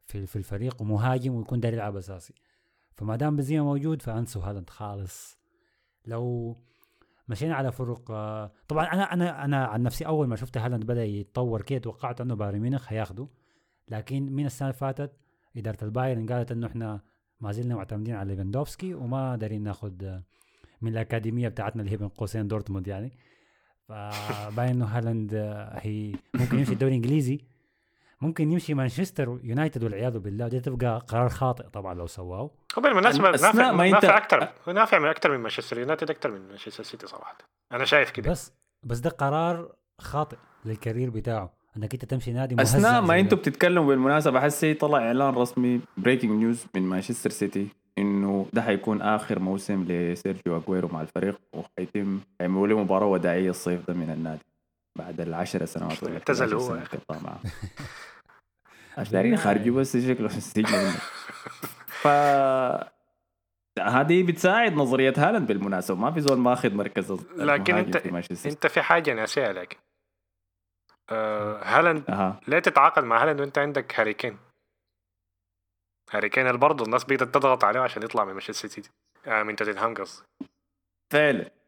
في 0.09 0.25
في 0.25 0.35
الفريق 0.35 0.81
ومهاجم 0.81 1.35
ويكون 1.35 1.59
داير 1.59 1.73
يلعب 1.73 1.95
أساسي. 1.95 2.33
فما 2.95 3.15
دام 3.15 3.35
بنزيما 3.35 3.63
موجود 3.63 4.01
فانسوا 4.01 4.41
هالاند 4.43 4.69
خالص. 4.69 5.39
لو 6.05 6.55
مشينا 7.27 7.55
على 7.55 7.71
فرق 7.71 8.05
طبعا 8.67 8.85
أنا 8.85 9.13
أنا 9.13 9.45
أنا 9.45 9.65
عن 9.65 9.83
نفسي 9.83 10.05
أول 10.05 10.27
ما 10.27 10.35
شفت 10.35 10.57
هالاند 10.57 10.85
بدأ 10.85 11.03
يتطور 11.03 11.61
كده 11.61 11.79
توقعت 11.79 12.21
إنه 12.21 12.35
بايرن 12.35 12.59
ميونخ 12.59 12.93
هياخده. 12.93 13.27
لكن 13.87 14.31
من 14.31 14.45
السنة 14.45 14.67
اللي 14.67 14.79
فاتت 14.79 15.11
إدارة 15.57 15.83
البايرن 15.83 16.25
قالت 16.25 16.51
إنه 16.51 16.67
إحنا 16.67 17.01
ما 17.39 17.51
زلنا 17.51 17.75
معتمدين 17.75 18.15
على 18.15 18.29
ليفاندوفسكي 18.29 18.93
وما 18.93 19.35
دايرين 19.35 19.63
ناخذ 19.63 20.19
من 20.81 20.91
الأكاديمية 20.91 21.47
بتاعتنا 21.47 21.81
اللي 21.81 21.91
هي 21.91 21.97
بين 21.97 22.07
قوسين 22.07 22.47
دورتموند 22.47 22.87
يعني. 22.87 23.11
فباين 23.87 24.69
إنه 24.69 24.85
هالاند 24.85 25.33
هي 25.73 26.15
ممكن 26.33 26.59
يمشي 26.59 26.73
الدوري 26.73 26.91
الإنجليزي. 26.91 27.41
ممكن 28.21 28.51
يمشي 28.51 28.73
مانشستر 28.73 29.39
يونايتد 29.43 29.83
والعياذ 29.83 30.19
بالله 30.19 30.45
ودي 30.45 30.59
تبقى 30.59 31.05
قرار 31.07 31.29
خاطئ 31.29 31.63
طبعا 31.63 31.93
لو 31.93 32.07
سواه 32.07 32.51
هو 32.77 32.81
بالمناسبه 32.81 33.31
نافع 33.31 33.71
ما 33.71 33.89
نافع 33.89 34.17
أكثر 34.17 34.47
نافع 34.73 34.99
من 34.99 35.07
أكثر 35.07 35.31
من 35.31 35.39
مانشستر 35.39 35.79
يونايتد 35.79 36.09
أكثر 36.09 36.31
من 36.31 36.47
مانشستر 36.47 36.83
سيتي 36.83 37.07
صراحة. 37.07 37.37
أنا 37.71 37.85
شايف 37.85 38.11
كده. 38.11 38.31
بس 38.31 38.53
بس 38.83 38.99
ده 38.99 39.09
قرار 39.09 39.71
خاطئ 40.01 40.37
لل 40.65 40.76
career 40.76 41.09
بتاعه 41.09 41.53
إنك 41.77 41.93
أنت 41.93 42.05
تمشي 42.05 42.31
نادي 42.31 42.61
اثناء 42.61 43.01
ما 43.01 43.19
أنتم 43.19 43.37
بتتكلموا 43.37 43.87
بالمناسبة 43.87 44.39
حسي 44.39 44.73
طلع 44.73 44.97
إعلان 44.97 45.33
رسمي 45.33 45.81
breaking 45.97 46.31
news 46.31 46.65
من 46.75 46.81
مانشستر 46.81 47.29
سيتي 47.29 47.67
إنه 47.97 48.45
ده 48.53 48.61
حيكون 48.61 49.01
آخر 49.01 49.39
موسم 49.39 49.85
لسيرجيو 49.89 50.57
اجويرو 50.57 50.87
مع 50.87 51.01
الفريق 51.01 51.39
وحيتم 51.53 52.19
يعملوا 52.39 52.67
له 52.67 52.79
مباراة 52.79 53.05
وداعية 53.07 53.49
الصيف 53.49 53.87
ده 53.87 53.93
من 53.93 54.09
النادي. 54.09 54.41
بعد 54.99 55.21
العشر 55.21 55.65
سنوات 55.65 56.03
ولا 56.03 56.13
اعتزل 56.13 56.53
هو؟ 56.53 56.79
معه. 57.09 57.39
دارين 59.11 59.37
خارجي 59.37 59.71
بس 59.71 59.97
شكله 59.97 60.37
السجن 60.37 60.91
ف 62.03 62.07
هذه 63.79 64.23
بتساعد 64.23 64.73
نظرية 64.73 65.13
هالاند 65.17 65.47
بالمناسبة. 65.47 65.97
ما 65.97 66.11
في 66.11 66.21
زول 66.21 66.37
ماخذ 66.37 66.73
مركز 66.73 67.11
لكن 67.35 67.75
انت 67.75 67.97
في 67.97 68.49
انت 68.49 68.67
في 68.67 68.81
حاجة 68.81 69.13
ناسيها 69.13 69.53
لكن. 69.53 69.77
آه 71.11 71.63
هالاند 71.63 72.03
أه. 72.09 72.39
لا 72.47 72.59
تتعاقد 72.59 73.03
مع 73.03 73.23
هالاند 73.23 73.41
وانت 73.41 73.57
عندك 73.57 73.99
هاري 73.99 74.13
كين؟ 74.13 74.37
هاري 76.11 76.29
كين 76.29 76.57
برضه 76.57 76.85
الناس 76.85 77.05
بدأت 77.05 77.21
تضغط 77.35 77.63
عليه 77.63 77.79
عشان 77.79 78.03
يطلع 78.03 78.25
من 78.25 78.31
مانشستر 78.31 78.67
سيتي. 78.67 78.89
آه 79.27 79.43
من 79.43 79.55
توتنهام 79.55 79.93
قصدي. 79.93 80.25
فعلا. 81.13 81.58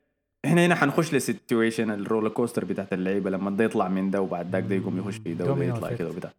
إحنا 0.46 0.66
هنا 0.66 0.76
حنخش 0.76 1.14
ل 1.14 1.21
situation 1.21 1.92
ال 1.92 1.97
roller 1.97 2.30
coaster 2.30 2.66
بتاعت 2.66 2.94
اللعيبة 2.94 3.30
لما 3.30 3.50
ده 3.52 3.64
يطلع 3.64 3.88
من 3.88 4.12
ده 4.12 4.22
وبعد 4.22 4.52
ذاك 4.52 4.64
ده 4.64 4.76
يقوم 4.76 4.98
يخش 4.98 5.18
في 5.18 5.34
ده 5.34 5.44
وده 5.46 5.54
دومينو 5.54 5.76
يطلع 5.76 5.88
effect. 5.88 6.00
كده 6.00 6.10
وبتاع 6.10 6.32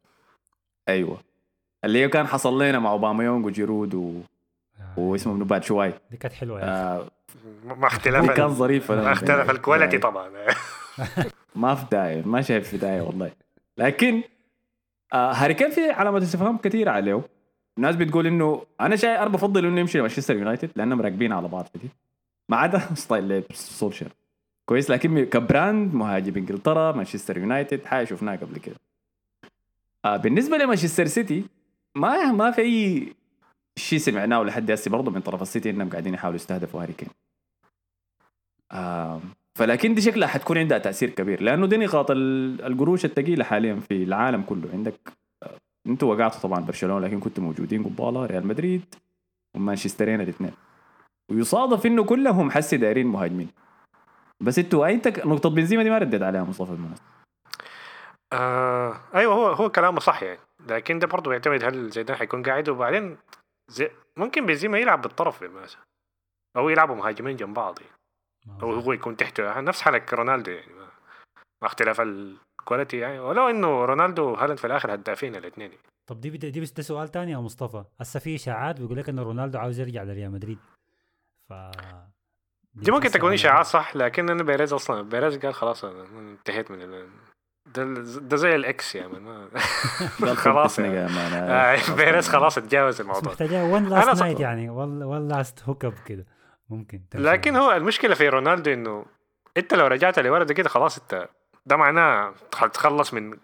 أيوه. 0.88 1.16
اللي 1.84 2.02
هي 2.02 2.08
كان 2.08 2.26
حصل 2.26 2.62
لنا 2.62 2.78
مع 2.78 2.90
أوباميونج 2.90 3.46
وجيرود 3.46 3.94
و... 3.94 4.20
آه، 4.80 4.98
واسمه 5.00 5.32
منو؟ 5.32 5.44
باتشواي. 5.44 5.92
دي 6.10 6.16
كانت 6.16 6.34
حلوة 6.34 6.60
يا 6.60 6.64
أخي. 6.64 6.72
آه 6.72 7.10
مع 7.74 7.88
اختلاف 7.88 8.22
دي 8.28 8.34
كان 8.34 8.46
ال- 8.46 8.50
ظريفه 8.52 9.02
مع 9.02 9.12
اختلاف 9.12 9.50
ال 9.50 9.56
quality 9.56 9.98
طبعا. 9.98 10.30
ما 11.56 11.74
في 11.74 11.84
داعي 11.92 12.22
ما 12.22 12.42
شايف 12.42 12.68
في 12.68 12.76
داعي 12.76 13.00
والله. 13.00 13.30
لكن 13.78 14.22
آه 15.12 15.32
هاري 15.32 15.54
كين 15.54 15.70
في 15.70 15.90
علامات 15.90 16.22
استفهام 16.22 16.58
كثيره 16.58 16.90
عليه. 16.90 17.20
الناس 17.78 17.96
بتقول 17.96 18.26
إنه 18.26 18.62
أنا 18.80 18.96
شايف 18.96 19.20
أنا 19.20 19.28
بفضل 19.28 19.66
إنه 19.66 19.80
يمشي 19.80 19.98
لمانشستر 19.98 20.36
يونايتد 20.36 20.70
لأنهم 20.76 21.00
راكبين 21.02 21.32
على 21.32 21.48
بعض 21.48 21.68
كثير 21.74 21.90
ما 22.48 22.56
عدا 22.56 22.78
style 22.94 23.28
لعب 23.28 23.42
سولشر 23.52 24.12
كويس 24.68 24.90
لكن 24.90 25.24
ك 25.24 25.36
brand 25.36 25.94
مهاجم 25.94 26.36
إنجلترا 26.36 26.92
مانشستر 26.92 27.38
يونايتد 27.38 27.84
حاجة 27.84 28.04
شفناها 28.04 28.36
قبل 28.36 28.58
كده. 28.58 28.76
آه 30.04 30.16
بالنسبة 30.16 30.56
لمانشستر 30.56 31.06
سيتي 31.06 31.44
ما 31.94 32.32
ما 32.32 32.50
في 32.50 32.60
أي 32.62 33.12
شيء 33.76 33.98
سمعناه 33.98 34.42
لحد 34.42 34.70
هسه 34.70 34.90
برضه 34.90 35.10
من 35.10 35.20
طرف 35.20 35.42
السيتي 35.42 35.70
إنهم 35.70 35.90
قاعدين 35.90 36.14
يحاولوا 36.14 36.36
يستهدفوا 36.36 36.82
هاري 36.82 36.92
كين. 36.92 37.08
آه 38.72 39.20
فلكن 39.54 39.94
دي 39.94 40.00
شكلها 40.00 40.28
حتكون 40.28 40.58
عندها 40.58 40.78
تأثير 40.78 41.10
كبير 41.10 41.42
لأنه 41.42 41.66
دي 41.66 41.76
نقاط 41.76 42.10
ال- 42.10 42.62
القروش 42.64 43.04
الثقيلة 43.04 43.44
حاليا 43.44 43.74
في 43.74 44.02
العالم 44.02 44.42
كله. 44.42 44.68
عندك 44.72 45.12
آه، 45.42 45.50
أنتوا 45.86 46.14
وقعتوا 46.14 46.40
طبعا 46.40 46.60
برشلونة 46.60 47.06
لكن 47.06 47.20
كنتوا 47.20 47.44
موجودين 47.44 47.82
قبالة 47.84 48.26
ريال 48.26 48.46
مدريد 48.46 48.82
ومانشسترين 49.54 50.20
الاثنين 50.20 50.52
ويصادف 51.30 51.86
إنه 51.86 52.04
كلهم 52.04 52.50
حسي 52.50 52.76
دايرين 52.76 53.06
مهاجمين. 53.06 53.48
بس 54.40 54.58
إنتوا 54.58 54.90
انت 54.90 55.08
نقطة 55.26 55.50
بنزيما 55.50 55.82
دي 55.82 55.90
ما 55.90 55.98
رديت 55.98 56.22
عليها 56.22 56.44
مصطفى 56.44 56.70
بالمناسبه 56.70 57.04
آه 58.32 58.96
أيوه 59.14 59.34
هو 59.34 59.46
هو 59.52 59.70
كلامه 59.70 60.00
صح 60.00 60.22
يعني. 60.22 60.38
لكن 60.68 60.98
ده 60.98 61.06
برضه 61.06 61.30
بيعتمد 61.30 61.64
هل 61.64 61.90
زيدان 61.90 62.16
حيكون 62.16 62.42
قاعد 62.42 62.68
وبعدين 62.68 63.16
زي 63.70 63.90
ممكن 64.16 64.46
بنزيما 64.46 64.78
يلعب 64.78 65.02
بالطرف 65.02 65.40
بالمناسبة. 65.40 65.80
أو 66.56 66.68
يلعبوا 66.68 66.94
مهاجمين 66.94 67.36
جنب 67.36 67.54
بعض 67.54 67.78
يعني. 67.80 68.62
أو. 68.62 68.72
هو 68.72 68.92
يكون 68.92 69.16
تحته. 69.16 69.60
نفس 69.60 69.82
حالة 69.82 70.02
رونالدو 70.12 70.50
يعني. 70.50 70.72
ما- 70.72 70.88
مع 71.62 71.66
اختلاف 71.68 72.00
ال 72.00 72.13
quality 72.13 72.98
يعني. 72.98 73.18
ولو 73.18 73.48
إنه 73.48 73.84
رونالدو 73.84 74.24
وهالاند 74.24 74.58
في 74.58 74.66
الآخر 74.66 74.94
هدافين 74.94 75.36
الاثنين 75.36 75.70
يعني. 75.70 75.82
طب 76.10 76.20
دي 76.20 76.30
دي 76.30 76.60
بس 76.60 76.70
ده 76.72 76.82
سؤال 76.82 77.08
تاني 77.08 77.32
يا 77.32 77.38
مصطفى. 77.38 77.84
هسه 78.00 78.20
في 78.20 78.34
إشاعات 78.34 78.80
بيقول 78.80 78.96
لك 78.98 79.08
انه 79.08 79.22
رونالدو 79.22 79.58
عاوز 79.58 79.80
يرجع 79.80 80.02
لريال 80.02 80.30
مدريد. 80.32 80.58
ف 81.52 81.76
دي 82.74 82.90
ممكن 82.90 83.10
تكون 83.10 83.30
على- 83.30 83.34
إشاعات 83.34 83.66
صح 83.66 83.96
لكن 83.96 84.30
أنا 84.30 84.42
بيريز 84.42 84.72
أصلا 84.72 85.02
بيريز 85.02 85.36
قال 85.38 85.54
خلاص 85.54 85.84
أنا 85.84 86.04
انتهيت 86.18 86.70
من 86.70 86.82
ال... 86.82 87.08
ده, 87.66 87.84
ده 88.20 88.36
زي 88.36 88.54
ال 88.54 88.68
ex 88.68 88.94
يا 88.94 89.06
man 89.06 89.20
ما 89.20 89.48
قال 90.20 90.36
خلاص 90.46 90.78
يعني. 90.78 90.94
man. 91.14 91.32
آه، 91.32 91.94
بيريز 91.96 92.28
خلاص 92.28 92.58
اتجاوز 92.58 93.00
الموضوع 93.00 93.32
one 93.40 93.86
أنا 93.86 94.04
last 94.04 94.22
night 94.22 94.40
يعني 94.40 94.70
one 94.70 95.28
last 95.28 95.62
hook 95.62 95.84
up 95.84 95.94
كده 96.06 96.26
ممكن 96.70 97.02
تمشي. 97.10 97.24
لكن 97.24 97.56
هو 97.56 97.72
المشكلة 97.72 98.14
في 98.14 98.28
رونالدو 98.28 98.72
إنه 98.72 99.04
أنت 99.56 99.74
لو 99.74 99.86
رجعت 99.86 100.18
لورا 100.18 100.44
ده 100.44 100.54
كده 100.54 100.68
خلاص 100.68 100.98
أنت 100.98 101.28
ده 101.66 101.76
معناه 101.76 102.34
حتتخلص 102.54 103.14
من 103.14 103.36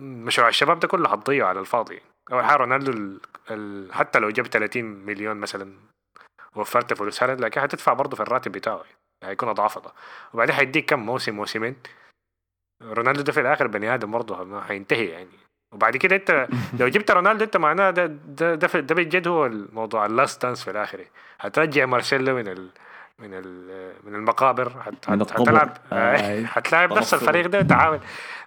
مشروع 0.00 0.48
الشباب 0.48 0.78
ده 0.78 0.88
كله 0.88 1.08
حتضيعه 1.08 1.46
على 1.48 1.60
الفاضي 1.60 2.00
أول 2.32 2.44
حاجة 2.44 2.56
رونالدو 2.56 2.92
ال... 2.92 3.20
ال... 3.50 3.92
حتى 3.94 4.18
لو 4.18 4.30
جاب 4.30 4.46
30 4.46 4.84
مليون 4.84 5.36
مثلا 5.36 5.72
وفرت 6.56 6.94
فلوس. 6.94 7.22
هالاند 7.22 7.40
لكن 7.40 7.60
حتدفع 7.60 7.92
برضه 7.92 8.16
في 8.16 8.22
الراتب 8.22 8.52
بتاعه 8.52 8.76
يعني؟ 8.76 8.96
هيكون 9.32 9.48
أضعاف 9.48 9.78
ده 9.78 9.90
وبعدين 10.34 10.54
حيديك 10.54 10.88
كم 10.90 10.98
موسم؟ 11.00 11.34
موسمين. 11.34 11.76
رونالدو 12.82 13.22
ده 13.22 13.32
في 13.32 13.40
الآخر 13.40 13.66
بني 13.66 13.94
آدم 13.94 14.10
برضه 14.10 14.44
ما 14.44 14.60
حينتهي 14.60 15.06
يعني. 15.06 15.28
وبعد 15.72 15.96
كده 15.96 16.16
أنت 16.16 16.48
لو 16.80 16.88
جبت 16.88 17.10
رونالدو 17.10 17.44
أنت 17.44 17.56
معناه 17.56 17.90
ده 17.90 18.06
ده 18.06 18.54
ده, 18.54 18.80
ده 18.80 18.94
بجد 18.94 19.28
هو 19.28 19.46
الموضوع. 19.46 20.06
اللاست 20.06 20.42
دانس 20.46 20.64
في 20.64 20.70
الآخر. 20.70 21.04
هترجع 21.40 21.86
مارسيلو 21.86 22.34
من 22.34 22.48
ال 22.48 22.70
من 23.18 23.34
ال 23.34 23.92
من 24.04 24.14
المقابر. 24.14 24.70
حت 24.82 25.10
من 25.10 25.20
حت- 25.20 25.30
القبر. 25.30 25.44
حتلعب 25.44 25.76
آه. 25.92 26.44
حتلاعب 26.54 26.92
نفس 26.92 27.14
الفريق 27.14 27.46
ده. 27.46 27.58
وتحاول 27.58 28.00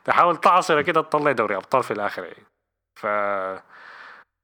تحاول 0.05 0.37
تعصر 0.37 0.81
كده 0.81 1.01
تطلع 1.01 1.31
دوري 1.31 1.55
أبطال 1.55 1.83
في 1.83 1.91
الآخر 1.91 2.23
يعني. 2.23 2.43
ف 2.99 3.05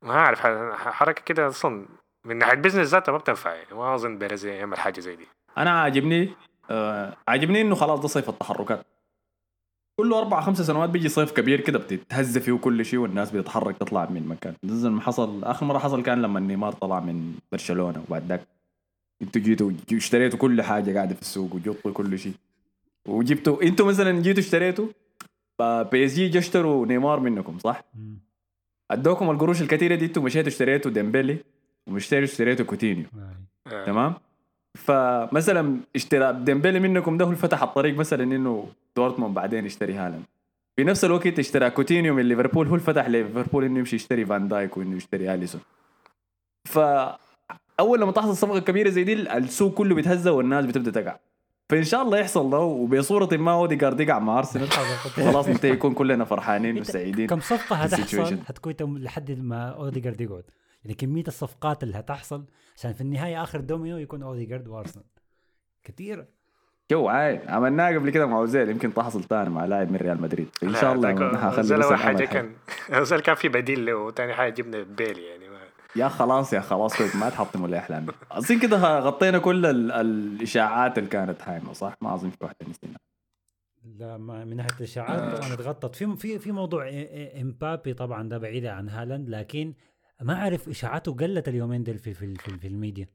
ما 0.06 0.14
اعرف 0.16 0.40
حركة 0.88 1.22
كده 1.26 1.48
أصلا 1.48 1.86
من 2.26 2.38
ناحية 2.38 2.56
business 2.56 2.88
ذاتها 2.88 3.12
ما 3.12 3.18
بتنفع 3.18 3.54
يعني 3.54 3.74
ما 3.74 3.96
أظن 3.96 4.18
بيريز 4.18 4.46
يعمل 4.46 4.78
حاجة 4.78 5.00
زي 5.00 5.16
دي. 5.16 5.26
أنا 5.58 5.82
عاجبني 5.82 6.30
آه 6.72 7.18
عاجبني 7.28 7.62
إنه 7.62 7.76
خلاص 7.76 8.00
ده 8.00 8.08
صيف 8.08 8.30
التحركات. 8.30 8.86
كل 10.00 10.14
أربع 10.14 10.42
خمس 10.42 10.62
سنوات 10.62 10.90
بيجي 10.90 11.10
صيف 11.10 11.32
كبير 11.32 11.62
كده 11.62 11.80
بتتهز 11.80 12.38
فيه 12.38 12.54
كل 12.54 12.86
شيء 12.86 13.00
والناس 13.00 13.32
بتتحرك 13.32 13.78
تطلع 13.78 14.10
من 14.10 14.28
مكان. 14.28 14.56
ما 14.94 15.02
حصل 15.02 15.44
آخر 15.44 15.66
مرة 15.66 15.80
حصل 15.80 16.04
كان 16.04 16.22
لما 16.22 16.40
نيمار 16.40 16.74
طلع 16.74 17.00
من 17.00 17.34
برشلونة 17.52 18.04
وبعد 18.08 18.28
ذاك 18.28 18.42
أنتوا 19.22 19.42
جيتوا 19.42 19.72
اشتريتوا 19.94 20.40
كل 20.40 20.62
حاجة 20.62 20.94
قاعدة 20.96 21.16
في 21.16 21.22
السوق 21.22 21.56
وجبتوا 21.56 21.92
كل 21.92 22.20
شيء. 22.20 22.34
وجبتوا 23.08 23.64
أنتوا 23.64 23.86
مثلا 23.86 24.22
جيتوا 24.22 24.44
اشتريتوا 24.44 24.88
بي 25.60 26.06
اس 26.06 26.14
جي 26.14 26.40
اشتروا 26.40 26.86
نيمار 26.86 27.20
منكم 27.20 27.60
صح؟ 27.60 27.84
أدوكم 28.92 29.30
القروش 29.30 29.62
الكثيرة 29.62 29.96
دي 29.96 30.06
أنتوا 30.06 30.24
مشيتوا 30.24 30.48
اشتريتوا 30.48 30.92
ديمبلي 30.92 31.38
ومشتريتوا 31.88 32.34
اشتريتوا 32.34 32.66
كوتينيو 32.66 33.06
آه. 33.16 33.74
آه. 33.76 33.86
تمام؟ 33.86 34.14
فمثلا 34.76 35.78
اشتراء 35.96 36.32
ديمبلي 36.32 36.80
منكم 36.80 37.18
ده 37.18 37.26
هو 37.26 37.30
اللي 37.30 37.42
فتح 37.42 37.64
الطريق 37.64 37.96
مثلا 37.98 38.24
إنه 38.24 38.68
دورتموند 38.96 39.34
بعدين 39.34 39.66
يشتري 39.66 39.94
هالاند. 39.94 40.24
في 40.76 40.84
نفس 40.84 41.06
الوقت 41.06 41.40
اشترى 41.40 41.70
كوتينيو 41.70 42.14
من 42.14 42.24
ليفربول 42.24 42.68
هو 42.68 42.74
اللي 42.76 42.86
فتح 42.86 43.08
ليفربول 43.08 43.64
إنه 43.64 43.80
يمشي 43.80 43.96
يشتري 43.96 44.26
فان 44.26 44.48
دايك 44.48 44.78
وإنه 44.78 44.96
يشتري 44.96 45.34
أليسون. 45.34 45.62
ف 46.66 46.80
أول 47.80 48.02
لما 48.02 48.12
تحصل 48.12 48.38
صفقة 48.38 48.60
كبيرة 48.60 48.90
زي 48.90 49.04
دي 49.04 49.14
السوق 49.14 49.74
كله 49.74 49.96
بيتهز 49.96 50.28
والناس 50.28 50.66
بتبدأ 50.66 51.02
تقع. 51.02 51.18
فإن 51.70 51.84
شاء 51.84 52.02
الله 52.02 52.18
يحصل 52.18 52.50
ده 52.50 52.60
وبصورة 52.60 53.38
ما 53.38 53.52
اوديجارد 53.52 54.00
يقع 54.00 54.20
مع 54.20 54.40
أرسنال 54.40 54.70
خلاص 55.32 55.48
انت 55.48 55.64
يكون 55.64 55.94
كلنا 55.94 56.26
فرحانين 56.26 56.78
وسعيدين 56.82 57.28
كم 57.28 57.40
صفقة 57.40 57.76
هتحصل. 57.76 58.38
هتكون 58.48 58.98
لحد 58.98 59.32
ما 59.32 59.70
اوديجارد 59.70 60.22
يقعد. 60.22 60.44
يعني 60.84 60.96
كمية 60.96 61.24
الصفقات 61.28 61.84
اللي 61.84 62.00
هتحصل 62.00 62.46
عشان 62.78 62.94
في 62.94 63.02
النهاية 63.02 63.44
آخر 63.44 63.60
دومينو 63.60 63.98
يكون 63.98 64.24
أوديجارد 64.24 64.68
وأرسنال. 64.68 65.06
كثيرة 65.84 66.28
جو 66.92 67.08
عاي 67.08 67.42
عملناها 67.48 67.96
قبل 67.96 68.10
كده 68.10 68.26
مع 68.26 68.38
أوزيل 68.38 68.70
يمكن 68.70 68.94
تحصل 68.94 69.24
تاني 69.24 69.50
مع 69.50 69.66
لاعب 69.66 69.92
من 69.92 69.98
ريال 69.98 70.22
مدريد. 70.22 70.48
إن 70.64 70.76
شاء 70.76 70.94
الله 70.94 71.14
بس 71.60 71.72
أول 71.72 71.98
حاجة. 71.98 72.26
كان 72.26 72.52
أوزيل 72.98 73.20
كان 73.20 73.36
في 73.36 73.50
بديل 73.50 73.86
له 73.86 73.96
وثاني 73.96 74.34
حاجة 74.34 74.54
جبنا 74.54 74.84
بيلي 74.84 75.26
يعني 75.28 75.50
ما 75.50 75.60
يا 75.96 76.08
خلاص 76.08 76.54
يا 76.54 76.60
خلاص 76.60 77.02
ما 77.16 77.30
تحطموا 77.30 77.68
الاحلام 77.68 78.06
اظن 78.32 78.60
كده 78.60 79.00
غطينا 79.00 79.38
كل 79.40 79.66
ال- 79.66 79.92
الإشاعات 79.92 80.98
اللي 80.98 81.10
كانت 81.10 81.42
حايمه 81.42 81.74
صح؟ 81.74 81.94
ما 82.02 82.14
أظن 82.16 82.30
في 82.30 82.38
واحدة 82.42 82.58
نسينا. 82.70 82.98
لا 84.00 84.18
ما 84.18 84.46
من 84.46 84.56
ناحية 84.58 84.78
الإشاعات 84.78 85.38
طبعا 85.38 85.54
اتغطت. 85.54 85.96
في 85.96 86.16
في 86.18 86.40
في 86.40 86.52
موضوع 86.52 86.90
إمبابي 87.42 87.94
طبعا 87.94 88.30
ده 88.30 88.38
بعيد 88.38 88.66
عن 88.66 88.90
هالاند 88.90 89.30
لكن 89.30 89.74
ما 90.24 90.42
أعرف 90.42 90.70
إشاعاته 90.70 91.16
قلت 91.16 91.48
اليومين 91.48 91.84
دول 91.84 91.98
في 91.98 92.14
في 92.14 92.36
في, 92.36 92.58
في 92.58 92.68
الميديا 92.68 93.08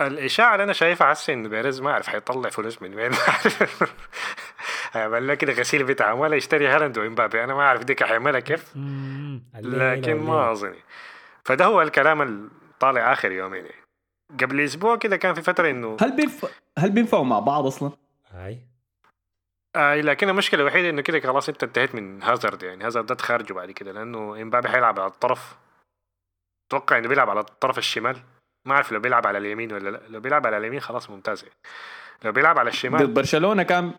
الإشاعة 0.00 0.52
اللي 0.52 0.64
أنا 0.64 0.72
شايفها 0.72 1.06
حاسس 1.06 1.30
ان 1.30 1.48
بيريز 1.48 1.80
ما 1.80 1.90
أعرف 1.90 2.06
حيطلع 2.06 2.50
فلوس 2.50 2.82
من 2.82 2.94
وين 2.94 3.10
ما. 3.10 3.18
هيعمل 4.92 5.34
كده 5.34 5.52
غسيل 5.52 5.84
بتاع 5.84 6.12
ولا 6.12 6.36
يشتري 6.36 6.68
هالاند 6.68 6.98
وإمبابي 6.98 7.44
أنا 7.44 7.54
ما 7.54 7.62
أعرف 7.62 7.84
ديك 7.84 8.04
حيعملها 8.04 8.40
كيف 8.40 8.76
لكن 9.54 10.14
ما. 10.14 10.52
اظن 10.52 10.74
فده 11.44 11.64
هو 11.64 11.82
الكلام 11.82 12.22
اللي 12.22 12.48
طالع 12.80 13.12
آخر 13.12 13.32
يومين 13.32 13.64
يعني. 13.64 13.82
قبل 14.40 14.60
أسبوع 14.60 14.96
كده 14.96 15.16
كان 15.16 15.34
في 15.34 15.42
فترة 15.42 15.70
إنه 15.70 15.96
هل 16.00 16.16
بينفع 16.16 16.48
هل 16.78 16.90
بينفعوا 16.90 17.24
مع 17.24 17.38
بعض 17.38 17.66
أصلا؟ 17.66 17.92
هاي 18.30 18.58
آه 19.76 19.94
لكن 19.94 20.28
المشكلة 20.28 20.60
الوحيدة 20.60 20.90
إنه 20.90 21.02
كده 21.02 21.20
خلاص 21.20 21.48
أنت 21.48 21.62
انتهيت 21.62 21.94
من 21.94 22.22
هازارد 22.22 22.62
يعني 22.62 22.86
هازارد 22.86 23.06
ده 23.06 23.14
تخرجه 23.14 23.52
بعد 23.52 23.70
كده 23.70 23.92
لأنه 23.92 24.42
إمبابي 24.42 24.68
حيلعب 24.68 25.00
على 25.00 25.10
الطرف 25.10 25.56
أتوقع 26.68 26.98
إنه 26.98 27.08
بيلعب 27.08 27.30
على 27.30 27.40
الطرف 27.40 27.78
الشمال؟ 27.78 28.16
ما 28.66 28.74
أعرف 28.74 28.92
لو 28.92 29.00
بيلعب 29.00 29.26
على 29.26 29.38
اليمين 29.38 29.72
ولا 29.72 29.90
لا. 29.90 30.00
لو 30.08 30.20
بيلعب 30.20 30.46
على 30.46 30.56
اليمين 30.56 30.80
خلاص 30.80 31.10
ممتاز. 31.10 31.44
لو 32.24 32.32
بيلعب 32.32 32.58
على 32.58 32.70
ضد 32.70 32.74
الشمال 32.74 33.06
برشلونة 33.06 33.62
كان 33.62 33.92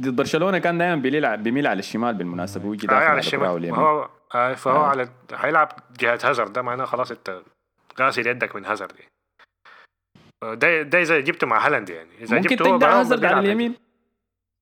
ضد 0.00 0.16
برشلونة 0.16 0.58
كان 0.58 0.78
دائما 0.78 1.02
بيلعب 1.02 1.42
بيميل 1.42 1.66
على 1.66 1.78
الشمال 1.78 2.14
بالمناسبة 2.14 2.66
ويجي 2.66 2.86
آه 2.86 2.90
دافع 2.90 3.00
على 3.00 3.08
على 3.08 3.18
الشمال 3.18 3.74
هو 3.74 4.08
آه 4.34 4.54
فهو 4.54 4.84
آه. 4.84 4.86
على 4.86 5.08
حيلعب 5.32 5.72
جهة 6.00 6.18
هازارد. 6.24 6.52
ده 6.52 6.62
معناه 6.62 6.84
خلاص 6.84 7.10
أنت 7.10 7.42
غاسل 8.00 8.26
يدك 8.26 8.56
من 8.56 8.64
هازارد. 8.64 8.92
يعني. 8.92 9.10
آه، 10.42 10.54
ده 10.54 10.82
ده 10.82 11.02
إذا 11.02 11.20
جبته 11.20 11.46
مع 11.46 11.66
هالاند 11.66 11.90
يعني. 11.90 12.10
إذا 12.20 12.36
ممكن 12.36 12.56
جبته 12.56 12.64
تقدر 12.64 12.86
هازارد 12.86 13.24
على 13.24 13.40
اليمين. 13.40 13.74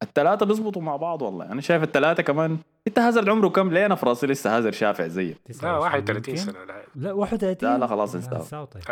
الثلاثه 0.03 0.47
بيزبطوا 0.47 0.83
مع 0.83 0.97
بعض 0.97 1.23
والله. 1.23 1.53
أنا 1.53 1.61
شايف 1.61 1.83
الثلاثه 1.83 2.23
كمان 2.23 2.59
انت 2.87 2.99
هازارد 2.99 3.29
عمره 3.29 3.49
كم 3.49 3.71
ليه 3.73 3.87
أنا 3.87 3.95
في 3.95 4.07
راسي 4.07 4.27
لسه 4.27 4.57
هازارد 4.57 4.75
شافع 4.75 5.07
زيه 5.07 5.33
لا 5.33 5.39
29 5.49 5.83
31 5.83 6.17
يمكن. 6.17 6.37
سنة. 6.53 6.83
لا. 6.95 7.13
31 7.13 7.71
لا 7.73 7.79
لا 7.79 7.87
خلاص 7.87 8.15
انساه. 8.15 8.65
طيب 8.65 8.83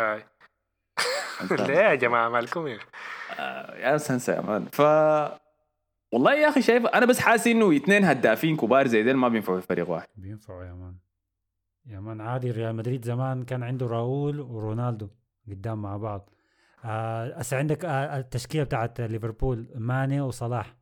ليه 1.67 1.73
يا 1.79 1.95
جماعة 1.95 2.29
مالكم 2.29 2.67
يا؟ 2.67 2.79
آه، 3.39 3.75
يا 3.75 3.97
سنسى 3.97 4.31
يا 4.31 4.41
مان. 4.41 4.65
ف 4.65 4.81
والله 6.11 6.33
يا 6.33 6.49
أخي 6.49 6.61
شايف 6.61 6.85
أنا 6.85 7.05
بس 7.05 7.19
حاسس 7.19 7.47
إنه 7.47 7.75
اثنين 7.75 8.03
هدافين 8.05 8.57
كبار 8.57 8.87
زي 8.87 9.03
ديل 9.03 9.17
ما 9.17 9.27
بينفعوا 9.27 9.59
في 9.59 9.67
فريق 9.67 9.89
واحد. 9.89 10.07
بينفعوا 10.15 10.63
يا 10.63 10.73
man. 10.73 10.95
يا 11.85 11.99
man 11.99 12.21
عادي 12.21 12.51
ريال 12.51 12.75
مدريد 12.75 13.05
زمان 13.05 13.43
كان 13.43 13.63
عنده 13.63 13.87
راؤول 13.87 14.39
ورونالدو 14.41 15.07
قدام 15.47 15.81
مع 15.81 15.97
بعض. 15.97 16.29
آه، 16.85 17.37
هسه 17.39 17.57
عندك 17.57 17.85
آه، 17.85 18.19
التشكيلة 18.19 18.63
بتاعت 18.63 19.01
ليفربول 19.01 19.67
ماني 19.75 20.21
وصلاح. 20.21 20.75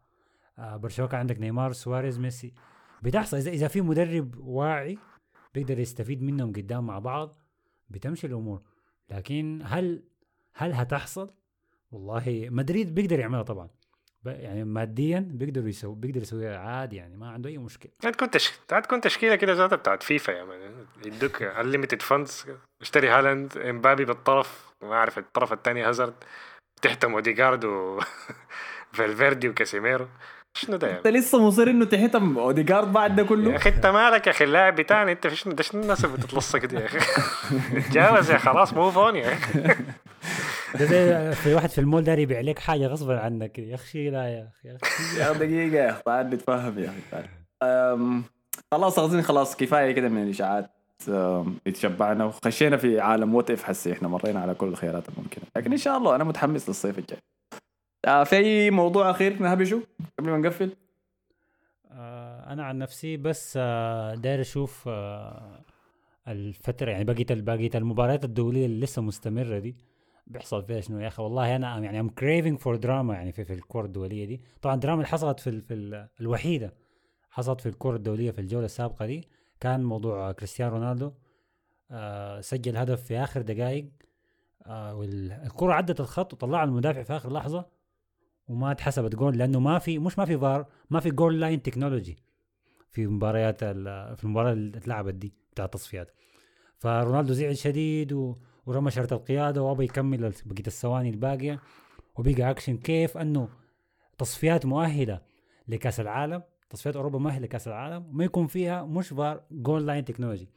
آه، 0.60 0.78
برشلونة 0.78 1.12
كان 1.12 1.20
عندك 1.20 1.40
نيمار 1.40 1.72
سواريز 1.74 2.20
ميسي. 2.20 2.54
بتحصل 3.02 3.38
اذا 3.38 3.52
إذا 3.52 3.68
في 3.68 3.82
مدرب 3.82 4.36
واعي 4.40 4.98
بيقدر 5.54 5.80
يستفيد 5.80 6.24
منهم 6.24 6.54
قدام 6.54 6.88
مع 6.88 7.00
بعض 7.00 7.38
بتمشي 7.90 8.28
الأمور. 8.28 8.62
لكن 9.10 9.62
هل 9.66 10.04
هل 10.54 10.74
هتحصل؟ 10.74 11.32
والله 11.92 12.48
مدريد 12.52 12.96
بيقدر 12.96 13.20
يعملها 13.20 13.44
طبعا. 13.44 13.70
يعني 14.26 14.64
ماديا 14.64 15.20
بيقدروا 15.20 15.68
يسوي 15.70 15.96
بيقدر 15.96 16.22
يسويها 16.22 16.58
عادي 16.58 16.96
يعني 16.96 17.18
ما 17.18 17.30
عنده 17.30 17.50
أي 17.50 17.58
مشكلة. 17.58 17.92
تكون 18.02 18.30
تش... 18.30 18.52
تكون 18.68 19.02
تشكيلة 19.02 19.36
كده 19.36 19.54
ذاتها 19.54 19.76
بتاعت 19.76 20.04
فيفا 20.04 20.32
يا 20.32 20.44
man. 20.44 20.86
يدوك 21.06 21.42
unlimited 21.42 22.02
funds 22.02 22.46
اشتري 22.82 23.08
هالاند 23.08 23.58
امبابي 23.58 24.06
بالطرف 24.06 24.74
ما 24.82 24.94
أعرف 24.94 25.18
الطرف 25.18 25.54
الثاني 25.54 25.84
هازارد. 25.84 26.14
تحتم 26.82 27.14
أوديجارد 27.14 27.66
و 27.66 28.00
فالفيردي 28.94 29.50
وكاسيميرو. 29.50 30.08
شنو 30.54 30.78
ده 30.78 30.88
يا 30.88 30.98
انت 30.98 31.08
لسه 31.08 31.48
مصر 31.48 31.64
انه 31.70 31.86
تحتم 31.86 32.38
اوديجارد 32.38 32.94
بعد 32.94 33.16
ده 33.16 33.22
يا 33.24 33.28
كله 33.28 33.56
أخي 33.56 33.70
انت 33.70 33.86
مالك 33.86 34.28
يا 34.28 34.32
أخي؟ 34.32 34.44
اللاعب 34.44 34.76
بتاعنا 34.76 35.12
انت 35.12 35.28
في 35.28 35.36
شنو 35.36 35.54
ده 35.54 35.64
شنو 35.64 35.82
الناس 35.82 36.06
اللي 36.06 36.18
بتتلصق 36.18 36.66
دي 36.66 36.76
يا 36.76 36.86
أخي؟ 36.86 37.00
تجاوز 37.90 38.32
يا 38.32 38.38
خلاص 38.38 38.74
move 38.74 38.98
on 38.98 39.16
يا 39.16 39.34
أخي. 39.34 39.76
في 41.44 41.54
واحد 41.56 41.70
في 41.70 41.82
المول 41.82 42.04
داري 42.04 42.22
يبيع 42.22 42.40
لك 42.42 42.60
حاجة 42.60 42.88
غصبا 42.88 43.20
عنك. 43.20 43.60
يا 43.60 43.76
أخي 43.76 44.10
لا 44.10 44.28
يا 44.28 44.48
أخي 44.54 44.68
يا 44.70 44.78
أخي. 44.84 45.20
يا 45.20 45.32
دقيقة 45.34 45.84
يا 45.84 45.90
أخي 45.90 46.02
تعال 46.06 46.30
نتفاهم 46.30 46.80
يا 46.80 46.94
أخي 47.14 47.28
خلاص 48.72 49.00
أظن 49.00 49.22
خلاص 49.22 49.56
كفاية 49.56 49.92
كده 49.92 50.10
من 50.10 50.24
الإشاعات. 50.24 50.70
اتشبعنا 51.68 52.26
وخشينا 52.26 52.78
في 52.78 53.00
عالم 53.00 53.36
وات 53.36 53.52
اف 53.52 53.64
حسي. 53.64 53.94
إحنا 53.94 54.08
مرينا 54.08 54.40
على 54.40 54.54
كل 54.54 54.68
الخيارات 54.68 55.04
الممكنة. 55.10 55.44
لكن 55.58 55.72
إن 55.72 55.78
شاء 55.78 55.98
الله 55.98 56.16
أنا 56.16 56.24
متحمس 56.24 56.70
للصيف 56.70 57.00
الجاي. 57.00 57.20
آه، 58.08 58.24
في 58.24 58.36
أي 58.38 58.72
موضوع 58.72 59.10
أخير 59.10 59.42
نهبشه 59.42 59.84
قبل 60.20 60.30
ما 60.30 60.38
نقفل؟ 60.38 60.76
آه، 61.92 62.54
أنا 62.54 62.64
عن 62.64 62.78
نفسي 62.78 63.18
بس 63.18 63.54
آه، 63.62 64.16
داير 64.16 64.42
أشوف 64.42 64.84
آه، 64.88 65.62
الفترة 66.28 66.92
يعني 66.92 67.04
بقية 67.04 67.26
بقية 67.30 67.70
المباريات 67.76 68.24
الدولية 68.26 68.66
اللي 68.66 68.80
لسه 68.86 69.02
مستمرة 69.02 69.60
دي 69.60 69.76
بيحصل 70.28 70.64
فيها 70.64 70.82
شنو 70.82 71.00
يا 71.00 71.08
أخي؟ 71.08 71.24
والله 71.24 71.56
أنا 71.56 71.78
يعني 71.80 72.00
I'm 72.00 72.10
craving 72.10 72.60
for 72.60 72.76
drama 72.76 73.14
يعني 73.14 73.32
في, 73.32 73.46
في 73.46 73.54
الكرة 73.54 73.86
الدولية 73.86 74.26
دي. 74.26 74.42
طبعا 74.62 74.76
الدراما 74.76 74.96
اللي 74.96 75.08
حصلت 75.08 75.40
في 75.40 75.62
في 75.62 75.74
ال- 75.74 76.08
الوحيدة 76.22 76.74
حصلت 77.30 77.62
في 77.62 77.70
الكرة 77.70 77.96
الدولية 77.96 78.32
في 78.32 78.42
الجولة 78.42 78.66
السابقة 78.66 79.06
دي 79.06 79.28
كان 79.60 79.84
موضوع 79.84 80.32
كريستيانو 80.32 80.76
رونالدو. 80.76 81.12
آه، 81.92 82.42
سجل 82.42 82.78
هدف 82.78 83.04
في 83.04 83.18
آخر 83.18 83.42
دقائق 83.42 83.90
آه، 84.66 84.96
والكره 84.96 85.74
عدت 85.74 86.00
الخط 86.00 86.34
وطلع 86.34 86.64
المدافع 86.64 87.04
في 87.04 87.14
آخر 87.16 87.34
لحظة. 87.34 87.79
وما 88.50 88.72
اتحسبت 88.72 89.16
جول 89.16 89.38
لأنه 89.38 89.60
ما 89.60 89.80
في 89.80 90.00
مش 90.00 90.20
ما 90.20 90.26
في 90.26 90.38
فار 90.38 90.66
ما 90.90 91.00
في 91.00 91.12
goal 91.12 91.40
line 91.40 91.62
technology 91.62 92.18
في 92.92 93.08
مباريات 93.08 93.64
في 93.64 94.24
المباراة 94.24 94.54
اللي 94.54 94.78
اتلعبت 94.78 95.14
دي 95.14 95.34
بتاع 95.54 95.66
التصفيات. 95.66 96.12
فرونالدو 96.78 97.34
زعل 97.34 97.58
شديد. 97.58 98.36
ورمى 98.66 98.92
شارة 98.92 99.14
القيادة 99.14 99.62
وأبى 99.64 99.84
يكمل 99.84 100.34
بقية 100.46 100.68
الثواني 100.68 101.10
الباقية. 101.10 101.60
وبقى 102.16 102.50
اكشن 102.50 102.78
كيف؟ 102.78 103.18
إنه 103.18 103.50
تصفيات 104.18 104.66
مؤهلة 104.66 105.22
لكأس 105.68 106.00
العالم 106.00 106.44
تصفيات 106.70 106.96
أوروبا 106.96 107.20
مؤهلة 107.20 107.40
لكأس 107.40 107.68
العالم 107.68 108.18
ما 108.18 108.24
يكون 108.24 108.48
فيها 108.48 108.84
مش 108.84 109.08
VAR 109.08 109.42
goal 109.52 109.88
line 109.88 110.06
technology 110.06 110.50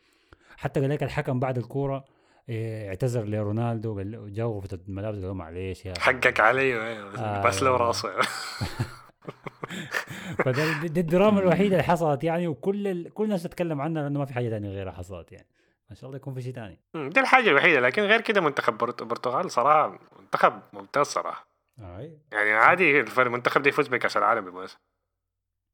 حتى 0.56 0.80
قال 0.80 0.90
لك 0.90 1.02
الحكم 1.02 1.40
بعد 1.40 1.58
الكورة 1.58 2.04
اعتذر 2.50 3.24
لرونالدو 3.24 3.96
قال 3.96 4.10
له 4.12 4.28
جا 4.28 4.44
غرفه 4.44 4.78
الملابس 4.88 5.18
قال 5.18 5.26
له 5.26 5.34
معلش 5.34 5.86
يا. 5.86 5.94
حقك 5.98 6.40
علي 6.40 6.76
آه. 7.18 7.42
بس 7.46 7.62
لو 7.62 7.76
راسه. 7.76 8.12
فده 10.44 10.82
دي 10.86 11.00
الدراما 11.00 11.40
الوحيدة 11.40 11.72
اللي 11.76 11.82
حصلت 11.82 12.24
يعني 12.24 12.46
وكل 12.48 12.86
ال... 12.88 13.14
كل 13.14 13.24
الناس 13.24 13.42
تتكلم 13.42 13.80
عنها 13.80 14.02
لأنه 14.02 14.18
ما 14.18 14.24
في 14.24 14.34
حاجة 14.34 14.48
ثانية 14.48 14.68
غيرها 14.70 14.92
حصلت 14.92 15.32
يعني. 15.32 15.46
ان 15.90 15.96
شاء 15.96 16.06
الله 16.06 16.16
يكون 16.16 16.34
في 16.34 16.42
شيء 16.42 16.52
ثاني 16.54 16.78
دي 16.94 17.20
الحاجة 17.20 17.48
الوحيدة 17.50 17.80
لكن 17.80 18.02
غير 18.02 18.20
كده 18.20 18.40
منتخب 18.40 18.78
برت- 18.78 19.02
البرتغال 19.02 19.50
صراحة 19.50 19.98
منتخب 20.20 20.60
ممتاز 20.72 21.06
صراحة. 21.06 21.46
أي. 21.78 22.18
يعني 22.32 22.50
عادي 22.52 23.00
المنتخب 23.00 23.62
ده 23.62 23.68
يفوز 23.68 23.88
بكأس 23.88 24.16
العالم 24.16 24.44
بالمناسبه 24.44 24.78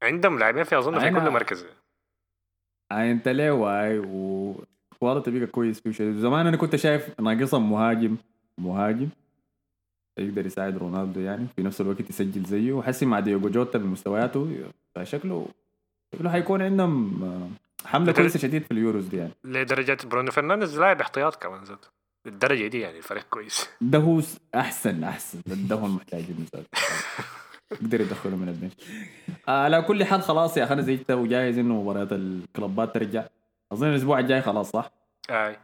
عندهم 0.03 0.39
لاعبين 0.39 0.63
في 0.63 0.77
أظن 0.77 0.99
في 0.99 1.09
كل 1.09 1.29
مركز. 1.29 1.65
آه، 2.91 3.11
انت 3.11 3.27
ليه 3.27 3.51
واي 3.51 3.99
و 5.01 5.05
quality 5.05 5.31
بقى 5.31 5.47
كويس 5.47 5.79
فيه 5.79 5.91
شديد 5.91 6.17
زمان 6.17 6.47
أنا 6.47 6.57
كنت 6.57 6.75
شايف 6.75 7.21
ناقصهم 7.21 7.71
مهاجم 7.71 8.15
مهاجم 8.57 9.09
يقدر 10.19 10.45
يساعد 10.45 10.77
رونالدو 10.77 11.19
يعني 11.19 11.47
في 11.55 11.63
نفس 11.63 11.81
الوقت 11.81 12.09
يسجل 12.09 12.43
زيه 12.43 12.73
وحسي 12.73 13.05
مع 13.05 13.19
ديوجو 13.19 13.49
جوتا 13.49 13.77
بمستوياته 13.79 14.57
فشكله 14.95 15.47
شكله 16.15 16.29
حيكون 16.31 16.61
عندهم 16.61 17.23
آه، 17.23 17.87
حملة 17.87 18.11
كويسة 18.11 18.39
شديد 18.39 18.63
في 18.63 18.71
اليوروز 18.71 19.05
دي 19.07 19.17
يعني. 19.17 19.31
لدرجة 19.43 19.97
برونو 20.05 20.31
فرنانديز 20.31 20.79
لاعب 20.79 21.01
احتياط 21.01 21.35
كمان 21.43 21.63
ذاته 21.63 21.87
الدرجة 22.27 22.67
دي 22.67 22.79
يعني 22.79 22.97
الفريق 22.97 23.23
كويس. 23.29 23.69
ده 23.81 23.99
هو 23.99 24.21
أحسن 24.55 25.03
أحسن. 25.03 25.39
ده 25.45 25.75
هو 25.75 25.85
المحتاج 25.85 26.23
المثال 26.29 26.63
يقدر 27.71 28.01
يدخله 28.01 28.35
من 28.35 28.49
البنش. 28.49 28.71
آه، 29.47 29.63
على 29.63 29.81
كل 29.81 30.03
حال 30.03 30.21
خلاص 30.21 30.57
يا 30.57 30.63
أخي 30.63 30.73
أنا 30.73 30.81
زيت 30.81 31.11
وجاهز 31.11 31.57
إنه 31.57 31.81
مباريات 31.81 32.13
الكلوبات 32.13 32.93
ترجع. 32.93 33.25
أظن 33.71 33.87
الأسبوع 33.87 34.19
الجاي 34.19 34.41
خلاص 34.41 34.69
صح؟ 34.69 34.91
أي. 35.29 35.57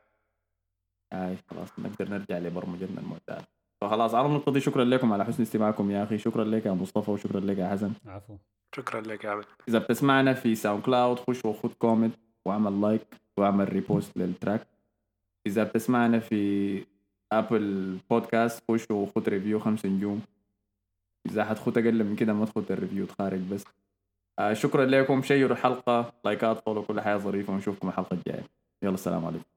أي 1.13 1.37
خلاص 1.49 1.79
نقدر 1.79 2.09
نرجع 2.09 2.37
لبرمجتنا 2.37 3.01
المعتاد 3.01 3.45
فخلاص 3.81 4.13
على 4.13 4.27
النقطة 4.27 4.51
دي 4.51 4.59
شكرا 4.59 4.83
لكم 4.83 5.13
على 5.13 5.25
حسن 5.25 5.43
استماعكم 5.43 5.91
يا 5.91 6.03
أخي. 6.03 6.17
شكرا 6.17 6.43
لك 6.43 6.65
يا 6.65 6.71
مصطفى 6.71 7.11
وشكرا 7.11 7.39
لك 7.39 7.57
يا 7.57 7.69
حسن. 7.69 7.91
عفو. 8.05 8.37
شكرا 8.75 9.01
لك 9.01 9.23
يا 9.23 9.29
عبد. 9.29 9.45
إذا 9.67 9.79
بتسمعنا 9.79 10.33
في 10.33 10.55
SoundCloud 10.55 11.19
خش 11.19 11.45
وخد 11.45 11.73
comment 11.73 12.15
واعمل 12.45 12.81
like 12.81 13.07
واعمل 13.37 13.73
repost 13.73 14.17
لل 14.17 14.32
track 14.32 14.67
إذا 15.47 15.63
بتسمعنا 15.63 16.19
في 16.19 16.83
Apple 17.31 17.97
Podcast 18.09 18.63
خش 18.71 18.91
وخد 18.91 19.29
review 19.29 19.59
خمس 19.59 19.85
نجوم. 19.85 20.21
إذا 21.25 21.45
حتخد 21.45 21.77
أقل 21.77 22.03
من 22.03 22.15
كده 22.15 22.33
ما 22.33 22.45
تخد 22.45 22.71
ال 22.71 22.76
review 22.76 23.05
تخارج 23.05 23.39
بس. 23.39 23.65
شكرا 24.53 24.85
لكم. 24.85 25.21
شيروا 25.21 25.57
الحلقة 25.57 26.13
لايكات 26.25 26.59
follow 26.59 26.83
كل 26.83 27.01
حاجة 27.01 27.17
ظريفة 27.17 27.53
ونشوفكم 27.53 27.87
الحلقة 27.87 28.13
الجاية. 28.13 28.43
يلا 28.83 28.93
السلام 28.93 29.25
عليكم. 29.25 29.54